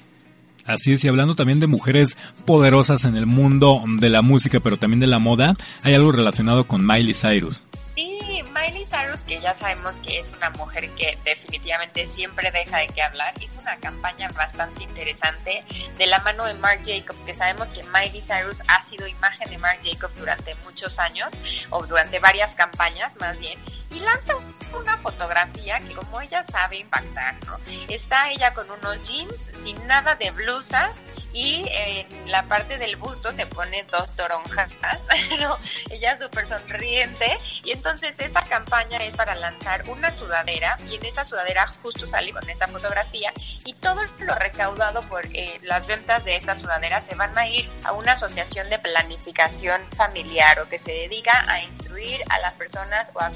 Así 0.66 0.92
es, 0.92 1.04
y 1.04 1.08
hablando 1.08 1.34
también 1.34 1.58
de 1.58 1.66
mujeres 1.66 2.16
poderosas 2.44 3.04
en 3.04 3.16
el 3.16 3.26
mundo 3.26 3.82
de 3.86 4.10
la 4.10 4.22
música, 4.22 4.60
pero 4.60 4.76
también 4.76 5.00
de 5.00 5.06
la 5.06 5.18
moda, 5.18 5.56
hay 5.82 5.94
algo 5.94 6.12
relacionado 6.12 6.66
con 6.66 6.86
Miley 6.86 7.14
Cyrus. 7.14 7.64
Miley 8.60 8.84
Cyrus, 8.84 9.24
que 9.24 9.40
ya 9.40 9.54
sabemos 9.54 10.00
que 10.00 10.18
es 10.18 10.32
una 10.36 10.50
mujer 10.50 10.90
que 10.90 11.18
definitivamente 11.24 12.06
siempre 12.06 12.50
deja 12.50 12.78
de 12.78 12.88
qué 12.88 13.02
hablar, 13.02 13.34
hizo 13.40 13.58
una 13.60 13.76
campaña 13.76 14.28
bastante 14.36 14.84
interesante 14.84 15.64
de 15.96 16.06
la 16.06 16.18
mano 16.20 16.44
de 16.44 16.54
Marc 16.54 16.82
Jacobs, 16.84 17.20
que 17.20 17.34
sabemos 17.34 17.70
que 17.70 17.82
Miley 17.84 18.20
Cyrus 18.20 18.62
ha 18.68 18.82
sido 18.82 19.06
imagen 19.06 19.50
de 19.50 19.58
Marc 19.58 19.80
Jacobs 19.82 20.16
durante 20.16 20.54
muchos 20.56 20.98
años, 20.98 21.30
o 21.70 21.86
durante 21.86 22.18
varias 22.18 22.54
campañas 22.54 23.16
más 23.18 23.38
bien, 23.38 23.58
y 23.90 24.00
lanza 24.00 24.34
una 24.72 24.96
fotografía 24.98 25.80
que 25.80 25.94
como 25.94 26.20
ella 26.20 26.44
sabe 26.44 26.78
impactar, 26.78 27.34
¿no? 27.46 27.58
Está 27.88 28.30
ella 28.30 28.54
con 28.54 28.70
unos 28.70 29.02
jeans 29.02 29.50
sin 29.52 29.84
nada 29.86 30.14
de 30.14 30.30
blusa 30.30 30.92
y 31.32 31.64
en 31.68 32.30
la 32.30 32.44
parte 32.44 32.78
del 32.78 32.96
busto 32.96 33.32
se 33.32 33.46
pone 33.46 33.84
dos 33.90 34.14
toronjas, 34.16 34.72
¿no? 35.40 35.58
Ella 35.90 36.16
súper 36.16 36.46
sonriente 36.48 37.38
y 37.64 37.72
entonces 37.72 38.18
esta 38.18 38.42
campaña 38.42 38.98
es 38.98 39.16
para 39.16 39.34
lanzar 39.34 39.88
una 39.88 40.12
sudadera 40.12 40.78
y 40.88 40.96
en 40.96 41.04
esta 41.04 41.24
sudadera 41.24 41.66
justo 41.82 42.06
sale 42.06 42.32
con 42.32 42.48
esta 42.48 42.66
fotografía 42.68 43.32
y 43.64 43.74
todo 43.74 44.02
lo 44.20 44.34
recaudado 44.34 45.02
por 45.02 45.24
eh, 45.34 45.58
las 45.62 45.86
ventas 45.86 46.24
de 46.24 46.36
esta 46.36 46.54
sudadera 46.54 47.00
se 47.00 47.14
van 47.14 47.36
a 47.36 47.48
ir 47.48 47.68
a 47.84 47.92
una 47.92 48.12
asociación 48.12 48.68
de 48.70 48.78
planificación 48.78 49.82
familiar 49.96 50.60
o 50.60 50.68
que 50.68 50.78
se 50.78 50.92
dedica 50.92 51.44
a 51.48 51.62
instruir 51.62 52.20
a 52.28 52.38
las 52.40 52.54
personas 52.54 53.10
o 53.14 53.20
a, 53.20 53.30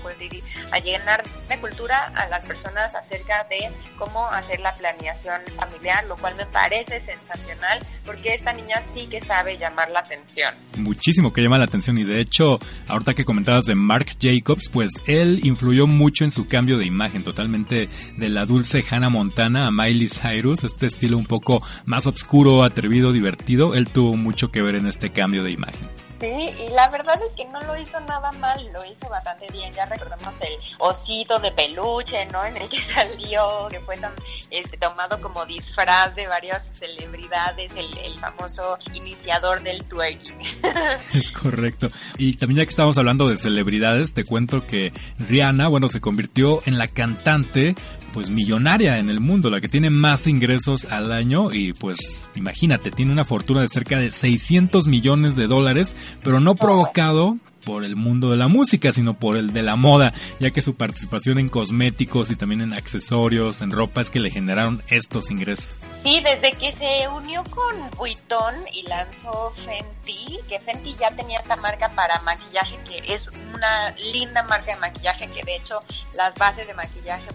a 0.71 0.79
llenar 0.79 1.23
de 1.49 1.59
cultura 1.59 2.13
a 2.15 2.29
las 2.29 2.45
personas 2.45 2.95
acerca 2.95 3.47
de 3.49 3.71
cómo 3.99 4.27
hacer 4.27 4.61
la 4.61 4.75
planeación 4.75 5.41
familiar, 5.57 6.05
lo 6.07 6.17
cual 6.17 6.35
me 6.37 6.47
parece 6.47 7.01
sensacional 7.01 7.81
porque 8.05 8.35
esta 8.35 8.53
niña 8.53 8.83
sí 8.83 9.07
que 9.07 9.21
sabe 9.21 9.57
llamar 9.57 9.91
la 9.91 10.01
atención. 10.01 10.55
Muchísimo 10.77 11.33
que 11.33 11.43
llama 11.43 11.59
la 11.59 11.65
atención 11.65 11.99
y 11.99 12.05
de 12.05 12.21
hecho, 12.21 12.59
ahorita 12.89 13.15
que 13.15 13.25
comentabas 13.25 13.65
de 13.65 13.75
Mark 13.75 14.07
Jacobs, 14.21 14.69
pues 14.69 14.91
él 15.07 15.41
influyó 15.43 15.87
mucho 15.87 16.25
en 16.25 16.31
su 16.31 16.49
cambio 16.49 16.79
de 16.79 16.87
imagen, 16.87 17.23
totalmente 17.23 17.89
de 18.17 18.29
la 18.29 18.47
dulce 18.47 18.85
Hannah 18.89 19.09
Montana 19.09 19.67
a 19.67 19.71
Miley 19.71 20.09
Cyrus, 20.09 20.65
este 20.65 20.87
estilo 20.87 21.19
un 21.19 21.27
poco 21.27 21.63
más 21.85 22.07
oscuro, 22.07 22.65
atrevido, 22.65 23.13
divertido, 23.13 23.75
él 23.75 23.89
tuvo 23.89 24.17
mucho 24.17 24.51
que 24.51 24.63
ver 24.63 24.77
en 24.77 24.87
este 24.87 25.11
cambio 25.11 25.43
de 25.43 25.51
imagen. 25.51 26.04
Sí, 26.25 26.31
y 26.31 26.69
la 26.71 26.89
verdad 26.89 27.21
es 27.29 27.37
que 27.37 27.45
no 27.45 27.61
lo 27.61 27.79
hizo 27.79 28.01
nada 28.01 28.33
mal, 28.33 28.67
lo 28.73 28.83
hizo 28.87 29.11
bastante 29.11 29.47
bien. 29.53 29.75
Ya 29.75 29.85
recordamos 29.85 30.41
el 30.41 30.55
osito 30.79 31.39
de 31.39 31.53
peluche, 31.53 32.25
¿no? 32.33 32.43
En 32.47 32.57
el 32.57 32.67
que 32.71 32.81
salió, 32.95 33.69
que 33.71 33.79
fue 33.81 33.99
tan, 33.99 34.15
este, 34.51 34.79
tomado 34.79 35.21
como 35.21 35.45
disfraz 35.45 36.15
de 36.15 36.27
varias 36.27 36.71
celebridades, 36.79 37.73
el, 37.77 37.99
el 37.99 38.19
famoso 38.19 38.79
iniciador 38.95 39.63
del 39.63 39.85
twerking. 39.85 40.39
Es 41.13 41.31
correcto. 41.31 41.91
Y 42.17 42.37
también 42.37 42.61
ya 42.61 42.65
que 42.65 42.71
estamos 42.71 42.97
hablando 42.97 43.29
de 43.29 43.37
celebridades, 43.37 44.15
te 44.15 44.25
cuento 44.25 44.67
que 44.67 44.95
Rihanna, 45.19 45.69
bueno, 45.69 45.89
se 45.89 46.01
convirtió 46.01 46.63
en 46.65 46.79
la 46.79 46.89
cantante 46.89 47.75
pues 48.15 48.31
millonaria 48.31 48.99
en 48.99 49.11
el 49.11 49.19
mundo, 49.19 49.51
la 49.51 49.61
que 49.61 49.69
tiene 49.69 49.91
más 49.91 50.29
ingresos 50.29 50.85
al 50.85 51.11
año 51.11 51.53
y 51.53 51.73
pues 51.73 52.31
imagínate, 52.37 52.93
tiene 52.93 53.11
una 53.11 53.25
fortuna 53.25 53.61
de 53.61 53.69
cerca 53.69 53.99
de 53.99 54.13
600 54.13 54.87
millones 54.87 55.35
de 55.35 55.49
dólares, 55.49 55.97
pero 56.23 56.39
no 56.39 56.55
provocado 56.55 57.37
por 57.65 57.85
el 57.85 57.97
mundo 57.97 58.31
de 58.31 58.37
la 58.37 58.47
música, 58.47 58.93
sino 58.93 59.15
por 59.15 59.37
el 59.37 59.53
de 59.53 59.63
la 59.63 59.77
moda, 59.77 60.13
ya 60.39 60.51
que 60.51 60.63
su 60.63 60.77
participación 60.77 61.39
en 61.39 61.49
cosméticos 61.49 62.31
y 62.31 62.37
también 62.37 62.61
en 62.61 62.75
accesorios, 62.75 63.63
en 63.63 63.71
ropa, 63.71 64.01
es 64.01 64.11
que 64.11 64.21
le 64.21 64.31
generaron 64.31 64.83
estos 64.89 65.31
ingresos. 65.31 65.81
Sí, 66.03 66.21
desde 66.21 66.53
que 66.53 66.73
se 66.73 67.09
unió 67.09 67.43
con 67.45 67.91
Vuitton 67.97 68.55
y 68.73 68.87
lanzó 68.87 69.53
Fenty, 69.65 70.39
que 70.49 70.61
Fenty 70.61 70.95
ya 71.01 71.11
tenía 71.17 71.39
esta 71.39 71.57
marca 71.57 71.89
para 71.91 72.21
maquillaje, 72.21 72.79
que 72.87 73.15
es 73.15 73.31
una 73.55 73.91
linda 74.13 74.43
marca 74.43 74.75
de 74.75 74.81
maquillaje, 74.81 75.29
que 75.29 75.43
de 75.43 75.57
hecho 75.57 75.83
las 76.15 76.35
bases 76.37 76.67
de 76.67 76.75
maquillaje 76.75 77.27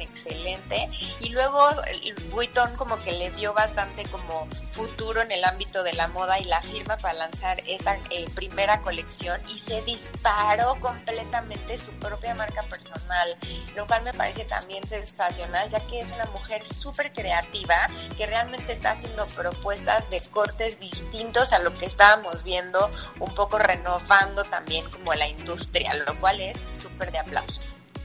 excelente, 0.00 0.88
y 1.20 1.28
luego 1.30 1.68
Vuitton 2.30 2.74
como 2.76 3.00
que 3.02 3.12
le 3.12 3.30
vio 3.30 3.52
bastante 3.52 4.04
como 4.04 4.46
futuro 4.72 5.20
en 5.20 5.32
el 5.32 5.44
ámbito 5.44 5.82
de 5.82 5.92
la 5.92 6.08
moda 6.08 6.38
y 6.38 6.44
la 6.44 6.60
firma 6.62 6.96
para 6.96 7.14
lanzar 7.14 7.60
esta 7.66 7.96
eh, 8.10 8.26
primera 8.34 8.80
colección 8.82 9.40
y 9.48 9.58
se 9.58 9.82
disparó 9.82 10.76
completamente 10.80 11.78
su 11.78 11.90
propia 11.92 12.34
marca 12.34 12.62
personal, 12.64 13.36
lo 13.76 13.86
cual 13.86 14.02
me 14.02 14.12
parece 14.12 14.44
también 14.44 14.86
sensacional, 14.86 15.70
ya 15.70 15.80
que 15.88 16.00
es 16.00 16.10
una 16.10 16.26
mujer 16.26 16.66
súper 16.66 17.12
creativa 17.12 17.88
que 18.16 18.26
realmente 18.26 18.72
está 18.72 18.90
haciendo 18.90 19.26
propuestas 19.28 20.08
de 20.10 20.20
cortes 20.20 20.78
distintos 20.80 21.52
a 21.52 21.58
lo 21.58 21.76
que 21.78 21.86
estábamos 21.86 22.42
viendo, 22.42 22.90
un 23.18 23.34
poco 23.34 23.58
renovando 23.58 24.44
también 24.44 24.88
como 24.90 25.14
la 25.14 25.28
industria, 25.28 25.94
lo 25.94 26.14
cual 26.16 26.40
es 26.40 26.56
súper 26.80 27.10
de 27.12 27.18
aplauso. 27.18 27.60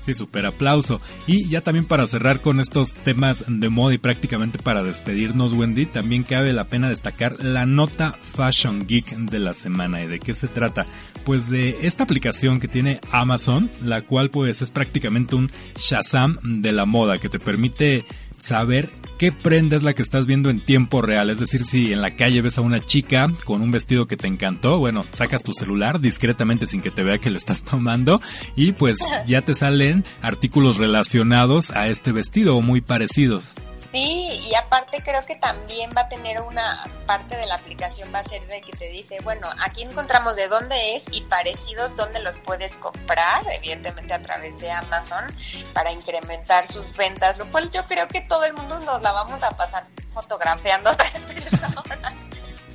Sí, 0.06 0.14
súper 0.14 0.46
aplauso. 0.46 1.02
Y 1.26 1.48
ya 1.50 1.62
también 1.62 1.86
para 1.86 2.06
cerrar 2.06 2.40
con 2.40 2.60
estos 2.60 2.94
temas 2.94 3.44
de 3.48 3.70
moda 3.70 3.96
y 3.96 3.98
prácticamente 3.98 4.60
para 4.60 4.84
despedirnos, 4.84 5.54
Wendy, 5.54 5.88
también 5.88 6.22
cabe 6.22 6.54
la 6.54 6.66
pena 6.66 6.90
destacar 6.90 7.44
la 7.44 7.66
nota 7.66 8.16
Fashion 8.22 8.86
Geek 8.86 9.18
de 9.18 9.40
la 9.40 9.54
semana. 9.54 10.04
¿Y 10.04 10.08
de 10.08 10.20
qué 10.20 10.36
se 10.36 10.48
trata? 10.48 10.86
Pues 11.24 11.50
de 11.50 11.80
esta 11.82 12.04
aplicación 12.04 12.60
que 12.60 12.68
tiene 12.68 13.02
Amazon, 13.12 13.72
la 13.82 14.04
cual 14.04 14.30
pues 14.30 14.62
es 14.62 14.70
prácticamente 14.70 15.38
un 15.38 15.50
Shazam 15.76 16.38
de 16.62 16.72
la 16.72 16.86
moda 16.86 17.18
que 17.18 17.28
te 17.28 17.40
permite 17.40 18.06
saber 18.46 18.90
qué 19.18 19.32
prenda 19.32 19.76
es 19.76 19.84
la 19.84 19.94
que 19.94 20.02
estás 20.02 20.28
viendo 20.28 20.50
en 20.50 20.64
tiempo 20.64 21.02
real. 21.02 21.30
Es 21.30 21.40
decir, 21.40 21.64
si 21.64 21.92
en 21.92 22.02
la 22.02 22.16
calle 22.16 22.42
ves 22.42 22.58
a 22.58 22.62
una 22.62 22.80
chica 22.80 23.32
con 23.44 23.62
un 23.62 23.72
vestido 23.72 24.08
que 24.08 24.18
te 24.18 24.28
encantó, 24.28 24.80
bueno, 24.80 25.06
sacas 25.12 25.44
tu 25.44 25.54
celular 25.54 26.00
discretamente 26.00 26.68
sin 26.68 26.82
que 26.82 26.92
te 26.92 27.04
vea 27.04 27.18
que 27.18 27.32
le 27.32 27.38
estás 27.38 27.64
tomando 27.64 28.22
y 28.56 28.74
pues 28.74 29.00
ya 29.26 29.42
te 29.42 29.56
salen 29.56 30.04
artículos 30.22 30.78
relacionados 30.78 31.72
a 31.72 31.88
este 31.88 32.12
vestido 32.12 32.56
o 32.56 32.62
muy 32.62 32.82
parecidos. 32.82 33.56
Sí, 33.96 34.42
y 34.44 34.54
aparte 34.56 35.02
creo 35.02 35.26
que 35.26 35.38
también 35.38 35.90
va 35.96 36.02
a 36.02 36.10
tener 36.10 36.42
una 36.42 36.84
parte 37.06 37.38
de 37.38 37.46
la 37.46 37.56
aplicación 37.56 38.14
va 38.14 38.20
a 38.20 38.24
ser 38.24 38.46
de 38.48 38.60
que 38.60 38.74
te 38.74 38.90
dice, 38.90 39.20
bueno, 39.24 39.48
aquí 39.64 39.84
encontramos 39.84 40.36
de 40.36 40.50
dónde 40.50 40.98
es 40.98 41.06
y 41.14 41.22
parecidos 41.22 41.96
dónde 41.96 42.20
los 42.20 42.36
puedes 42.40 42.76
comprar, 42.76 43.44
evidentemente 43.54 44.14
a 44.14 44.22
través 44.22 44.60
de 44.60 44.70
Amazon, 44.70 45.28
para 45.72 45.94
incrementar 45.94 46.68
sus 46.68 46.94
ventas, 46.98 47.38
lo 47.38 47.50
cual 47.50 47.72
yo 47.72 47.86
creo 47.86 48.06
que 48.10 48.20
todo 48.20 48.44
el 48.44 48.52
mundo 48.52 48.82
nos 48.82 49.02
la 49.02 49.14
vamos 49.14 49.42
a 49.44 49.52
pasar 49.52 49.88
fotografiando 50.14 50.90
a 50.90 50.98
tres 50.98 51.46
personas. 51.46 52.14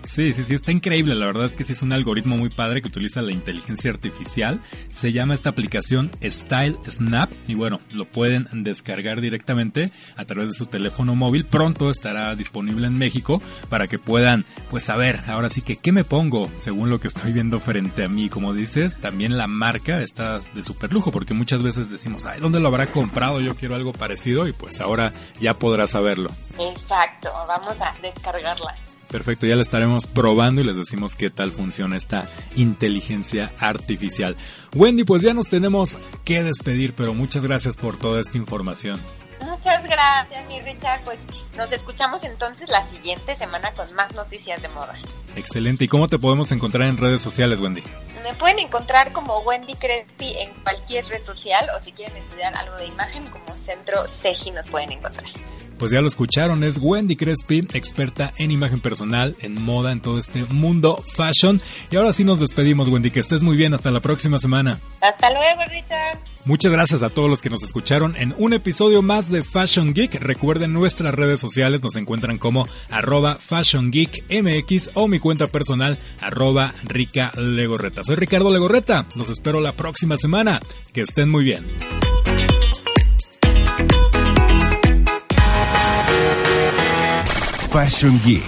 Sí, 0.03 0.32
sí, 0.32 0.44
sí, 0.44 0.55
está 0.55 0.72
increíble. 0.72 1.14
La 1.14 1.26
verdad 1.26 1.44
es 1.44 1.57
que 1.57 1.64
sí 1.64 1.72
es 1.72 1.82
un 1.82 1.92
algoritmo 1.92 2.36
muy 2.36 2.48
padre 2.48 2.80
que 2.80 2.88
utiliza 2.88 3.22
la 3.22 3.32
inteligencia 3.32 3.90
artificial. 3.90 4.61
Se 4.88 5.12
llama 5.12 5.34
esta 5.34 5.51
aplicación 5.51 6.11
Style 6.22 6.78
Snap 6.88 7.30
y 7.46 7.55
bueno, 7.55 7.80
lo 7.92 8.07
pueden 8.07 8.48
descargar 8.53 9.20
directamente 9.20 9.90
a 10.16 10.24
través 10.24 10.51
de 10.51 10.55
su 10.55 10.66
teléfono 10.66 11.14
móvil. 11.14 11.44
Pronto 11.44 11.90
estará 11.90 12.34
disponible 12.34 12.86
en 12.86 12.96
México 12.96 13.42
para 13.68 13.86
que 13.88 13.98
puedan, 13.98 14.44
pues 14.70 14.84
saber, 14.84 15.20
ahora 15.28 15.51
sí 15.51 15.62
que 15.62 15.76
qué 15.76 15.92
me 15.92 16.05
pongo 16.05 16.51
según 16.57 16.90
lo 16.90 16.98
que 16.98 17.09
estoy 17.09 17.32
viendo 17.32 17.61
frente 17.61 18.05
a 18.05 18.09
mí. 18.09 18.28
Como 18.28 18.55
dices, 18.55 18.98
también 18.98 19.36
la 19.36 19.46
marca 19.46 20.03
está 20.03 20.38
de 20.38 20.62
super 20.62 20.92
lujo 20.92 21.12
porque 21.12 21.34
muchas 21.34 21.62
veces 21.62 21.90
decimos, 21.90 22.26
ay, 22.26 22.40
¿dónde 22.40 22.61
lo 22.61 22.68
habrá 22.68 22.86
comprado? 22.86 23.40
Yo 23.40 23.55
quiero 23.55 23.74
algo 23.74 23.92
parecido 23.92 24.48
y 24.48 24.53
pues 24.53 24.80
ahora 24.80 25.12
ya 25.40 25.55
podrás 25.55 25.90
saberlo. 25.90 26.30
Exacto, 26.59 27.30
vamos 27.46 27.80
a 27.80 27.94
descargarla. 28.03 28.74
Perfecto, 29.11 29.44
ya 29.44 29.56
la 29.56 29.62
estaremos 29.62 30.06
probando 30.06 30.61
y 30.61 30.64
les 30.64 30.76
decimos 30.76 31.16
qué 31.16 31.30
tal 31.30 31.50
funciona 31.50 31.96
esta 31.96 32.30
inteligencia 32.54 33.52
artificial. 33.58 34.36
Wendy, 34.74 35.02
pues 35.02 35.22
ya 35.22 35.34
nos 35.34 35.48
tenemos 35.48 35.98
que 36.24 36.44
despedir, 36.44 36.94
pero 36.94 37.12
muchas 37.12 37.44
gracias 37.44 37.76
por 37.76 37.98
toda 37.98 38.20
esta 38.20 38.38
información. 38.38 39.02
Muchas 39.40 39.82
gracias, 39.84 40.46
mi 40.48 40.61
Richard. 40.61 41.02
Pues 41.04 41.18
nos 41.56 41.72
escuchamos 41.72 42.22
entonces 42.22 42.68
la 42.68 42.84
siguiente 42.84 43.34
semana 43.34 43.74
con 43.74 43.92
más 43.94 44.14
noticias 44.14 44.62
de 44.62 44.68
moda. 44.68 44.94
Excelente. 45.34 45.84
¿Y 45.86 45.88
cómo 45.88 46.06
te 46.06 46.18
podemos 46.18 46.52
encontrar 46.52 46.86
en 46.86 46.96
redes 46.96 47.20
sociales, 47.20 47.61
Wendy? 47.61 47.82
Me 48.22 48.34
pueden 48.34 48.58
encontrar 48.58 49.12
como 49.12 49.38
Wendy 49.40 49.74
Crespi 49.74 50.36
en 50.38 50.52
cualquier 50.62 51.06
red 51.06 51.24
social 51.24 51.66
o 51.76 51.80
si 51.80 51.90
quieren 51.92 52.16
estudiar 52.16 52.54
algo 52.56 52.76
de 52.76 52.86
imagen 52.86 53.24
como 53.30 53.58
Centro 53.58 54.06
CEGI 54.06 54.52
nos 54.52 54.68
pueden 54.68 54.92
encontrar. 54.92 55.30
Pues 55.81 55.93
ya 55.93 56.03
lo 56.03 56.09
escucharon, 56.09 56.62
es 56.62 56.76
Wendy 56.78 57.16
Crespi, 57.16 57.66
experta 57.72 58.35
en 58.37 58.51
imagen 58.51 58.83
personal, 58.83 59.35
en 59.41 59.55
moda, 59.62 59.93
en 59.93 60.01
todo 60.01 60.18
este 60.18 60.45
mundo 60.45 61.03
fashion. 61.16 61.59
Y 61.91 61.97
ahora 61.97 62.12
sí 62.12 62.22
nos 62.22 62.39
despedimos, 62.39 62.89
Wendy, 62.89 63.11
que 63.11 63.20
estés 63.20 63.43
muy 63.43 63.57
bien, 63.57 63.72
hasta 63.72 63.91
la 63.91 64.01
próxima 64.01 64.39
semana. 64.39 64.78
Hasta 65.01 65.31
luego, 65.31 65.62
Richard. 65.70 66.18
Muchas 66.45 66.70
gracias 66.70 67.03
a 67.03 67.09
todos 67.09 67.31
los 67.31 67.41
que 67.41 67.49
nos 67.49 67.62
escucharon 67.62 68.14
en 68.16 68.35
un 68.37 68.53
episodio 68.53 69.01
más 69.01 69.31
de 69.31 69.43
Fashion 69.43 69.95
Geek. 69.95 70.16
Recuerden 70.16 70.74
nuestras 70.74 71.14
redes 71.14 71.41
sociales, 71.41 71.83
nos 71.83 71.97
encuentran 71.97 72.37
como 72.37 72.68
arroba 72.91 73.37
Fashion 73.37 73.91
Geek 73.91 74.24
MX 74.31 74.91
o 74.93 75.09
mi 75.09 75.18
cuenta 75.18 75.47
personal 75.47 75.99
arroba 76.20 76.74
Rica 76.85 77.33
Legorreta. 77.37 78.05
Soy 78.05 78.16
Ricardo 78.16 78.51
Legorreta, 78.51 79.07
los 79.16 79.31
espero 79.31 79.61
la 79.61 79.72
próxima 79.72 80.18
semana. 80.18 80.61
Que 80.93 81.01
estén 81.01 81.31
muy 81.31 81.45
bien. 81.45 81.64
Fashion 87.73 88.21
Geek. 88.25 88.43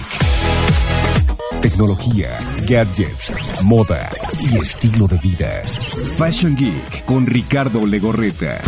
Tecnología, 1.61 2.37
gadgets, 2.67 3.31
moda 3.63 4.09
y 4.51 4.57
estilo 4.57 5.07
de 5.07 5.17
vida. 5.17 5.61
Fashion 6.17 6.57
Geek 6.57 7.05
con 7.05 7.25
Ricardo 7.25 7.85
Legorreta. 7.87 8.61